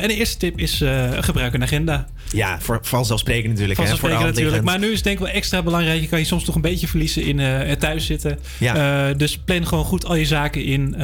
En 0.00 0.08
de 0.08 0.14
eerste 0.14 0.36
tip 0.36 0.58
is 0.58 0.84
gebruik 1.20 1.54
een 1.54 1.62
agenda. 1.62 2.06
Ja, 2.32 2.60
voor, 2.60 2.78
vanzelfsprekend 2.82 3.48
natuurlijk. 3.48 3.78
hè, 3.78 3.86
Vanzelfsprekend 3.86 4.22
voor 4.22 4.32
de 4.32 4.40
hand 4.40 4.54
natuurlijk. 4.54 4.64
Maar 4.64 4.78
nu 4.78 4.86
is 4.86 4.94
het 4.94 5.04
denk 5.04 5.18
ik 5.18 5.24
wel 5.24 5.34
extra 5.34 5.62
belangrijk. 5.62 6.00
Je 6.00 6.08
kan 6.08 6.18
je 6.18 6.24
soms 6.24 6.44
toch 6.44 6.54
een 6.54 6.60
beetje 6.60 6.88
verliezen 6.88 7.22
in 7.22 7.38
het 7.38 7.80
thuis 7.80 8.06
zitten. 8.06 8.38
Ja. 8.58 9.12
Dus 9.12 9.38
plan 9.38 9.66
gewoon 9.66 9.84
goed 9.84 10.04
al 10.04 10.14
je 10.14 10.26
zaken 10.26 10.64
in. 10.64 10.96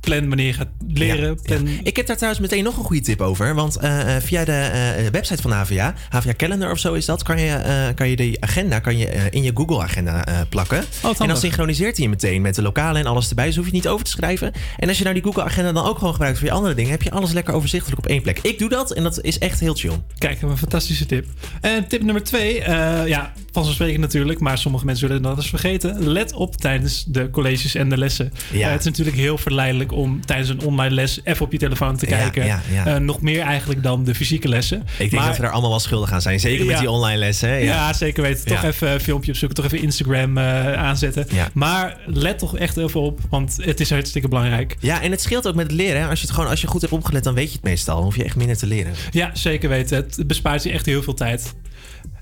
Plan 0.00 0.28
wanneer 0.28 0.46
je 0.46 0.52
gaat 0.52 0.68
leren. 0.88 1.28
Ja, 1.28 1.34
plan... 1.42 1.66
ja. 1.68 1.80
Ik 1.82 1.96
heb 1.96 2.06
daar 2.06 2.16
trouwens 2.16 2.42
meteen 2.42 2.64
nog 2.64 2.76
een 2.76 2.84
goede 2.84 3.02
tip 3.02 3.20
over. 3.20 3.54
Want 3.54 3.76
eh, 3.76 4.16
eh, 4.16 4.22
via 4.22 4.44
de 4.44 4.52
eh, 4.52 5.06
website 5.12 5.42
van 5.42 5.50
HVA, 5.50 5.94
HVA 6.08 6.34
Calendar 6.36 6.70
of 6.70 6.78
zo 6.78 6.92
is 6.92 7.04
dat, 7.04 7.22
kan 7.22 7.40
je, 7.40 7.52
eh, 7.52 7.94
kan 7.94 8.08
je 8.08 8.16
de 8.16 8.36
agenda 8.40 8.78
kan 8.78 8.98
je, 8.98 9.06
in 9.30 9.42
je 9.42 9.50
Google 9.54 9.82
agenda 9.82 10.24
plakken. 10.48 10.84
en 11.18 11.28
dan 11.28 11.36
synchroniseert 11.36 11.96
hij 11.96 12.04
je 12.04 12.10
meteen 12.10 12.42
met 12.42 12.54
de 12.54 12.62
lokale 12.62 12.98
en 12.98 13.06
alles 13.06 13.28
erbij. 13.28 13.46
Dus 13.46 13.56
hoef 13.56 13.64
je 13.64 13.70
het 13.70 13.82
niet 13.82 13.92
over 13.92 14.04
te 14.04 14.10
schrijven. 14.10 14.52
En 14.76 14.88
als 14.88 14.98
je 14.98 15.02
nou 15.02 15.14
die 15.14 15.24
Google 15.24 15.42
agenda 15.42 15.72
dan 15.72 15.84
ook 15.84 15.98
gewoon 15.98 16.12
gebruikt 16.12 16.38
voor 16.38 16.46
je 16.46 16.52
andere 16.52 16.74
dingen, 16.74 16.90
heb 16.90 17.02
je 17.02 17.10
alles 17.10 17.32
lekker 17.32 17.54
overzichtelijk 17.54 17.98
op 17.98 18.06
één 18.06 18.22
plek. 18.22 18.38
Ik 18.42 18.58
doe 18.58 18.68
dat 18.68 18.92
en 18.92 19.02
dat 19.02 19.20
is 19.20 19.38
echt 19.38 19.60
heel 19.60 19.74
chill. 19.74 20.00
Kijk, 20.18 20.42
een 20.42 20.58
fantastische 20.58 21.06
tip. 21.06 21.26
En 21.60 21.88
tip 21.88 22.02
nummer 22.02 22.22
twee, 22.22 22.60
ja, 23.06 23.32
vanzelfsprekend 23.52 24.00
natuurlijk, 24.00 24.40
maar 24.40 24.58
sommige 24.58 24.84
mensen 24.84 25.06
zullen 25.06 25.22
dat 25.22 25.36
eens 25.36 25.48
vergeten. 25.48 26.08
Let 26.08 26.32
op 26.32 26.56
tijdens 26.56 27.04
de 27.04 27.30
colleges 27.30 27.74
en 27.74 27.88
de 27.88 27.98
lessen. 27.98 28.32
Ja. 28.52 28.68
Het 28.68 28.80
is 28.80 28.86
natuurlijk 28.86 29.16
heel 29.16 29.38
verleidelijk 29.38 29.89
om 29.92 30.26
tijdens 30.26 30.48
een 30.48 30.60
online 30.60 30.94
les 30.94 31.20
even 31.24 31.44
op 31.44 31.52
je 31.52 31.58
telefoon 31.58 31.96
te 31.96 32.06
kijken. 32.06 32.44
ja, 32.44 32.60
ja. 32.72 32.86
Eh, 32.86 32.96
nog 32.96 33.20
meer 33.20 33.40
eigenlijk 33.40 33.82
dan 33.82 34.04
de 34.04 34.14
fysieke 34.14 34.48
lessen. 34.48 34.82
Ik 34.98 35.10
denk 35.10 35.22
dat 35.22 35.36
we 35.36 35.42
daar 35.42 35.50
allemaal 35.50 35.70
wel 35.70 35.80
schuldig 35.80 36.12
aan 36.12 36.22
zijn. 36.22 36.40
Zeker 36.40 36.66
met 36.66 36.78
die 36.78 36.90
online 36.90 37.18
lessen. 37.18 37.64
Ja. 37.64 37.92
zeker 37.92 38.22
weten. 38.22 38.44
Toch 38.46 38.62
even 38.64 38.92
een 38.92 39.00
filmpje 39.00 39.30
opzoeken. 39.30 39.56
Toch 39.56 39.72
even 39.72 39.82
Instagram 39.82 40.38
eh, 40.38 40.72
aanzetten. 40.72 41.26
Ja. 41.32 41.48
Maar 41.54 41.96
let 42.06 42.38
toch 42.38 42.56
echt 42.56 42.76
even 42.76 43.00
op. 43.00 43.20
Want 43.30 43.58
het 43.62 43.80
is 43.80 43.90
hartstikke 43.90 44.28
belangrijk. 44.28 44.76
Ja, 44.80 45.02
en 45.02 45.10
het 45.10 45.20
scheelt 45.20 45.48
ook 45.48 45.54
met 45.54 45.66
het 45.66 45.74
leren. 45.74 46.00
Hè? 46.00 46.08
Als 46.08 46.20
je 46.20 46.26
het 46.26 46.34
gewoon, 46.34 46.50
als 46.50 46.60
je 46.60 46.66
goed 46.66 46.80
hebt 46.80 46.92
opgelet, 46.92 47.24
dan 47.24 47.34
weet 47.34 47.48
je 47.48 47.54
het 47.54 47.64
meestal. 47.64 47.94
Dan 47.94 48.04
hoef 48.04 48.16
je 48.16 48.24
echt 48.24 48.36
minder 48.36 48.56
te 48.56 48.66
leren. 48.66 48.92
Ja, 49.10 49.30
zeker 49.32 49.68
weten. 49.68 49.96
Het 49.96 50.26
bespaart 50.26 50.62
je 50.62 50.70
echt 50.70 50.86
heel 50.86 51.02
veel 51.02 51.14
tijd. 51.14 51.54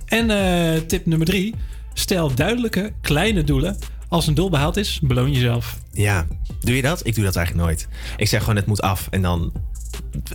En 0.07 0.31
eh, 0.31 0.81
tip 0.87 1.07
nummer 1.07 1.27
drie. 1.27 1.55
Stel 1.95 2.35
duidelijke, 2.35 2.93
kleine 3.01 3.45
doelen. 3.45 3.77
Als 4.09 4.27
een 4.27 4.35
doel 4.35 4.51
behaald 4.51 4.77
is, 4.77 5.01
beloon 5.03 5.33
jezelf. 5.33 5.79
Ja, 5.93 6.27
doe 6.61 6.77
je 6.77 6.83
dat? 6.83 7.07
Ik 7.07 7.15
doe 7.15 7.25
dat 7.25 7.37
eigenlijk 7.37 7.67
nooit. 7.67 7.89
Ik 8.17 8.29
zeg 8.29 8.41
gewoon, 8.41 8.57
het 8.57 8.67
moet 8.67 8.83
af. 8.83 9.07
En 9.11 9.23
dan 9.23 9.53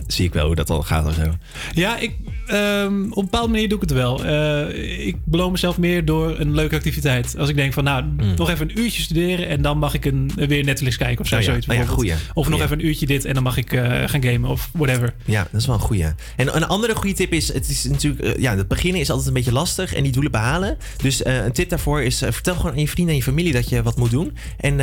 zie 0.06 0.26
ik 0.26 0.32
wel 0.32 0.46
hoe 0.46 0.54
dat 0.54 0.70
al 0.70 0.82
gaat 0.82 1.06
of 1.06 1.14
zo. 1.14 1.34
Ja, 1.72 1.98
ik, 1.98 2.16
ehm, 2.46 3.02
op 3.10 3.16
een 3.16 3.24
bepaalde 3.24 3.48
manier 3.48 3.68
doe 3.68 3.76
ik 3.82 3.88
het 3.88 3.98
wel. 3.98 4.24
Eh, 4.24 5.06
ik 5.06 5.16
beloon 5.24 5.52
mezelf 5.52 5.78
meer 5.78 6.04
door 6.04 6.40
een 6.40 6.54
leuke 6.54 6.74
activiteit. 6.74 7.38
Als 7.38 7.48
ik 7.48 7.56
denk 7.56 7.72
van, 7.72 7.84
nou, 7.84 8.04
nog 8.36 8.50
even 8.50 8.70
een 8.70 8.78
uurtje 8.78 9.02
studeren... 9.02 9.48
en 9.48 9.62
dan 9.62 9.78
mag 9.78 9.94
ik 9.94 10.04
een, 10.04 10.30
weer 10.34 10.64
Netflix 10.64 10.96
kijken 10.96 11.20
of 11.20 11.26
zo. 11.26 11.34
Oh 11.34 11.40
ja, 11.40 11.46
zoiets 11.46 11.66
oh 11.66 11.74
ja, 11.74 11.84
goeie. 11.84 12.14
Of 12.34 12.48
nog 12.48 12.60
even 12.60 12.78
een 12.78 12.86
uurtje 12.86 13.06
dit 13.06 13.24
en 13.24 13.34
dan 13.34 13.42
mag 13.42 13.56
ik 13.56 13.72
eh, 13.72 14.02
gaan 14.06 14.22
gamen 14.22 14.50
of 14.50 14.70
whatever. 14.72 15.14
Ja, 15.24 15.46
dat 15.50 15.60
is 15.60 15.66
wel 15.66 15.74
een 15.74 15.80
goeie. 15.80 16.04
En 16.36 16.56
een 16.56 16.66
andere 16.66 16.94
goede 16.94 17.14
tip 17.14 17.32
is, 17.32 17.52
het 17.52 17.68
is 17.68 17.84
natuurlijk, 17.84 18.22
eh, 18.22 18.42
ja, 18.42 18.56
het 18.56 18.68
beginnen 18.68 19.00
is 19.00 19.10
altijd 19.10 19.28
een 19.28 19.34
beetje 19.34 19.52
lastig 19.52 19.94
en 19.94 20.02
die 20.02 20.12
doelen 20.12 20.32
behalen. 20.32 20.76
Dus 20.96 21.24
een 21.24 21.52
tip 21.52 21.68
daarvoor 21.68 22.02
is, 22.02 22.18
vertel 22.18 22.54
gewoon 22.54 22.72
aan 22.72 22.80
je 22.80 22.88
vrienden 22.88 23.14
en 23.14 23.20
je 23.20 23.26
familie 23.26 23.52
dat 23.52 23.68
je 23.68 23.82
wat 23.82 23.96
moet 23.96 24.10
doen. 24.10 24.36
En 24.56 24.76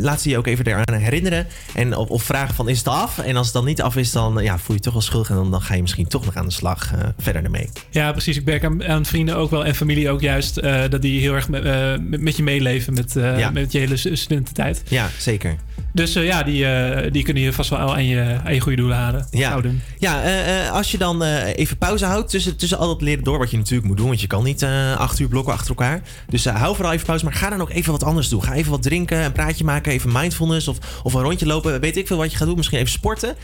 laat 0.00 0.20
ze 0.20 0.28
je 0.28 0.38
ook 0.38 0.46
even 0.46 0.66
eraan 0.66 1.00
herinneren. 1.00 1.46
En 1.74 1.96
of, 1.96 2.08
of 2.08 2.22
vragen 2.22 2.54
van, 2.54 2.68
is 2.68 2.78
het 2.78 2.88
af? 2.88 3.18
En 3.18 3.36
als 3.36 3.46
het 3.46 3.54
dan 3.54 3.64
niet 3.64 3.82
af 3.82 3.96
is, 3.96 4.12
dan 4.12 4.38
ja, 4.42 4.58
voel 4.58 4.66
je 4.66 4.72
je 4.72 4.80
toch 4.80 4.92
wel 4.92 5.02
schuldig 5.02 5.30
en 5.30 5.36
dan, 5.36 5.50
dan 5.50 5.62
ga 5.62 5.74
je 5.74 5.80
misschien 5.80 6.08
toch 6.08 6.24
nog 6.24 6.36
aan 6.36 6.46
de 6.46 6.52
slag 6.52 6.87
eh, 6.92 7.08
verder 7.18 7.44
ermee. 7.44 7.68
Ja, 7.90 8.12
precies. 8.12 8.36
Ik 8.36 8.44
merk 8.44 8.64
aan, 8.64 8.84
aan 8.84 9.04
vrienden 9.04 9.36
ook 9.36 9.50
wel 9.50 9.64
en 9.64 9.74
familie 9.74 10.10
ook 10.10 10.20
juist... 10.20 10.56
eh, 10.56 10.80
dat 10.90 11.02
die 11.02 11.20
heel 11.20 11.34
erg 11.34 11.48
met, 11.48 11.64
eh, 11.64 11.92
met, 12.00 12.36
je 12.36 12.42
meeleven 12.42 12.94
met, 12.94 13.12
Ja. 13.14 13.50
met 13.50 13.72
je 13.72 13.78
hele 13.78 13.96
stu- 13.96 14.16
studententijd. 14.16 14.82
Ja, 14.88 15.08
zeker. 15.18 15.56
Dus 15.92 16.12
ja, 16.12 16.42
die, 16.42 16.66
die 17.10 17.22
kunnen 17.22 17.42
je 17.42 17.52
vast 17.52 17.70
wel 17.70 17.94
aan 17.94 18.06
je, 18.06 18.36
aan 18.44 18.54
je 18.54 18.60
goede 18.60 18.76
doelen 18.76 18.96
halen, 18.96 19.26
Ja, 19.30 19.48
houden. 19.50 19.82
ja 19.98 20.22
als 20.68 20.90
je 20.90 20.98
dan 20.98 21.22
even 21.22 21.76
pauze 21.78 22.04
houdt 22.04 22.30
tussen, 22.30 22.56
tussen 22.56 22.78
al 22.78 22.86
dat 22.86 23.02
leren 23.02 23.24
door, 23.24 23.38
wat 23.38 23.50
je 23.50 23.56
natuurlijk 23.56 23.88
moet 23.88 23.96
doen, 23.96 24.06
want 24.06 24.20
je 24.20 24.26
kan 24.26 24.44
niet 24.44 24.64
acht 24.96 25.18
uur 25.18 25.28
blokken 25.28 25.52
achter 25.52 25.68
elkaar. 25.68 26.00
Dus 26.28 26.44
hou 26.44 26.74
vooral 26.74 26.92
even 26.92 27.06
pauze, 27.06 27.24
maar 27.24 27.32
ga 27.34 27.50
dan 27.50 27.60
ook 27.60 27.70
even 27.70 27.92
wat 27.92 28.02
anders 28.02 28.28
doen. 28.28 28.42
Ga 28.44 28.52
even 28.54 28.70
wat 28.70 28.82
drinken, 28.82 29.24
een 29.24 29.32
praatje 29.32 29.64
maken, 29.64 29.92
even 29.92 30.12
mindfulness 30.12 30.68
of, 30.68 30.78
of 31.02 31.14
een 31.14 31.22
rondje 31.22 31.46
lopen. 31.46 31.80
Weet 31.80 31.96
ik 31.96 32.06
veel 32.06 32.16
wat 32.16 32.30
je 32.30 32.36
gaat 32.36 32.46
doen, 32.46 32.56
misschien 32.56 32.78
even 32.78 32.90
sporten. 32.90 33.34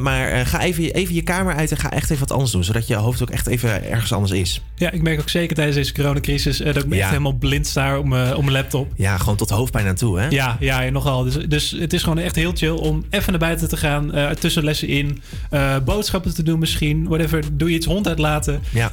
Maar 0.00 0.46
ga 0.46 0.60
even, 0.60 0.92
even 0.94 1.14
je 1.14 1.22
kamer 1.22 1.54
uit 1.54 1.70
en 1.70 1.76
ga 1.76 1.90
echt 1.90 2.10
even 2.10 2.20
wat 2.28 2.32
anders 2.32 2.50
doen, 2.52 2.64
zodat 2.72 2.86
je 2.86 2.94
hoofd 2.94 3.22
ook 3.22 3.30
echt 3.30 3.46
even 3.46 3.90
ergens 3.90 4.12
anders 4.12 4.32
is. 4.32 4.60
Ja, 4.76 4.90
ik 4.90 5.02
merk 5.02 5.20
ook 5.20 5.28
zeker 5.28 5.54
tijdens 5.56 5.76
deze 5.76 5.92
coronacrisis... 5.92 6.60
eh, 6.60 6.74
dat 6.74 6.82
ik 6.82 6.88
me 6.88 6.94
Ja. 6.94 7.00
echt 7.00 7.10
helemaal 7.10 7.32
blind 7.32 7.66
sta 7.66 7.98
op 7.98 8.04
mijn 8.04 8.34
op 8.36 8.42
mijn 8.42 8.52
laptop. 8.56 8.92
Ja, 8.96 9.18
gewoon 9.18 9.36
tot 9.36 9.50
hoofdpijn 9.50 9.86
aan 9.86 9.94
toe, 9.94 10.18
hè? 10.20 10.28
Ja, 10.28 10.56
ja, 10.60 10.80
ja, 10.80 10.90
nogal. 10.90 11.24
Dus, 11.24 11.36
dus 11.48 11.70
het 11.70 11.92
is 11.92 12.02
gewoon 12.02 12.18
echt 12.18 12.36
heel 12.36 12.52
chill 12.54 12.70
om 12.70 13.04
even 13.10 13.30
naar 13.30 13.40
buiten 13.40 13.68
te 13.68 13.76
gaan, 13.76 14.14
eh, 14.14 14.30
tussen 14.30 14.64
lessen 14.64 14.88
in, 14.88 15.22
boodschappen 15.84 16.34
te 16.34 16.42
doen 16.42 16.58
misschien, 16.58 17.08
whatever. 17.08 17.42
Doe 17.52 17.70
je 17.70 17.76
iets 17.76 17.86
hond 17.86 18.08
uitlaten. 18.08 18.62
Ja. 18.70 18.92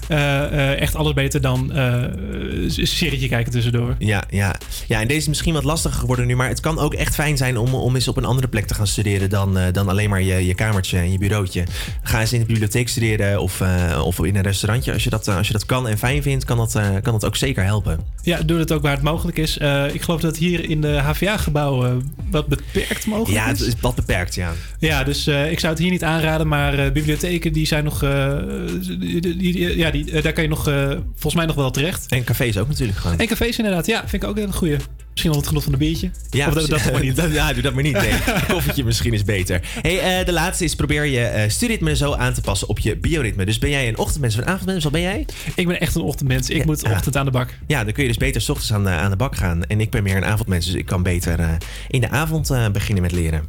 Echt 0.76 0.96
alles 0.96 1.14
beter 1.14 1.42
dan 1.42 1.76
een 1.76 2.72
serietje 2.88 3.28
kijken 3.28 3.52
tussendoor. 3.52 3.96
Ja, 4.00 4.24
ja. 4.30 4.56
ja, 4.88 5.02
en 5.02 5.08
deze 5.08 5.20
is 5.20 5.28
misschien 5.28 5.54
wat 5.54 5.64
lastiger 5.64 6.00
geworden 6.00 6.28
nu, 6.28 6.36
maar 6.36 6.50
het 6.50 6.60
kan 6.60 6.80
ook 6.80 6.94
echt 6.94 7.14
fijn 7.16 7.38
zijn 7.38 7.58
om, 7.58 7.74
om 7.74 7.96
eens 7.96 8.08
op 8.08 8.18
een 8.18 8.26
andere 8.26 8.48
plek 8.48 8.66
te 8.68 8.74
gaan 8.74 8.88
studeren 8.88 9.30
dan, 9.30 9.58
dan 9.72 9.90
alleen 9.90 10.10
maar 10.10 10.22
je, 10.22 10.46
je 10.46 10.54
kamertje 10.54 10.98
en 10.98 11.12
je 11.12 11.18
bureautje. 11.18 11.64
Ga 12.02 12.20
eens 12.20 12.34
in 12.34 12.40
de 12.40 12.46
bibliotheek 12.46 12.90
studeren 12.90 13.42
of, 13.42 13.62
eh, 13.68 14.06
of 14.06 14.24
in 14.26 14.36
een 14.36 14.42
restaurantje. 14.42 14.94
Als 14.94 15.04
je, 15.04 15.10
dat, 15.10 15.28
eh, 15.28 15.36
als 15.38 15.48
je 15.48 15.54
dat 15.54 15.66
kan 15.66 15.88
en 15.88 15.98
fijn 15.98 16.22
vindt, 16.22 16.46
kan 16.46 16.58
dat, 16.58 16.76
eh, 16.76 16.90
kan 17.02 17.14
dat 17.14 17.26
ook 17.26 17.36
zeker 17.36 17.64
helpen. 17.64 18.00
Ja, 18.22 18.42
doe 18.42 18.60
het 18.60 18.72
ook 18.72 18.82
waar 18.82 18.92
het 18.94 19.02
mogelijk 19.02 19.38
is. 19.38 19.58
Ik 19.94 20.02
geloof 20.02 20.22
dat 20.22 20.38
hier 20.38 20.70
in 20.70 20.82
de 20.82 20.98
HVA-gebouwen 20.98 22.12
wat 22.32 22.48
beperkt 22.48 23.06
mogelijk 23.06 23.42
Ja, 23.42 23.48
het 23.48 23.60
is. 23.60 23.68
is 23.68 23.74
wat 23.82 23.96
beperkt, 23.96 24.36
ja. 24.36 24.52
Ja, 24.80 25.04
dus 25.04 25.28
ik 25.28 25.60
zou 25.60 25.74
het 25.74 25.82
hier 25.82 25.92
niet 25.92 26.04
aanraden, 26.04 26.48
maar 26.48 26.92
bibliotheken 26.92 27.54
die 27.54 27.66
zijn 27.68 27.84
nog, 27.84 28.00
die, 28.00 29.22
die- 29.22 29.38
die- 29.38 29.78
ja, 29.78 29.92
die, 29.92 30.22
daar 30.22 30.34
kan 30.34 30.44
je 30.44 30.50
nog, 30.50 30.64
volgens 31.12 31.36
mij 31.36 31.46
nog 31.46 31.56
wel 31.56 31.72
terecht. 31.72 32.06
En 32.10 32.24
cafés 32.24 32.58
ook 32.58 32.68
natuurlijk 32.68 32.98
gewoon. 32.98 33.18
En 33.20 33.28
cafés 33.28 33.58
inderdaad, 33.58 33.86
ja, 33.86 34.00
vind 34.08 34.24
ik 34.24 34.30
ook 34.30 34.38
een 34.38 34.54
goeie. 34.54 34.78
Misschien 35.18 35.36
wel 35.36 35.42
het 35.42 35.50
genot 35.50 35.64
van 35.64 35.74
een 35.74 35.80
biertje. 35.80 36.12
Ja, 36.30 36.48
of 36.48 36.54
dat, 36.54 36.70
dat 36.70 36.92
maar 36.92 37.02
niet. 37.02 37.22
Ja, 37.32 37.54
doe 37.54 37.62
dat 37.62 37.74
maar 37.74 37.84
niet. 37.84 37.94
Nee. 37.94 38.14
Koffietje 38.48 38.84
misschien 38.84 39.14
is 39.14 39.24
beter. 39.24 39.62
Hey, 39.82 40.20
eh, 40.20 40.26
de 40.26 40.32
laatste 40.32 40.64
is 40.64 40.76
probeer 40.76 41.06
je 41.06 41.20
eh 41.20 41.50
studieritme 41.50 41.96
zo 41.96 42.14
aan 42.14 42.34
te 42.34 42.42
passen 42.42 42.68
op 42.70 42.80
je 42.80 42.98
bioritme. 42.98 43.46
Dus 43.46 43.58
ben 43.58 43.70
jij 43.70 43.88
een 43.88 43.98
ochtendmens 43.98 44.36
of 44.36 44.42
een 44.42 44.48
avondmens? 44.48 44.84
Wat 44.84 44.92
ben 44.94 45.02
jij? 45.02 45.26
Ik 45.56 45.68
ben 45.68 45.80
echt 45.80 45.96
een 45.96 46.02
ochtendmens. 46.02 46.50
Ik 46.50 46.66
moet 46.66 46.84
ochtend 46.84 47.18
aan 47.18 47.26
de 47.26 47.32
bak. 47.32 47.50
Ja, 47.68 47.84
dan 47.84 47.94
kun 47.94 48.04
je 48.04 48.10
dus 48.10 48.18
beter 48.18 48.42
's 48.42 48.50
ochtends 48.50 48.74
aan 48.74 48.84
de, 48.84 48.90
aan 48.90 49.10
de 49.10 49.16
bak 49.16 49.36
gaan. 49.36 49.64
En 49.64 49.82
ik 49.82 49.90
ben 49.90 50.04
meer 50.04 50.16
een 50.16 50.26
avondmens, 50.26 50.66
dus 50.66 50.76
ik 50.76 50.86
kan 50.86 51.04
beter 51.04 51.40
eh, 51.40 51.50
in 51.88 52.02
de 52.02 52.10
avond 52.10 52.72
beginnen 52.72 53.04
met 53.04 53.12
leren. 53.12 53.44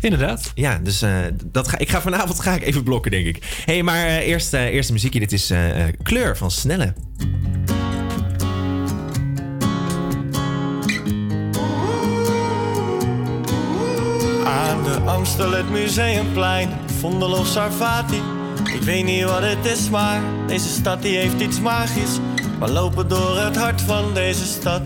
Inderdaad. 0.00 0.52
Ja, 0.54 0.80
dus 0.82 1.04
dat 1.44 1.68
ga, 1.68 1.78
ik 1.78 1.88
ga 1.88 2.00
vanavond 2.00 2.40
ga 2.40 2.54
ik 2.54 2.62
even 2.62 2.82
blokken, 2.82 3.10
denk 3.10 3.26
ik. 3.26 3.62
hey, 3.64 3.82
maar 3.82 4.06
eh, 4.06 4.28
eerst, 4.28 4.54
eh, 4.54 4.64
eerst 4.64 4.86
de 4.86 4.92
muziekje. 4.92 5.20
Dit 5.20 5.32
is 5.32 5.52
Kleur 6.02 6.36
van 6.36 6.50
Snelle. 6.50 6.94
De 14.86 15.00
Amstel, 15.04 15.52
het 15.52 15.70
Museumplein, 15.70 16.68
Vondel 16.98 17.32
of 17.32 17.46
Sarfati. 17.46 18.22
Ik 18.74 18.82
weet 18.82 19.04
niet 19.04 19.24
wat 19.24 19.42
het 19.42 19.64
is, 19.64 19.90
maar 19.90 20.20
deze 20.46 20.68
stad 20.68 21.02
die 21.02 21.16
heeft 21.16 21.40
iets 21.40 21.60
magisch. 21.60 22.18
We 22.60 22.72
lopen 22.72 23.08
door 23.08 23.38
het 23.38 23.56
hart 23.56 23.80
van 23.80 24.14
deze 24.14 24.44
stad 24.46 24.80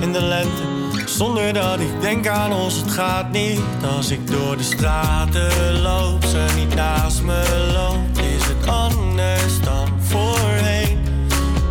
in 0.00 0.12
de 0.12 0.22
lente. 0.22 0.62
Zonder 1.06 1.52
dat 1.52 1.80
ik 1.80 2.00
denk 2.00 2.26
aan 2.26 2.52
ons, 2.52 2.76
het 2.76 2.90
gaat 2.90 3.30
niet. 3.30 3.60
Als 3.96 4.10
ik 4.10 4.30
door 4.30 4.56
de 4.56 4.62
straten 4.62 5.80
loop, 5.82 6.24
ze 6.24 6.46
niet 6.56 6.74
naast 6.74 7.22
me 7.22 7.70
loopt, 7.72 8.18
is 8.18 8.44
het 8.46 8.66
anders 8.66 9.60
dan 9.60 9.88
voorheen. 10.00 10.98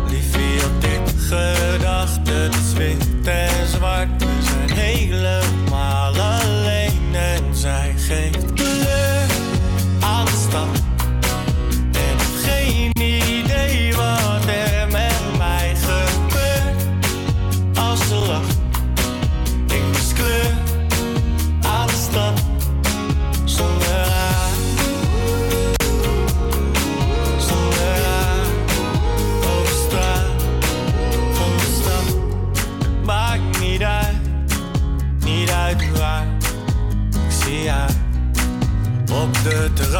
Liefie 0.08 0.64
op 0.64 0.80
dit 0.80 1.14
gedachte, 1.18 2.32
het 2.32 2.54
is 2.54 2.72
wit 2.72 3.26
en 3.28 3.68
zwart. 3.68 4.08
We 4.18 4.42
zijn 4.42 4.78
helemaal 4.78 5.95
zij 7.56 7.94
geeft 7.96 8.55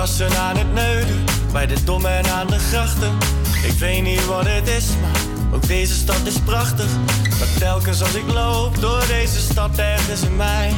de 0.06 0.12
terrassen 0.12 0.42
aan 0.42 0.56
het 0.56 0.72
neuden, 0.72 1.24
bij 1.52 1.66
de 1.66 1.84
dom 1.84 2.06
en 2.06 2.26
aan 2.26 2.46
de 2.46 2.58
grachten. 2.58 3.12
Ik 3.64 3.72
weet 3.78 4.02
niet 4.02 4.26
wat 4.26 4.46
het 4.46 4.68
is, 4.68 4.86
maar 5.00 5.20
ook 5.54 5.66
deze 5.66 5.94
stad 5.94 6.20
is 6.24 6.40
prachtig. 6.44 6.90
Maar 7.38 7.48
telkens 7.58 8.02
als 8.02 8.14
ik 8.14 8.32
loop 8.32 8.80
door 8.80 9.04
deze 9.06 9.40
stad 9.40 9.78
ergens 9.78 10.22
in 10.22 10.36
mij, 10.36 10.72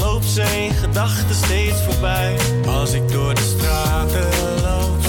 loopt 0.00 0.24
ze 0.24 0.42
in 0.42 0.72
gedachten 0.72 1.34
steeds 1.34 1.82
voorbij. 1.82 2.36
Als 2.66 2.92
ik 2.92 3.12
door 3.12 3.34
de 3.34 3.54
straten 3.58 4.28
loop, 4.62 5.02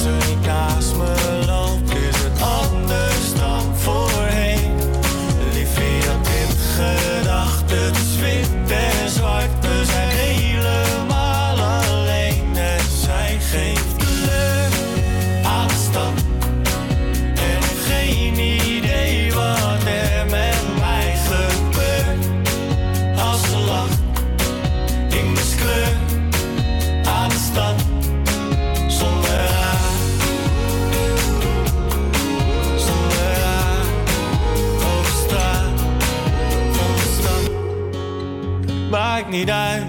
niet 39.32 39.50
uit, 39.50 39.84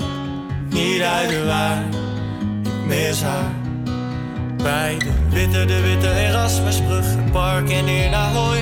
niet 0.69 1.02
uit 1.02 1.28
de 1.28 1.44
waar. 1.44 1.85
Ik 2.64 2.86
mis 2.86 3.23
haar. 3.23 3.51
Bij 4.56 4.98
de 4.98 5.12
witte, 5.28 5.64
de 5.64 5.81
witte 5.81 6.10
Erasmusbrug, 6.10 7.05
het 7.05 7.32
park 7.32 7.70
en 7.70 7.89
in 7.89 8.14
Ahoy. 8.14 8.59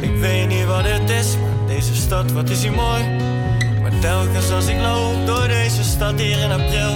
Ik 0.00 0.16
weet 0.20 0.48
niet 0.48 0.64
wat 0.64 0.84
het 0.84 1.10
is, 1.10 1.36
maar 1.36 1.66
deze 1.66 1.94
stad, 1.94 2.32
wat 2.32 2.50
is 2.50 2.62
hier 2.62 2.72
mooi. 2.72 3.04
Maar 3.82 3.98
telkens 4.00 4.50
als 4.50 4.66
ik 4.66 4.80
loop 4.80 5.26
door 5.26 5.48
deze 5.48 5.84
stad 5.84 6.20
hier 6.20 6.38
in 6.38 6.50
april, 6.50 6.94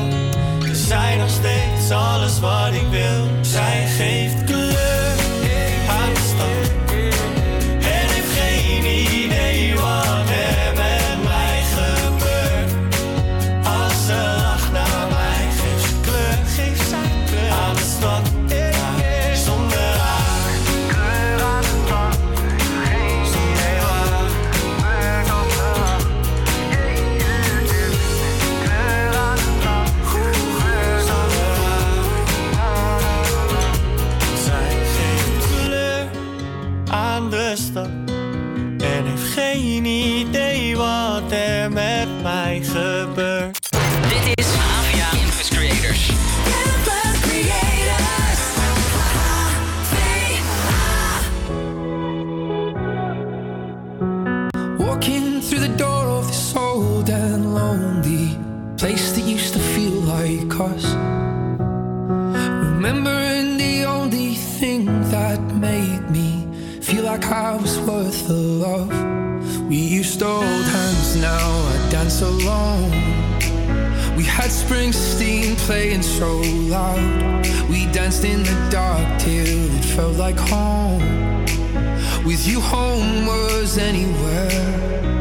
is 0.70 0.86
zij 0.86 1.16
nog 1.16 1.30
steeds 1.30 1.90
alles 1.90 2.40
wat 2.40 2.72
ik 2.72 2.86
wil. 2.90 3.26
Zij 3.40 3.86
geeft 3.86 4.41
house 67.32 67.78
worth 67.78 68.28
the 68.28 68.34
love. 68.34 68.92
We 69.66 69.76
used 69.76 70.18
to 70.18 70.26
hold 70.26 70.64
hands, 70.76 71.16
now 71.16 71.48
I 71.74 71.88
dance 71.90 72.20
alone. 72.20 72.90
We 74.18 74.24
had 74.24 74.50
Springsteen 74.50 75.56
playing 75.56 76.02
so 76.02 76.30
loud. 76.76 77.46
We 77.70 77.86
danced 77.90 78.24
in 78.24 78.42
the 78.42 78.68
dark 78.70 79.18
till 79.18 79.76
it 79.78 79.84
felt 79.96 80.18
like 80.18 80.38
home. 80.38 81.00
With 82.26 82.46
you, 82.46 82.60
home 82.60 83.24
was 83.24 83.78
anywhere. 83.78 85.11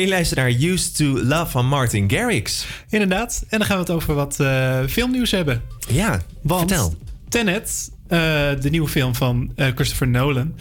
Je 0.00 0.08
luistert 0.08 0.40
naar 0.40 0.50
Used 0.50 0.96
to 0.96 1.04
Love 1.04 1.50
van 1.50 1.66
Martin 1.66 2.10
Garrix. 2.10 2.66
Inderdaad. 2.88 3.44
En 3.48 3.58
dan 3.58 3.66
gaan 3.66 3.76
we 3.76 3.82
het 3.82 3.92
over 3.92 4.14
wat 4.14 4.40
eh, 4.40 4.78
filmnieuws 4.88 5.30
hebben. 5.30 5.62
Ja, 5.88 6.20
Want 6.42 6.68
vertel. 6.68 6.94
Tenet, 7.28 7.90
eh, 8.08 8.18
de 8.60 8.70
nieuwe 8.70 8.88
film 8.88 9.14
van 9.14 9.52
eh, 9.56 9.66
Christopher 9.74 10.08
Nolan... 10.08 10.54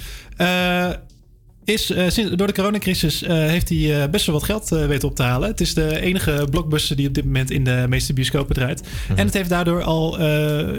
is, 1.64 1.85
sinds, 1.85 2.35
door 2.35 2.47
de 2.47 2.53
coronacrisis 2.53 3.23
heeft 3.27 3.69
hij 3.69 4.09
best 4.09 4.26
wel 4.26 4.35
wat 4.35 4.43
geld 4.43 4.69
weten 4.69 5.09
op 5.09 5.15
te 5.15 5.23
halen. 5.23 5.49
Het 5.49 5.61
is 5.61 5.73
de 5.73 5.99
enige 5.99 6.47
blockbuster 6.49 6.95
die 6.95 7.07
op 7.07 7.14
dit 7.14 7.26
moment 7.26 7.51
in 7.51 7.64
de 7.64 7.85
meeste 7.89 8.14
bioscopen 8.14 8.55
draait. 8.55 8.81
Mhm. 8.81 9.19
En 9.19 9.26
het 9.26 9.34
heeft 9.34 9.49
daardoor 9.49 9.84
al 9.84 10.18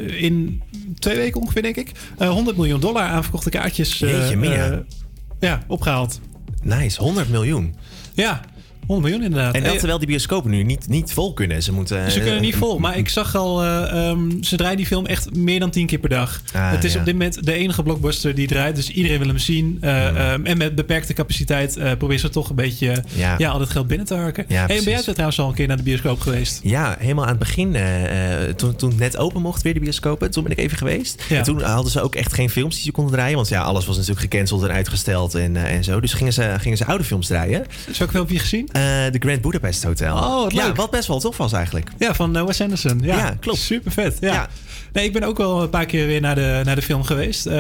in 0.07 0.63
twee 0.99 1.17
weken 1.17 1.41
ongeveer, 1.41 1.63
denk 1.63 1.77
ik... 1.77 1.93
eh, 2.19 2.31
100 2.31 2.57
miljoen 2.57 2.81
dollar 2.81 3.03
aan 3.03 3.23
verkochte 3.23 3.51
kaartjes 3.51 3.99
Jeetje, 3.99 4.85
ja, 5.41 5.63
opgehaald. 5.67 6.21
Nice, 6.63 7.03
100 7.03 7.29
miljoen. 7.29 7.75
Ja, 8.19 8.41
100 8.89 9.09
miljoen 9.09 9.25
inderdaad. 9.31 9.55
En 9.55 9.63
dat 9.63 9.73
Eh, 9.73 9.79
terwijl 9.79 9.99
die 9.99 10.09
bioscopen 10.09 10.51
nu 10.51 10.63
niet, 10.63 10.89
niet 10.89 11.13
vol 11.13 11.33
kunnen. 11.33 11.63
Ze 11.63 11.73
moeten... 11.73 12.11
Ze 12.11 12.21
kunnen 12.21 12.41
niet 12.41 12.55
eh, 12.55 12.59
vol, 12.59 12.79
maar 12.79 12.99
ik 12.99 13.09
zag 13.09 13.35
al, 13.35 13.63
eh, 13.63 14.09
ehm, 14.09 14.43
ze 14.43 14.57
draaien 14.57 14.77
die 14.77 14.87
film 14.87 15.07
echt 15.07 15.35
meer 15.35 15.61
dan 15.61 15.71
tien 15.71 15.87
keer 15.87 15.99
per 15.99 16.09
dag. 16.09 16.43
Ah, 16.53 16.71
het 16.71 16.85
is 16.85 16.93
ja. 16.93 16.99
op 16.99 17.05
dit 17.05 17.15
moment 17.15 17.47
de 17.47 17.53
enige 17.53 17.83
blockbuster 17.83 18.35
die 18.35 18.47
draait, 18.47 18.77
dus 18.77 18.91
iedereen 18.91 19.19
wil 19.19 19.29
hem 19.29 19.39
zien. 19.39 19.79
Eh, 19.81 20.33
ehm, 20.33 20.47
en 20.47 20.59
met 20.59 20.75
beperkte 20.75 21.13
capaciteit 21.13 21.77
uh, 21.77 21.93
proberen 21.99 22.21
ze 22.21 22.29
toch 22.29 22.49
een 22.49 22.57
beetje 22.57 23.05
Ja. 23.15 23.35
ja. 23.39 23.51
al 23.51 23.59
dat 23.59 23.71
geld 23.71 23.87
binnen 23.87 24.07
te 24.07 24.15
harken. 24.15 24.45
Ja, 24.49 24.67
hey, 24.67 24.81
ben 24.85 24.93
jij 24.93 25.03
trouwens 25.03 25.41
al 25.41 25.49
een 25.49 25.55
keer 25.55 25.67
naar 25.67 25.77
de 25.77 25.83
bioscoop 25.83 26.21
geweest? 26.21 26.61
Ja, 26.63 26.97
helemaal 26.99 27.25
aan 27.25 27.31
het 27.31 27.39
begin, 27.39 27.75
eh, 27.75 28.49
eh, 28.49 28.55
toen, 28.55 28.77
toen 28.77 28.91
het 28.91 28.99
net 28.99 29.17
open 29.17 29.43
mocht, 29.43 29.63
weer 29.63 29.75
de 29.75 29.81
bioscopen, 29.81 30.31
toen 30.31 30.43
ben 30.43 30.53
ik 30.53 30.59
even 30.59 30.79
geweest. 30.79 31.23
En 31.31 31.43
toen 31.43 31.63
hadden 31.63 31.93
ze 31.93 32.01
ook 32.01 32.15
echt 32.15 32.33
geen 32.33 32.51
films 32.51 32.75
die 32.75 32.85
ze 32.85 32.91
konden 32.93 33.13
draaien, 33.13 33.37
want 33.37 33.49
ja, 33.49 33.63
alles 33.63 33.87
was 33.87 33.97
natuurlijk 33.97 34.33
gecanceld 34.33 34.63
en 34.63 34.71
uitgesteld 34.71 35.35
en, 35.35 35.57
eh, 35.57 35.75
en 35.75 35.85
zo. 35.85 36.01
Dus 36.01 36.13
gingen 36.13 36.33
ze, 36.33 36.55
gingen 36.59 36.79
ze 36.79 36.85
oude 36.85 37.05
films 37.05 37.27
draaien. 37.27 37.67
Welke 37.99 38.13
film 38.13 38.25
heb 38.25 38.33
je 38.33 38.39
gezien? 38.39 38.69
De 39.11 39.17
Grand 39.19 39.41
Budapest 39.41 39.83
Hotel. 39.85 40.17
Oh, 40.17 40.43
wat 40.43 40.53
ja, 40.53 40.73
wat 40.73 40.91
best 40.91 41.09
wel 41.09 41.21
tof 41.21 41.37
was 41.37 41.53
eigenlijk. 41.53 41.91
Ja, 41.99 42.15
van 42.15 42.37
eh, 42.37 42.45
Wes 42.45 42.61
Anderson. 42.61 43.01
Ja, 43.03 43.17
Ja, 43.17 43.37
klopt. 43.41 43.59
Super 43.59 43.93
vet. 43.93 44.17
Ja. 44.21 44.49
Nee, 44.99 45.07
ik 45.07 45.13
ben 45.13 45.23
ook 45.23 45.37
wel 45.37 45.63
een 45.63 45.71
paar 45.71 45.87
keer 45.87 46.07
weer 46.07 46.21
naar 46.21 46.35
de, 46.35 46.61
naar 46.65 46.75
de 46.75 46.83
film 46.83 47.03
geweest. 47.03 47.47
Eh, 47.47 47.55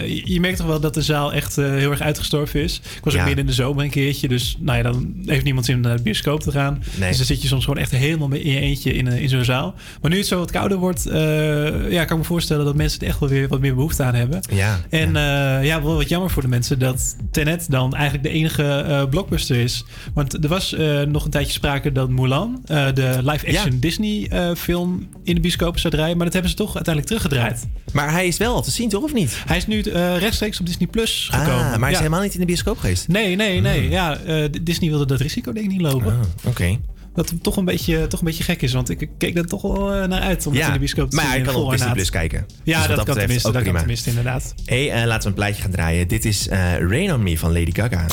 je, 0.00 0.32
je 0.32 0.40
merkt 0.40 0.56
toch 0.56 0.66
wel 0.66 0.80
dat 0.80 0.94
de 0.94 1.02
zaal 1.02 1.32
echt 1.32 1.58
eh, 1.58 1.70
heel 1.70 1.90
erg 1.90 2.00
uitgestorven 2.00 2.62
is. 2.62 2.80
Ik 2.96 3.04
was 3.04 3.14
ook 3.14 3.20
midden 3.24 3.38
in 3.38 3.46
de 3.46 3.52
zomer 3.52 3.84
een 3.84 3.90
keertje. 3.90 4.28
Dus 4.28 4.56
nou 4.60 4.76
ja, 4.76 4.82
dan 4.82 5.14
heeft 5.26 5.44
niemand 5.44 5.66
zin 5.66 5.74
om 5.74 5.80
naar 5.80 5.96
de 5.96 6.02
bioscoop 6.02 6.40
te 6.40 6.50
gaan. 6.50 6.82
Nee. 6.98 7.08
Dus 7.08 7.16
dan 7.16 7.26
zit 7.26 7.42
je 7.42 7.48
soms 7.48 7.64
gewoon 7.64 7.78
echt 7.78 7.90
helemaal 7.90 8.32
in 8.32 8.50
je 8.50 8.60
eentje 8.60 8.94
in, 8.94 9.08
eh, 9.08 9.22
in 9.22 9.28
zo'n 9.28 9.44
zaal. 9.44 9.74
Maar 10.00 10.10
nu 10.10 10.16
het 10.16 10.26
zo 10.26 10.38
wat 10.38 10.50
kouder 10.50 10.78
wordt, 10.78 11.02
ja, 11.88 12.04
kan 12.04 12.16
ik 12.16 12.22
me 12.22 12.24
voorstellen 12.24 12.64
dat 12.64 12.76
mensen 12.76 13.00
er 13.00 13.06
echt 13.06 13.18
wel 13.18 13.28
weer 13.28 13.48
wat 13.48 13.60
meer 13.60 13.74
behoefte 13.74 14.02
aan 14.02 14.14
hebben. 14.14 14.40
Ja. 14.50 14.80
En 14.90 15.12
ja. 15.12 15.58
ja, 15.58 15.82
wel 15.82 15.94
wat 15.94 16.08
jammer 16.08 16.30
voor 16.30 16.42
de 16.42 16.48
mensen 16.48 16.78
dat 16.78 17.16
Tenet 17.30 17.66
dan 17.70 17.94
eigenlijk 17.94 18.24
de 18.24 18.30
enige 18.30 19.06
blockbuster 19.10 19.56
is. 19.56 19.84
Want 20.14 20.44
er 20.44 20.48
was 20.48 20.76
nog 21.08 21.24
een 21.24 21.30
tijdje 21.30 21.52
sprake 21.52 21.92
dat 21.92 22.08
Mulan, 22.08 22.62
de 22.66 23.18
live-action 23.22 23.78
Disney-film, 23.78 25.08
in 25.24 25.34
de 25.34 25.40
bioscoop 25.40 25.78
zou 25.78 25.94
draaien. 25.94 26.16
Maar 26.16 26.24
dat 26.24 26.34
hebben 26.34 26.50
ze 26.50 26.56
toch 26.56 26.81
uiteindelijk 26.86 27.06
teruggedraaid. 27.06 27.66
Maar 27.92 28.10
hij 28.12 28.26
is 28.26 28.36
wel 28.36 28.54
al 28.54 28.62
te 28.62 28.70
zien, 28.70 28.88
toch? 28.88 29.02
Of 29.02 29.12
niet? 29.12 29.42
Hij 29.46 29.56
is 29.56 29.66
nu 29.66 29.80
eh, 29.80 30.16
rechtstreeks 30.18 30.60
op 30.60 30.66
Disney 30.66 30.88
Plus 30.88 31.28
gekomen. 31.32 31.52
Ah, 31.54 31.70
maar 31.70 31.78
hij 31.78 31.88
is 31.88 31.94
Ja. 31.94 31.98
helemaal 31.98 32.20
niet 32.22 32.34
in 32.34 32.40
de 32.40 32.46
bioscoop 32.46 32.78
geweest. 32.78 33.08
Nee, 33.08 33.36
nee, 33.36 33.60
nee. 33.60 33.80
Hmm. 33.80 33.90
Ja, 33.90 34.16
eh, 34.16 34.44
Disney 34.62 34.88
wilde 34.90 35.06
dat 35.06 35.20
risico 35.20 35.52
denk 35.52 35.64
ik 35.66 35.72
niet 35.72 35.80
lopen. 35.80 36.12
Ah, 36.12 36.48
Oké. 36.48 36.78
Wat 37.14 37.32
toch 37.42 37.56
een, 37.56 37.64
beetje, 37.64 38.06
toch 38.06 38.20
een 38.20 38.26
beetje 38.26 38.44
gek 38.44 38.62
is, 38.62 38.72
want 38.72 38.88
ik 38.90 39.08
keek 39.18 39.36
er 39.36 39.46
toch 39.46 39.62
wel 39.62 39.92
eh, 39.94 40.08
naar 40.08 40.20
uit 40.20 40.46
om 40.46 40.54
het 40.54 40.66
in 40.66 40.72
de 40.72 40.78
bioscoop 40.78 41.10
te 41.10 41.16
maar 41.16 41.24
zien. 41.24 41.34
hij 41.34 41.42
kan 41.42 41.54
op 41.54 41.70
Disney. 41.70 41.92
Plus 41.92 42.10
kijken. 42.10 42.46
Ja, 42.64 42.86
Dus 42.86 42.96
dat, 42.96 43.04
kan 43.04 43.14
tenminste, 43.16 43.48
ook 43.48 43.54
dat 43.54 43.62
kan 43.62 43.76
tenminste 43.76 44.08
inderdaad. 44.08 44.54
Hey, 44.64 45.06
laten 45.06 45.22
we 45.22 45.28
een 45.28 45.34
plaatje 45.34 45.62
gaan 45.62 45.70
draaien. 45.70 46.08
Dit 46.08 46.24
is 46.24 46.48
Rain 46.78 47.12
on 47.12 47.22
Me 47.22 47.38
van 47.38 47.52
Lady 47.52 47.72
Gaga. 47.72 48.06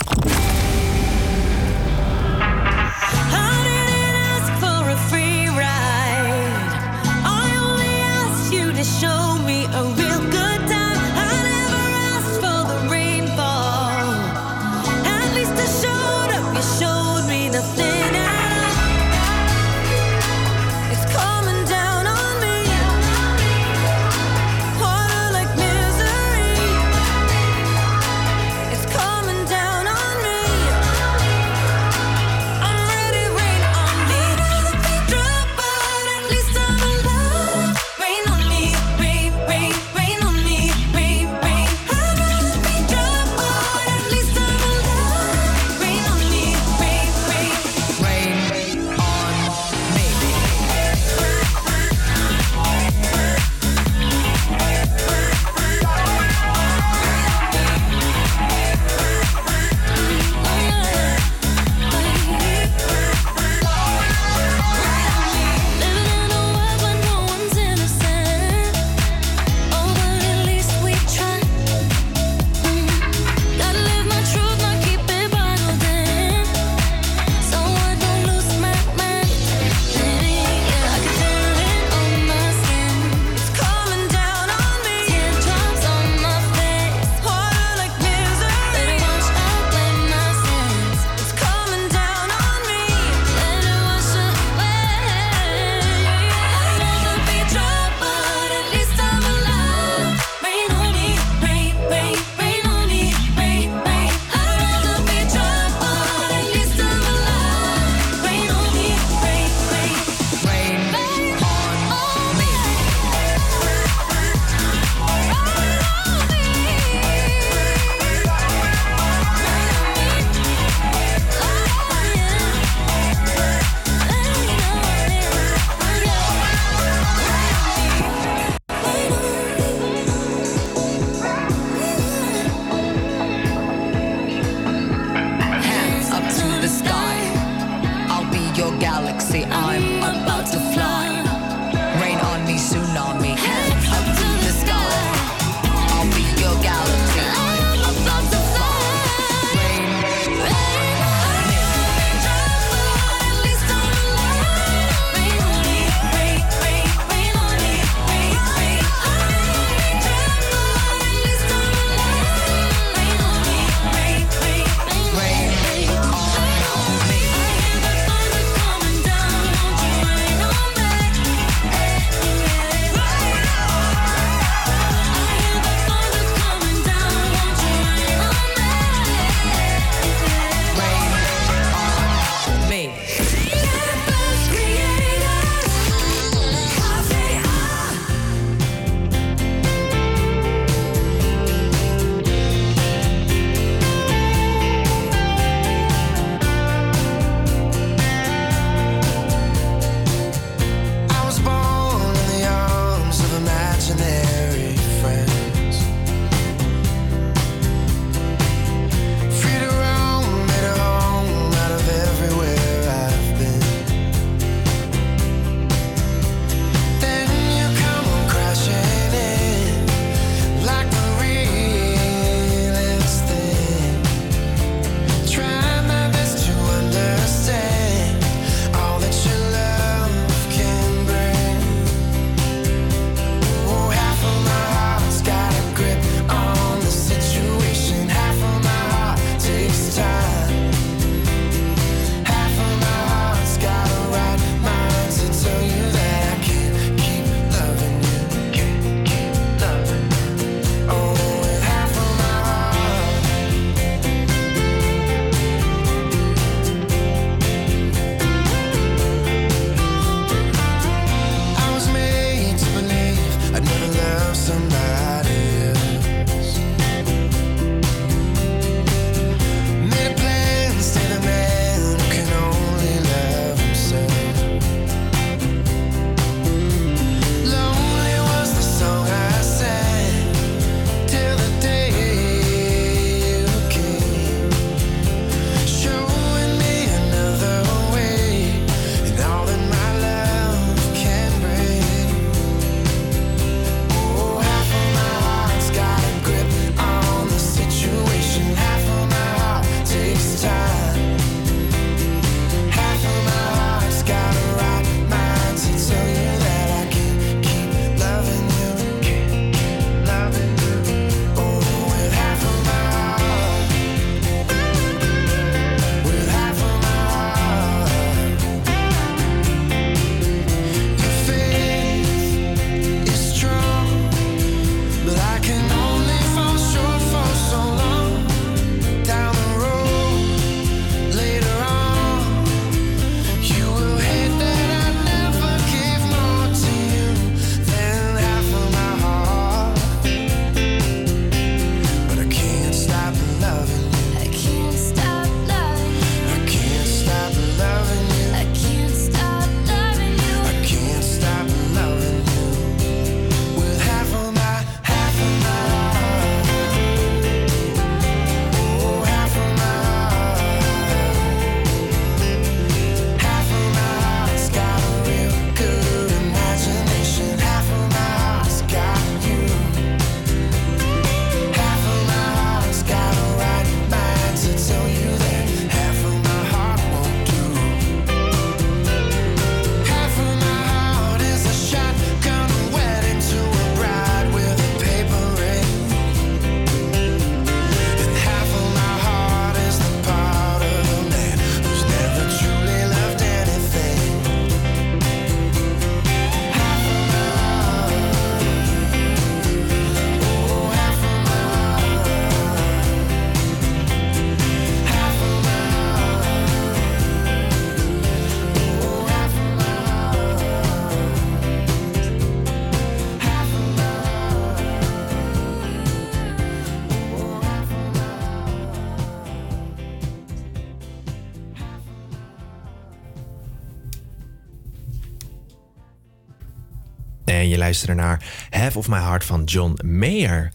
En 427.90 427.96
je 427.96 428.02
luisterde 428.02 428.28
naar 428.50 428.62
Half 428.62 428.78
of 428.78 428.88
My 428.88 428.98
Heart 429.00 429.26
van 429.26 429.44
John 429.44 429.80
Mayer. 429.86 430.52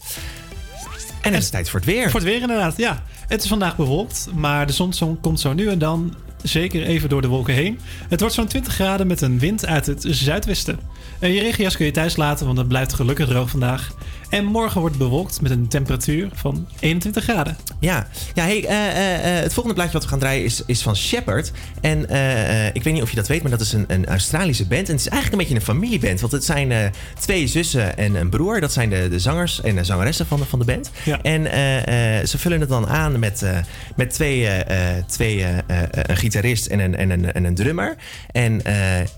En 1.21 1.33
het 1.33 1.43
is 1.43 1.49
tijd 1.49 1.69
voor 1.69 1.79
het 1.79 1.89
weer. 1.89 2.09
Voor 2.09 2.19
het 2.19 2.29
weer 2.29 2.41
inderdaad, 2.41 2.77
ja. 2.77 3.03
Het 3.27 3.43
is 3.43 3.49
vandaag 3.49 3.75
bewolkt, 3.75 4.27
maar 4.35 4.67
de 4.67 4.73
zon 4.73 4.93
zo- 4.93 5.17
komt 5.21 5.39
zo 5.39 5.53
nu 5.53 5.67
en 5.69 5.79
dan 5.79 6.15
zeker 6.43 6.83
even 6.83 7.09
door 7.09 7.21
de 7.21 7.27
wolken 7.27 7.53
heen. 7.53 7.79
Het 8.09 8.19
wordt 8.19 8.35
zo'n 8.35 8.47
20 8.47 8.73
graden 8.73 9.07
met 9.07 9.21
een 9.21 9.39
wind 9.39 9.65
uit 9.65 9.85
het 9.85 10.05
zuidwesten. 10.07 10.79
Eh, 11.19 11.33
Je 11.35 11.41
regenjas 11.41 11.75
kun 11.77 11.85
je 11.85 11.91
thuis 11.91 12.15
laten, 12.15 12.45
want 12.45 12.57
het 12.57 12.67
blijft 12.67 12.93
gelukkig 12.93 13.27
droog 13.27 13.49
vandaag. 13.49 13.91
En 14.29 14.45
morgen 14.45 14.81
wordt 14.81 14.97
bewolkt 14.97 15.41
met 15.41 15.51
een 15.51 15.67
temperatuur 15.67 16.29
van 16.33 16.67
21 16.79 17.23
graden. 17.23 17.57
Ja, 17.79 18.07
ja 18.33 18.43
hey, 18.43 18.65
eh, 18.65 18.87
eh, 18.87 19.37
eh, 19.37 19.43
het 19.43 19.53
volgende 19.53 19.73
plaatje 19.73 19.93
wat 19.93 20.03
we 20.03 20.09
gaan 20.09 20.19
draaien 20.19 20.43
is, 20.43 20.63
is 20.65 20.81
van 20.81 20.95
Shepard. 20.95 21.51
En 21.81 21.99
ik 22.73 22.83
weet 22.83 22.93
niet 22.93 23.01
of 23.01 23.09
je 23.09 23.15
dat 23.15 23.27
weet, 23.27 23.41
maar 23.41 23.51
dat 23.51 23.61
is 23.61 23.73
een, 23.73 23.85
een 23.87 24.05
Australische 24.05 24.67
band. 24.67 24.87
En 24.87 24.95
het 24.95 25.05
is 25.05 25.09
eigenlijk 25.09 25.31
een 25.31 25.47
beetje 25.47 25.55
een 25.55 25.75
familieband. 25.75 26.19
Want 26.19 26.31
het 26.31 26.43
zijn 26.43 26.93
twee 27.19 27.47
zussen 27.47 27.97
en 27.97 28.15
een 28.15 28.29
broer. 28.29 28.61
Dat 28.61 28.73
zijn 28.73 28.89
de, 28.89 29.07
de 29.09 29.19
zangers 29.19 29.61
en 29.61 29.75
de 29.75 29.83
zangeressen 29.83 30.25
van 30.25 30.39
de, 30.39 30.45
van 30.45 30.59
de 30.59 30.65
band. 30.65 30.91
En 31.21 31.43
ze 32.27 32.37
vullen 32.37 32.59
het 32.59 32.69
dan 32.69 32.87
aan 32.87 33.19
met, 33.19 33.45
met 33.95 34.09
twee, 34.09 34.47
twee 35.07 35.45
een 35.91 36.17
gitarist 36.17 36.65
en 36.65 36.79
een, 36.79 36.95
en, 36.95 37.09
een, 37.09 37.33
en 37.33 37.43
een 37.43 37.55
drummer. 37.55 37.95
En 38.31 38.61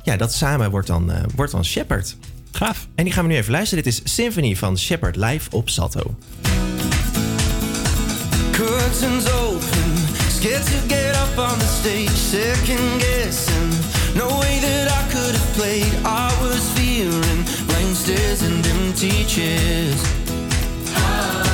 ja, 0.04 0.18
dat 0.18 0.34
samen 0.34 0.72
wordt 0.72 0.88
dan, 0.88 1.12
wordt 1.36 1.52
dan 1.52 1.66
Shepard. 1.66 2.16
Gaaf. 2.58 2.88
En 2.96 3.04
die 3.04 3.14
gaan 3.14 3.24
we 3.24 3.30
nu 3.30 3.36
even 3.38 3.52
luisteren. 3.52 3.84
Dit 3.84 3.94
is 3.94 4.14
Symphony 4.14 4.56
van 4.56 4.78
Shepard 4.78 5.16
live 5.16 5.50
op 5.52 5.70
Salto. 5.70 6.16
Curtains 8.52 9.32
open, 9.32 9.94
scared 10.30 10.66
to 10.66 10.96
get 10.96 11.16
up 11.16 11.38
on 11.38 11.60
the 11.60 11.66
stage, 11.80 12.10
second 12.10 13.02
guessing. 13.02 13.74
No 14.16 14.28
way 14.40 14.60
that 14.60 14.88
I 14.90 15.14
could 15.14 15.36
have 15.36 15.54
played. 15.56 15.94
I 16.04 16.32
was 16.42 16.62
fearing 16.74 17.46
blank 17.66 17.96
stares 17.96 18.42
and 18.42 18.68
empty 18.68 19.26
chairs. 19.26 20.02
Then 20.94 21.47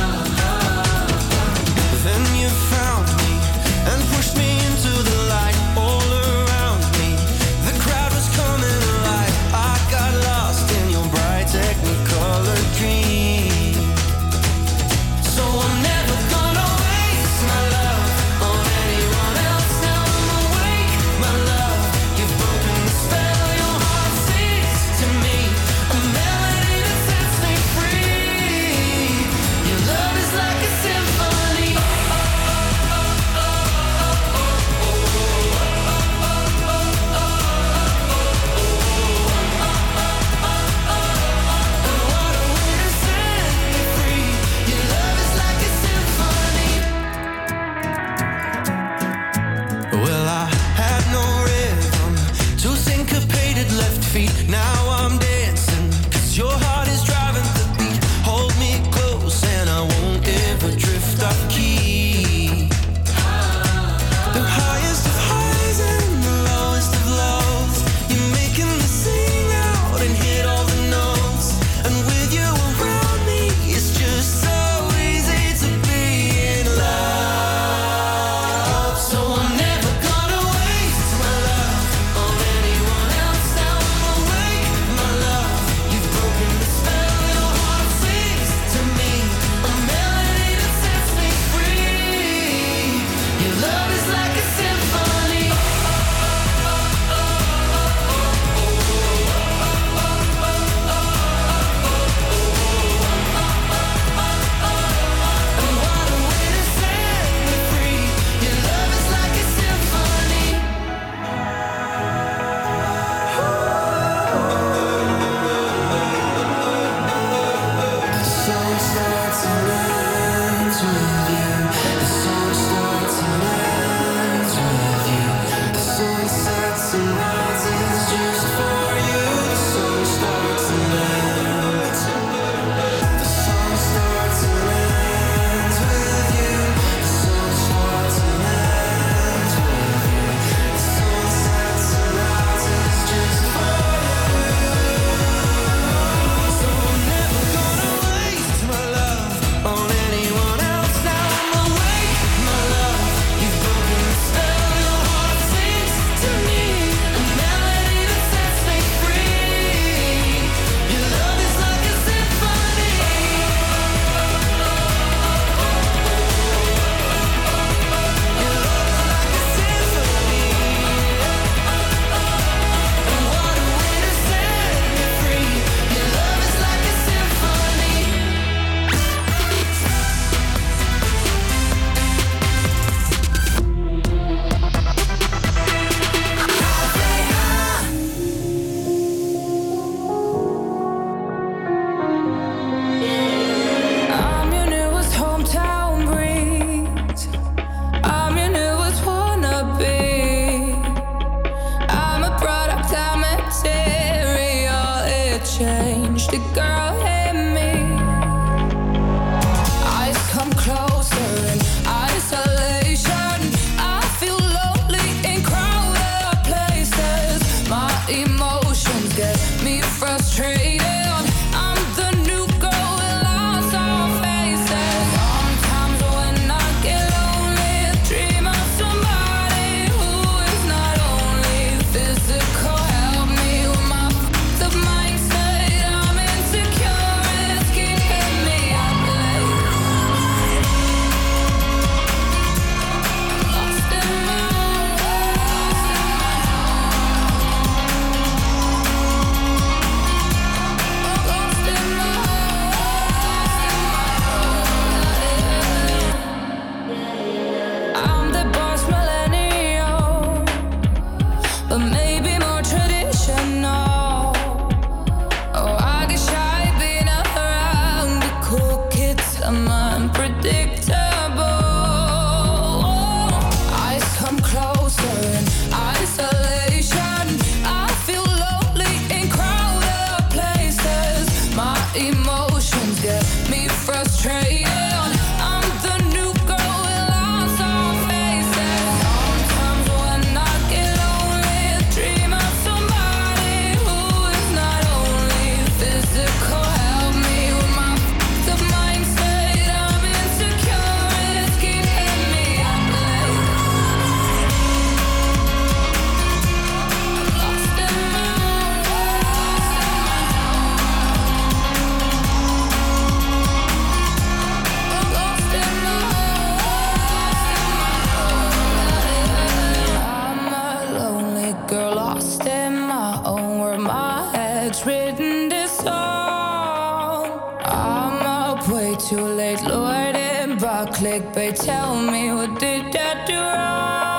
I'm 327.66 328.26
up 328.26 328.68
way 328.70 328.96
too 328.96 329.22
late, 329.22 329.62
lorded 329.64 330.60
by 330.60 330.86
clickbait. 330.86 331.56
Tell 331.64 331.96
me 331.96 332.34
what 332.34 332.60
did 332.60 332.96
I 332.96 333.26
do 333.26 333.36
wrong? 333.36 334.13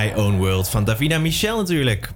My 0.00 0.12
Own 0.16 0.36
World 0.36 0.68
van 0.68 0.84
Davina 0.84 1.18
Michel 1.18 1.56
natuurlijk. 1.56 2.10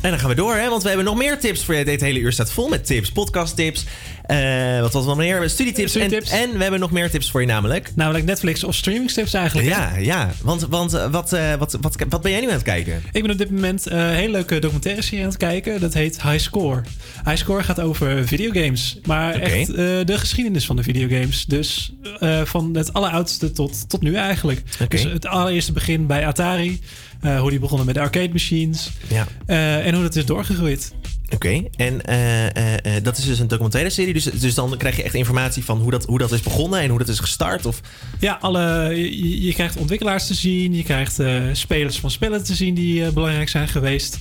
En 0.00 0.10
dan 0.10 0.18
gaan 0.18 0.28
we 0.28 0.34
door, 0.34 0.54
hè? 0.54 0.68
want 0.68 0.82
we 0.82 0.88
hebben 0.88 1.06
nog 1.06 1.16
meer 1.16 1.38
tips 1.38 1.64
voor. 1.64 1.84
Dit 1.84 2.00
hele 2.00 2.18
uur 2.18 2.32
staat 2.32 2.52
vol 2.52 2.68
met 2.68 2.86
tips, 2.86 3.12
podcasttips. 3.12 3.86
eh 4.26 4.53
wat 4.84 4.92
was 4.92 5.04
nog 5.04 5.16
meer? 5.16 5.50
Studietips. 5.50 5.90
Studietips. 5.90 6.30
En, 6.30 6.38
en 6.38 6.52
we 6.56 6.62
hebben 6.62 6.80
nog 6.80 6.90
meer 6.90 7.10
tips 7.10 7.30
voor 7.30 7.40
je 7.40 7.46
namelijk. 7.46 7.92
Namelijk 7.94 8.24
Netflix 8.24 8.64
of 8.64 8.74
streamingstips 8.74 9.34
eigenlijk. 9.34 9.68
hè? 9.68 9.74
Ja, 9.74 9.96
ja. 9.96 10.32
Want, 10.42 10.62
want 10.68 10.92
eh, 10.94 11.10
wat, 11.10 11.32
eh, 11.32 11.54
wat, 11.54 11.76
wat, 11.80 11.96
wat 12.08 12.22
ben 12.22 12.30
jij 12.30 12.40
nu 12.40 12.46
aan 12.46 12.52
het 12.52 12.62
kijken? 12.62 13.02
Ik 13.12 13.22
ben 13.22 13.30
op 13.30 13.38
dit 13.38 13.50
moment 13.50 13.86
eh, 13.86 13.98
een 13.98 14.14
hele 14.14 14.30
leuke 14.32 14.58
documentaire 14.58 15.02
serie 15.02 15.20
aan 15.22 15.28
het 15.28 15.36
kijken. 15.38 15.80
Dat 15.80 15.94
heet 15.94 16.22
High 16.22 16.38
Score. 16.38 16.82
High 17.24 17.36
Score 17.36 17.62
gaat 17.62 17.80
over 17.80 18.26
videogames. 18.26 18.98
Maar 19.04 19.34
echt 19.34 19.68
eh, 19.68 19.74
de 19.76 20.18
geschiedenis 20.18 20.66
van 20.66 20.76
de 20.76 20.82
videogames. 20.82 21.44
Dus 21.44 21.92
eh, 22.20 22.40
van 22.44 22.76
het 22.76 22.92
alleroudste 22.92 23.52
tot, 23.52 23.88
tot 23.88 24.00
nu 24.02 24.14
eigenlijk. 24.14 24.62
Dus 24.88 25.02
het 25.02 25.26
allereerste 25.26 25.72
begin 25.72 26.06
bij 26.06 26.26
Atari. 26.26 26.80
eh, 27.20 27.40
hoe 27.40 27.50
die 27.50 27.58
begonnen 27.58 27.86
met 27.86 27.94
de 27.94 28.00
arcade 28.00 28.28
machines. 28.32 28.90
Ja. 29.08 29.26
Eh, 29.46 29.86
en 29.86 29.94
hoe 29.94 30.02
dat 30.02 30.16
is 30.16 30.26
doorgegroeid. 30.26 30.92
Oké, 31.30 31.62
en 31.76 32.04
eh, 32.04 32.56
eh, 32.56 32.96
eh, 32.96 33.04
dat 33.04 33.18
is 33.18 33.24
dus 33.24 33.38
een 33.38 33.48
documentaire 33.48 33.90
serie. 33.90 34.12
Dus, 34.12 34.24
dus 34.24 34.54
dan 34.54 34.76
krijg 34.76 34.96
je 34.96 35.02
echt 35.02 35.14
informatie 35.14 35.64
van 35.64 35.78
hoe 35.78 35.90
dat, 35.90 36.04
hoe 36.04 36.18
dat 36.18 36.32
is 36.32 36.40
begonnen 36.40 36.80
en 36.80 36.88
hoe 36.88 36.98
dat 36.98 37.08
is 37.08 37.18
gestart. 37.18 37.66
Of... 37.66 37.80
Ja, 38.20 38.38
alle, 38.40 38.92
je, 38.94 39.42
je 39.42 39.52
krijgt 39.52 39.76
ontwikkelaars 39.76 40.26
te 40.26 40.34
zien. 40.34 40.74
Je 40.74 40.82
krijgt 40.82 41.20
spelers 41.52 41.98
van 41.98 42.10
spellen 42.10 42.44
te 42.44 42.54
zien 42.54 42.74
die 42.74 43.12
belangrijk 43.12 43.48
zijn 43.48 43.68
geweest. 43.68 44.18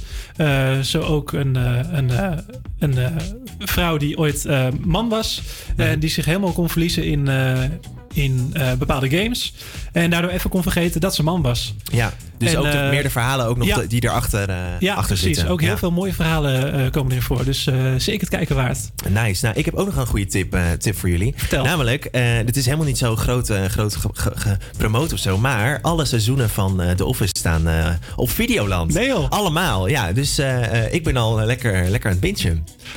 Zo 0.81 1.01
ook 1.01 1.31
een, 1.31 1.55
een, 1.95 2.11
een 2.79 2.95
vrouw 3.59 3.97
die 3.97 4.17
ooit 4.17 4.47
man 4.85 5.09
was. 5.09 5.41
En 5.75 5.99
die 5.99 6.09
zich 6.09 6.25
helemaal 6.25 6.53
kon 6.53 6.69
verliezen 6.69 7.03
in, 7.03 7.29
in 8.13 8.49
eh, 8.53 8.71
bepaalde 8.73 9.09
games. 9.09 9.53
En 9.91 10.09
daardoor 10.09 10.31
even 10.31 10.49
kon 10.49 10.61
vergeten 10.63 11.01
dat 11.01 11.15
ze 11.15 11.23
man 11.23 11.41
was. 11.41 11.73
Ja, 11.91 12.13
dus 12.37 12.51
En, 12.51 12.57
ook 12.57 12.63
de, 12.63 12.69
eh, 12.77 12.89
meer 12.89 13.03
de 13.03 13.09
verhalen 13.09 13.45
ook 13.45 13.57
nog 13.57 13.67
ja. 13.67 13.81
die 13.87 14.03
erachter 14.03 14.49
eh 14.49 14.55
Ja, 14.79 14.93
achter 14.93 15.07
precies. 15.15 15.35
zitten. 15.35 15.53
Ook 15.53 15.61
heel 15.61 15.69
Ja. 15.69 15.77
veel 15.77 15.91
mooie 15.91 16.13
verhalen 16.13 16.73
eh, 16.73 16.91
komen 16.91 17.11
erin 17.11 17.23
voor. 17.23 17.45
Dus 17.45 17.67
eh, 17.67 17.75
zeker 17.97 18.19
het 18.21 18.29
kijken 18.29 18.55
waard. 18.55 18.79
Nice. 19.09 19.45
Nou, 19.45 19.57
ik 19.57 19.65
heb 19.65 19.73
ook 19.73 19.85
nog 19.85 19.95
een 19.95 20.05
goede 20.07 20.25
tip, 20.25 20.53
eh, 20.53 20.71
tip 20.71 20.97
voor 20.97 21.09
jullie. 21.09 21.35
Namelijk, 21.51 22.05
eh 22.05 22.23
dit 22.45 22.55
is 22.57 22.65
helemaal 22.65 22.85
niet 22.85 22.97
zo 22.97 23.15
groot, 23.15 23.49
eh, 23.49 23.65
groot 23.65 23.95
ge- 23.95 24.09
ge- 24.13 24.57
gepromoot 24.71 25.13
of 25.13 25.19
zo. 25.19 25.37
Maar 25.37 25.79
alle 25.81 26.05
seizoenen 26.05 26.49
van 26.49 26.81
eh, 26.81 26.91
The 26.91 27.05
Office 27.05 27.33
staan 27.37 27.67
eh, 27.67 27.87
op 28.15 28.29
Videoland. 28.29 28.93
Nee 28.93 29.07
joh. 29.07 29.29
Allemaal, 29.29 29.87
ja. 29.87 30.11
Dus 30.11 30.37
eh, 30.37 30.83
eh, 30.85 30.93
ik 30.93 31.03
ben 31.03 31.17
al 31.17 31.39
eh, 31.39 31.45
lekker, 31.45 31.89
lekker 31.89 32.09
aan 32.11 32.17
het. 32.21 32.43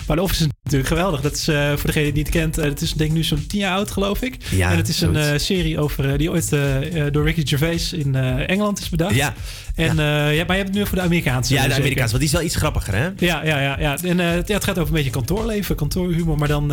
Maar 0.07 0.17
de 0.17 0.23
Office 0.23 0.43
is 0.45 0.49
natuurlijk 0.63 0.89
geweldig. 0.89 1.21
Dat 1.21 1.33
is 1.35 1.49
eh, 1.49 1.69
voor 1.69 1.87
degene 1.87 2.13
die 2.13 2.23
het 2.23 2.33
niet 2.33 2.43
kent. 2.43 2.59
eh, 2.59 2.65
het 2.65 2.81
is 2.81 2.93
denk 2.93 3.11
ik 3.11 3.17
nu 3.17 3.23
zo'n 3.25 3.47
10 3.47 3.61
jaar 3.61 3.73
oud, 3.77 3.91
geloof 3.91 4.23
ik. 4.23 4.37
Ja, 4.51 4.71
en 4.71 4.77
het 4.77 4.89
is 4.89 5.03
een 5.09 5.33
eh, 5.33 5.39
serie 5.39 5.81
over 5.81 6.13
eh, 6.13 6.19
die 6.19 6.31
ooit 6.31 6.53
eh, 6.53 6.63
door 7.11 7.25
Ricky 7.25 7.47
Gervais 7.47 7.93
in 7.93 8.15
Engeland 8.47 8.79
is 8.79 8.89
bedacht. 8.89 9.15
Ja. 9.15 9.35
En, 9.75 9.97
ja. 9.97 10.29
ja, 10.29 10.45
maar 10.45 10.57
je 10.57 10.63
hebt 10.63 10.69
het 10.69 10.73
nu 10.79 10.87
voor 10.87 10.97
de 10.97 11.05
Amerikaanse. 11.05 11.53
Ja, 11.53 11.59
de 11.59 11.63
zeker? 11.63 11.79
Amerikaanse, 11.79 12.11
want 12.11 12.23
die 12.23 12.33
is 12.33 12.39
wel 12.39 12.47
iets 12.47 12.57
grappiger, 12.57 12.95
hè? 12.95 13.09
Ja, 13.19 13.45
ja, 13.45 13.61
ja. 13.61 13.81
ja. 13.81 13.97
En 14.03 14.17
ja, 14.17 14.55
het 14.55 14.65
gaat 14.65 14.79
over 14.79 14.87
een 14.87 14.95
beetje 14.95 15.11
kantoorleven, 15.11 15.77
kantoorhumor, 15.77 16.39
maar 16.39 16.49
dan 16.49 16.73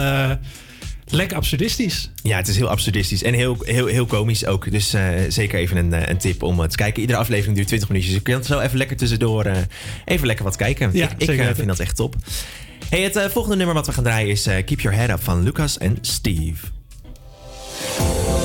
lekker 1.13 1.37
absurdistisch. 1.37 2.09
Ja, 2.23 2.37
het 2.37 2.47
is 2.47 2.55
heel 2.55 2.69
absurdistisch 2.69 3.23
en 3.23 3.33
heel, 3.33 3.57
heel, 3.59 3.85
heel 3.85 4.05
komisch 4.05 4.45
ook. 4.45 4.71
Dus 4.71 4.95
zeker 5.27 5.59
even 5.59 5.77
een, 5.77 6.09
een 6.09 6.17
tip 6.17 6.43
om 6.43 6.61
eh, 6.61 6.67
te 6.67 6.75
kijken. 6.75 7.01
Iedere 7.01 7.19
aflevering 7.19 7.55
duurt 7.55 7.67
20 7.67 7.89
minuutjes. 7.89 8.13
Dus 8.13 8.23
je 8.23 8.31
kunt 8.31 8.45
zo 8.45 8.59
even 8.59 8.77
lekker 8.77 8.97
tussendoor 8.97 9.51
even 10.05 10.27
lekker 10.27 10.45
wat 10.45 10.55
kijken. 10.55 10.89
Ja, 10.93 11.09
ik 11.17 11.29
ik 11.29 11.55
vind 11.55 11.67
dat 11.67 11.79
echt 11.79 11.95
top. 11.95 12.15
Hey, 12.89 13.01
het 13.01 13.31
volgende 13.31 13.57
nummer 13.57 13.75
wat 13.75 13.85
we 13.85 13.93
gaan 13.93 14.03
draaien 14.03 14.29
is 14.29 14.43
Keep 14.43 14.79
Your 14.79 14.97
Head 14.97 15.09
Up 15.09 15.23
van 15.23 15.43
Lucas 15.43 15.77
en 15.77 15.97
Steve. 16.01 16.65
Oh, 17.85 18.42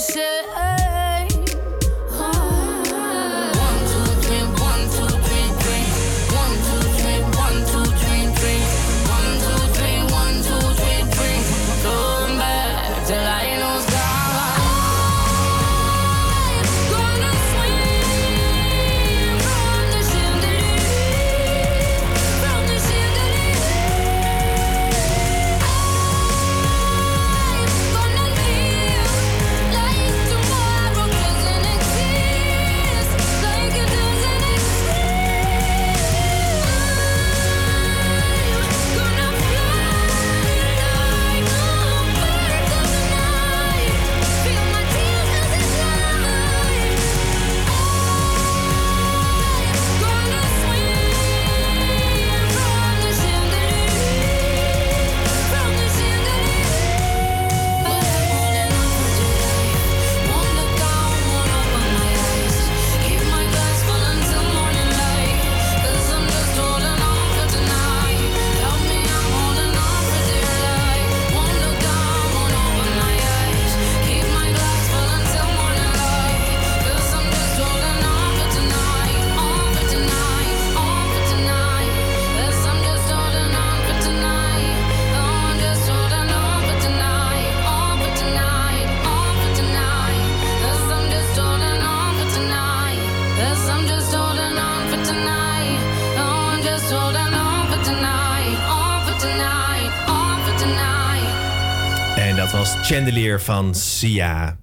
said 0.00 0.37
Van 103.40 103.74
Sia. 103.74 104.56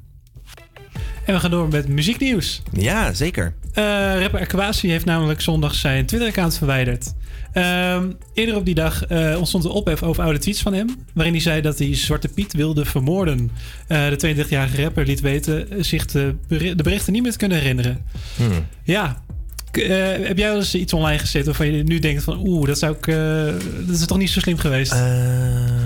En 1.26 1.34
we 1.34 1.40
gaan 1.40 1.52
door 1.52 1.68
met 1.68 1.88
muzieknieuws. 1.88 2.62
Ja, 2.72 3.14
zeker. 3.14 3.56
Eh, 3.74 3.84
rapper 4.20 4.40
Aquasi 4.40 4.90
heeft 4.90 5.06
namelijk 5.06 5.42
zondag 5.42 5.76
zijn 5.76 6.06
Twitter-account 6.06 6.58
verwijderd. 6.58 7.14
Ehm, 7.54 8.12
eerder 8.34 8.56
op 8.56 8.66
die 8.66 8.76
dag 8.76 9.06
eh, 9.06 9.36
ontstond 9.38 9.64
een 9.64 9.70
ophef 9.72 10.04
over 10.04 10.24
oude 10.24 10.40
tweets 10.40 10.62
van 10.62 10.74
hem... 10.74 10.96
waarin 11.14 11.34
hij 11.34 11.42
zei 11.42 11.62
dat 11.62 11.80
hij 11.80 11.96
Zwarte 11.96 12.28
Piet 12.28 12.54
wilde 12.54 12.86
vermoorden. 12.86 13.52
Eh, 13.88 14.08
de 14.10 14.36
32-jarige 14.46 14.82
rapper 14.82 15.06
liet 15.06 15.20
weten 15.22 15.86
zich 15.86 16.06
de, 16.06 16.36
beri- 16.48 16.76
de 16.76 16.84
berichten 16.84 17.14
niet 17.14 17.22
meer 17.22 17.32
te 17.32 17.38
kunnen 17.38 17.58
herinneren. 17.58 18.06
Hmm. 18.36 18.66
Ja, 18.84 19.24
heb 19.78 20.38
jij 20.38 20.48
wel 20.48 20.56
eens 20.58 20.76
iets 20.76 20.94
online 20.94 21.20
gezet 21.20 21.46
waarvan 21.46 21.72
je 21.72 21.84
nu 21.84 22.00
denkt 22.00 22.24
van... 22.24 22.48
oeh, 22.48 22.68
dat 22.68 22.80
zou 22.80 22.96
ik... 22.96 23.08
eh, 23.08 23.16
dat 23.86 23.96
is 24.00 24.06
toch 24.06 24.18
niet 24.18 24.30
zo 24.30 24.40
slim 24.40 24.58
geweest? 24.58 24.92
Eh, 24.92 25.00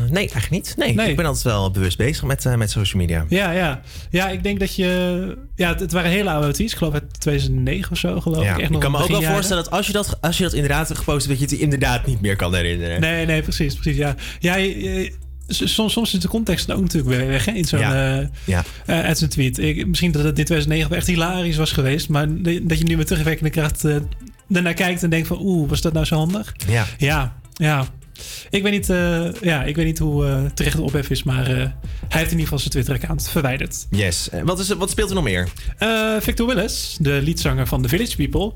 nee, 0.09 0.17
eigenlijk 0.29 0.49
niet. 0.49 0.73
Nee, 0.77 1.09
ik 1.09 1.15
ben 1.15 1.25
altijd 1.25 1.43
wel 1.43 1.71
bewust 1.71 1.97
bezig 1.97 2.23
met, 2.23 2.45
eh, 2.45 2.55
met 2.55 2.69
social 2.71 3.01
media. 3.01 3.25
Ja, 3.29 3.51
ja. 3.51 3.81
Ja, 4.09 4.29
ik 4.29 4.43
denk 4.43 4.59
dat 4.59 4.75
je... 4.75 5.37
Ja, 5.55 5.67
het, 5.69 5.79
het 5.79 5.91
waren 5.91 6.11
hele 6.11 6.29
oude 6.29 6.51
tweets. 6.53 6.71
Ik 6.71 6.77
geloof 6.77 6.93
uit 6.93 7.19
2009 7.19 7.91
of 7.91 7.97
zo, 7.97 8.19
geloof 8.19 8.43
Ja, 8.43 8.53
ik. 8.55 8.61
Echt 8.61 8.71
ik 8.71 8.79
kan 8.79 8.91
me 8.91 8.97
ook 9.01 9.07
wel 9.07 9.21
voorstellen 9.23 9.63
dat 9.63 9.73
als 9.73 9.87
je 9.87 9.93
dat, 9.93 10.17
als 10.21 10.37
je 10.37 10.43
dat 10.43 10.53
inderdaad 10.53 10.87
hebt 10.87 10.99
gepost, 10.99 11.27
dat 11.27 11.37
je 11.37 11.43
het 11.43 11.53
inderdaad 11.53 12.05
niet 12.05 12.21
meer 12.21 12.35
kan 12.35 12.55
herinneren. 12.55 13.01
Nee, 13.01 13.25
nee, 13.25 13.41
precies, 13.41 13.73
precies. 13.75 13.97
Ja, 13.97 14.15
s- 14.39 15.11
soms, 15.49 15.93
soms 15.93 16.13
is 16.13 16.19
de 16.19 16.27
context 16.27 16.71
ook 16.71 16.81
natuurlijk 16.81 17.15
weer 17.17 17.27
weg 17.27 17.45
hè, 17.45 17.51
in 17.51 17.65
zo'n, 17.65 17.79
Ja. 17.79 18.19
eh, 18.19 18.27
Ja. 18.45 18.63
eh, 18.85 18.99
uit 19.01 19.17
zijn 19.17 19.29
tweet. 19.29 19.57
Ik, 19.57 19.87
misschien 19.87 20.11
dat 20.11 20.23
het 20.23 20.39
in 20.39 20.45
2009 20.45 20.89
wel 20.89 20.97
echt 20.97 21.07
hilarisch 21.07 21.57
was 21.57 21.71
geweest, 21.71 22.09
maar 22.09 22.27
dat 22.41 22.77
je 22.77 22.83
nu 22.83 22.97
met 22.97 23.07
terugwerkende 23.07 23.49
kracht 23.49 23.85
eh 23.85 23.95
ernaar 24.53 24.73
kijkt 24.73 25.03
en 25.03 25.09
denkt 25.09 25.27
van, 25.27 25.37
oeh, 25.41 25.69
was 25.69 25.81
dat 25.81 25.93
nou 25.93 26.05
zo 26.05 26.15
handig? 26.15 26.53
Ja. 26.67 26.85
Ja, 26.97 27.35
ja. 27.53 27.85
Ik 28.49 28.63
weet 28.63 28.71
niet, 28.71 28.89
eh, 28.89 29.31
ja, 29.41 29.63
ik 29.63 29.75
weet 29.75 29.85
niet 29.85 29.99
hoe 29.99 30.25
eh, 30.25 30.45
terecht 30.53 30.75
de 30.75 30.81
ophef 30.81 31.09
is, 31.09 31.23
maar 31.23 31.47
eh, 31.47 31.55
hij 31.55 31.71
heeft 32.19 32.31
in 32.31 32.39
ieder 32.39 32.43
geval 32.43 32.59
zijn 32.59 32.69
Twitter-account 32.71 33.29
verwijderd. 33.29 33.87
Yes. 33.89 34.29
Wat, 34.43 34.59
is, 34.59 34.67
wat 34.67 34.89
speelt 34.89 35.09
er 35.09 35.15
nog 35.15 35.23
meer? 35.23 35.47
Victor 36.19 36.47
Willis, 36.47 36.97
de 36.99 37.21
leadzanger 37.23 37.67
van 37.67 37.81
The 37.81 37.89
Village 37.89 38.15
People, 38.15 38.51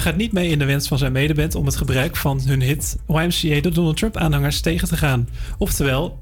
gaat 0.00 0.16
niet 0.16 0.32
mee 0.32 0.50
in 0.50 0.58
de 0.58 0.64
wens 0.64 0.88
van 0.88 0.98
zijn 0.98 1.12
medeband 1.12 1.54
om 1.54 1.66
het 1.66 1.76
gebruik 1.76 2.16
van 2.16 2.40
hun 2.44 2.62
hit 2.62 2.96
YMCA 3.08 3.60
door 3.60 3.72
Donald 3.72 3.96
Trump 3.96 4.16
aanhangers 4.16 4.60
tegen 4.60 4.88
te 4.88 4.96
gaan. 4.96 5.28
Oftewel, 5.58 6.18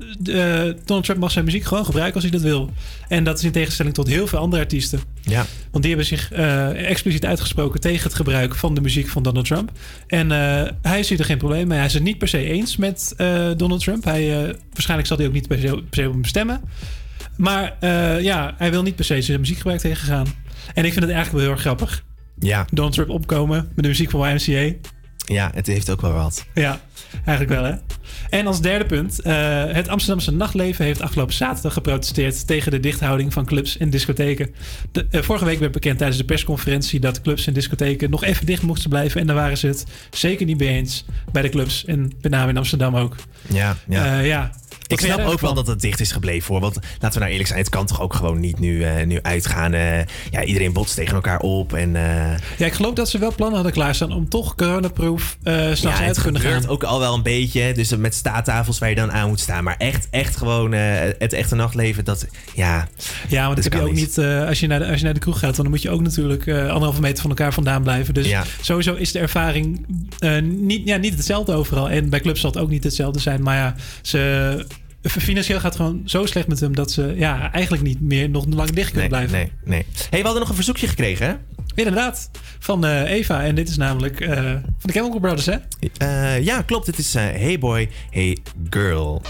Donald 0.84 1.04
Trump 1.04 1.16
mag 1.18 1.30
zijn 1.30 1.44
muziek 1.44 1.64
gewoon 1.64 1.84
gebruiken 1.84 2.14
als 2.14 2.22
hij 2.22 2.32
dat 2.32 2.42
wil. 2.42 2.70
En 3.08 3.24
dat 3.24 3.38
is 3.38 3.44
in 3.44 3.52
tegenstelling 3.52 3.94
tot 3.94 4.06
heel 4.06 4.26
veel 4.26 4.38
andere 4.38 4.62
artiesten. 4.62 5.00
Ja. 5.28 5.46
Want 5.70 5.84
die 5.84 5.96
hebben 5.96 6.06
zich 6.06 6.32
eh, 6.32 6.90
expliciet 6.90 7.24
uitgesproken 7.24 7.80
tegen 7.80 8.02
het 8.02 8.14
gebruik 8.14 8.54
van 8.54 8.74
de 8.74 8.80
muziek 8.80 9.08
van 9.08 9.22
Donald 9.22 9.46
Trump. 9.46 9.72
En 10.06 10.32
eh, 10.32 10.70
hij 10.82 11.02
ziet 11.02 11.18
er 11.18 11.24
geen 11.24 11.38
probleem 11.38 11.66
mee. 11.66 11.78
Hij 11.78 11.86
is 11.86 11.94
het 11.94 12.02
niet 12.02 12.18
per 12.18 12.28
se 12.28 12.44
eens 12.44 12.76
met 12.76 13.14
eh, 13.16 13.50
Donald 13.56 13.80
Trump. 13.80 14.04
Hij, 14.04 14.56
waarschijnlijk 14.72 15.08
zal 15.08 15.16
hij 15.16 15.26
ook 15.26 15.32
niet 15.32 15.48
per 15.48 15.58
se, 15.58 15.66
per 15.68 16.02
se 16.02 16.06
op 16.06 16.12
hem 16.12 16.24
stemmen. 16.24 16.60
Maar 17.36 17.76
ja, 18.22 18.54
hij 18.58 18.70
wil 18.70 18.82
niet 18.82 18.96
per 18.96 19.04
se 19.04 19.22
zijn 19.22 19.40
muziekgebruik 19.40 19.80
tegengaan. 19.80 20.26
En 20.74 20.84
ik 20.84 20.92
vind 20.92 21.04
het 21.04 21.14
eigenlijk 21.14 21.32
wel 21.32 21.40
heel 21.40 21.50
erg 21.50 21.60
grappig. 21.60 22.04
Ja. 22.38 22.66
Donald 22.70 22.94
Trump 22.94 23.08
opkomen 23.08 23.68
met 23.74 23.84
de 23.84 23.88
muziek 23.88 24.10
van 24.10 24.28
YMCA. 24.28 24.76
Ja, 25.26 25.50
het 25.54 25.66
heeft 25.66 25.90
ook 25.90 26.00
wel 26.00 26.12
wat. 26.12 26.46
Ja, 26.54 26.80
eigenlijk 27.24 27.60
wel 27.60 27.64
hè. 27.64 27.74
En 28.30 28.46
als 28.46 28.60
derde 28.60 28.86
punt, 28.86 29.20
eh, 29.20 29.64
het 29.66 29.88
Amsterdamse 29.88 30.32
nachtleven 30.32 30.84
heeft 30.84 31.00
afgelopen 31.00 31.34
zaterdag 31.34 31.72
geprotesteerd 31.72 32.46
tegen 32.46 32.70
de 32.70 32.80
dichthouding 32.80 33.32
van 33.32 33.44
clubs 33.44 33.76
en 33.76 33.90
discotheken. 33.90 34.54
De, 34.92 35.06
eh, 35.10 35.22
vorige 35.22 35.44
week 35.44 35.58
werd 35.58 35.72
bekend 35.72 35.98
tijdens 35.98 36.18
de 36.18 36.24
persconferentie 36.24 37.00
dat 37.00 37.20
clubs 37.20 37.46
en 37.46 37.52
discotheken 37.52 38.10
nog 38.10 38.24
even 38.24 38.46
dicht 38.46 38.62
moesten 38.62 38.90
blijven. 38.90 39.20
En 39.20 39.26
daar 39.26 39.36
waren 39.36 39.58
ze 39.58 39.66
het 39.66 39.84
zeker 40.10 40.46
niet 40.46 40.58
mee 40.58 40.68
eens 40.68 41.04
bij 41.32 41.42
de 41.42 41.48
clubs 41.48 41.84
en 41.84 42.12
met 42.20 42.32
name 42.32 42.50
in 42.50 42.56
Amsterdam 42.56 42.96
ook. 42.96 43.16
Ja, 43.48 43.76
ja. 43.88 44.18
Eh, 44.18 44.26
ja. 44.26 44.50
Ik 44.86 45.00
snap 45.00 45.20
ook 45.26 45.40
wel 45.40 45.54
dat 45.54 45.66
het 45.66 45.80
dicht 45.80 46.00
is 46.00 46.12
gebleven 46.12 46.52
hoor. 46.52 46.60
Want 46.60 46.74
laten 46.74 47.12
we 47.12 47.18
nou 47.18 47.30
eerlijk 47.30 47.48
zijn, 47.48 47.60
het 47.60 47.68
kan 47.68 47.86
toch 47.86 48.00
ook 48.00 48.14
gewoon 48.14 48.40
niet 48.40 48.58
nu, 48.58 48.82
eh, 48.84 49.06
nu 49.06 49.18
uitgaan. 49.22 49.72
eh, 49.72 49.98
ja, 50.30 50.44
iedereen 50.44 50.72
botst 50.72 50.94
tegen 50.94 51.14
elkaar 51.14 51.38
op. 51.40 51.72
En, 51.72 51.96
eh, 51.96 52.38
Ja, 52.58 52.66
ik 52.66 52.72
geloof 52.72 52.94
dat 52.94 53.08
ze 53.08 53.18
wel 53.18 53.34
plannen 53.34 53.54
hadden 53.54 53.72
klaarstaan 53.72 54.12
om 54.12 54.28
toch 54.28 54.54
coronaproof 54.54 55.36
s'nachts 55.42 55.80
ja, 55.80 55.90
uit 55.96 56.06
het 56.06 56.14
te 56.14 56.22
kunnen 56.22 56.40
gaan. 56.40 56.66
ook 56.68 56.84
al 56.84 56.98
wel 56.98 57.14
een 57.14 57.22
beetje. 57.22 57.72
Dus 57.74 57.96
met 57.96 58.14
staattafels 58.14 58.78
waar 58.78 58.88
je 58.88 58.94
dan 58.94 59.12
aan 59.12 59.28
moet 59.28 59.40
staan. 59.40 59.64
Maar 59.64 59.76
echt, 59.76 60.06
echt 60.10 60.36
gewoon 60.36 60.72
het 60.72 61.32
echte 61.32 61.54
nachtleven, 61.54 62.04
dat 62.04 62.26
ja. 62.54 62.88
Ja, 63.28 63.42
want 63.44 63.54
dat 63.54 63.64
heb 63.64 63.72
je 63.72 63.80
ook 63.80 63.92
niet. 63.92 64.18
als, 64.18 64.60
je 64.60 64.66
naar 64.66 64.78
de, 64.78 64.86
als 64.86 64.98
je 64.98 65.04
naar 65.04 65.14
de 65.14 65.20
kroeg 65.20 65.38
gaat, 65.38 65.56
dan 65.56 65.68
moet 65.70 65.82
je 65.82 65.90
ook 65.90 66.00
natuurlijk 66.02 66.48
anderhalve 66.48 67.00
meter 67.00 67.20
van 67.20 67.30
elkaar 67.30 67.52
vandaan 67.52 67.82
blijven. 67.82 68.14
Dus 68.14 68.28
Ja. 68.28 68.44
sowieso 68.60 68.94
is 68.94 69.12
de 69.12 69.18
ervaring 69.18 69.86
niet, 70.42 70.86
ja, 70.86 70.96
niet 70.96 71.14
hetzelfde 71.14 71.52
overal. 71.52 71.90
En 71.90 72.08
bij 72.08 72.20
clubs 72.20 72.40
zal 72.40 72.50
het 72.50 72.58
ook 72.60 72.68
niet 72.70 72.84
hetzelfde 72.84 73.18
zijn. 73.20 73.42
Maar 73.42 73.56
ja, 73.56 73.74
ze, 74.02 74.66
financieel 75.08 75.60
gaat 75.60 75.72
het 75.72 75.82
gewoon 75.82 76.02
zo 76.04 76.26
slecht 76.26 76.48
met 76.48 76.60
hem 76.60 76.74
dat 76.74 76.90
ze 76.90 77.12
ja, 77.16 77.52
eigenlijk 77.52 77.82
niet 77.82 78.00
meer 78.00 78.30
nog 78.30 78.44
lang 78.48 78.70
dicht 78.70 78.90
kunnen 78.90 79.10
Nee, 79.10 79.26
blijven. 79.26 79.38
nee, 79.38 79.52
nee. 79.64 79.86
hey, 80.10 80.18
we 80.18 80.24
hadden 80.24 80.40
nog 80.40 80.48
een 80.48 80.54
verzoekje 80.54 80.86
gekregen, 80.88 81.26
hè? 81.26 81.34
Inderdaad, 81.74 82.30
van 82.58 82.84
eh, 82.86 83.10
Eva. 83.10 83.44
En 83.44 83.54
dit 83.54 83.68
is 83.68 83.76
namelijk 83.76 84.20
eh, 84.20 84.36
van 84.52 84.62
de 84.80 84.92
Chemical 84.92 85.20
Brothers, 85.20 85.46
hè? 85.46 85.56
Eh, 85.96 86.44
ja, 86.44 86.62
klopt. 86.62 86.86
Het 86.86 86.98
is 86.98 87.14
Hey 87.14 87.58
Boy, 87.58 87.88
Hey 88.10 88.36
Girl. 88.70 89.22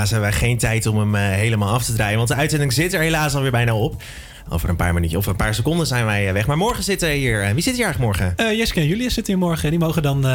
Helaas 0.00 0.10
hebben 0.10 0.30
wij 0.30 0.48
geen 0.48 0.58
tijd 0.58 0.86
om 0.86 0.98
hem 0.98 1.14
eh, 1.14 1.22
helemaal 1.22 1.72
af 1.72 1.84
te 1.84 1.92
draaien. 1.92 2.16
Want 2.16 2.28
de 2.28 2.34
uitzending 2.34 2.72
zit 2.72 2.92
er 2.92 3.00
helaas 3.00 3.34
alweer 3.34 3.50
bijna 3.50 3.74
op. 3.74 4.02
Over 4.48 4.68
een 4.68 4.76
paar 4.76 4.94
minuutjes 4.94 5.18
of 5.18 5.26
een 5.26 5.36
paar 5.36 5.54
seconden 5.54 5.86
zijn 5.86 6.04
wij 6.04 6.26
eh, 6.26 6.32
weg. 6.32 6.46
Maar 6.46 6.56
morgen 6.56 6.84
zitten 6.84 7.10
hier. 7.10 7.42
eh, 7.42 7.52
wie 7.52 7.62
zit 7.62 7.74
hier 7.74 7.84
eigenlijk 7.84 8.18
morgen? 8.18 8.36
Eh 8.36 8.56
Jessica 8.56 8.80
en 8.80 8.86
Julius 8.86 9.14
zitten 9.14 9.34
hier 9.34 9.42
morgen. 9.42 9.70
Die 9.70 9.78
mogen 9.78 10.02
dan 10.02 10.26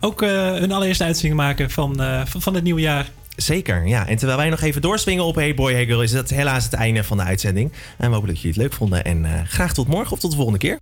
ook 0.00 0.22
eh, 0.22 0.52
hun 0.52 0.72
allereerste 0.72 1.04
uitzending 1.04 1.40
maken 1.40 1.70
van, 1.70 2.00
van, 2.26 2.54
het 2.54 2.64
nieuwe 2.64 2.80
jaar. 2.80 3.10
Zeker, 3.36 3.86
ja. 3.86 4.06
En 4.06 4.16
terwijl 4.16 4.38
wij 4.38 4.48
nog 4.48 4.60
even 4.60 4.82
doorswingen 4.82 5.24
op 5.24 5.34
Hey 5.34 5.54
Boy, 5.54 5.72
Hey 5.72 5.86
Girl... 5.86 6.02
is 6.02 6.10
dat 6.10 6.30
helaas 6.30 6.64
het 6.64 6.72
einde 6.72 7.04
van 7.04 7.16
de 7.16 7.22
uitzending. 7.22 7.72
En 7.96 8.08
we 8.08 8.14
hopen 8.14 8.28
dat 8.28 8.36
jullie 8.40 8.52
het 8.52 8.62
leuk 8.62 8.72
vonden. 8.72 9.04
En 9.04 9.46
graag 9.46 9.74
tot 9.74 9.88
morgen 9.88 10.12
of 10.12 10.18
tot 10.18 10.30
de 10.30 10.36
volgende 10.36 10.60
keer. 10.60 10.76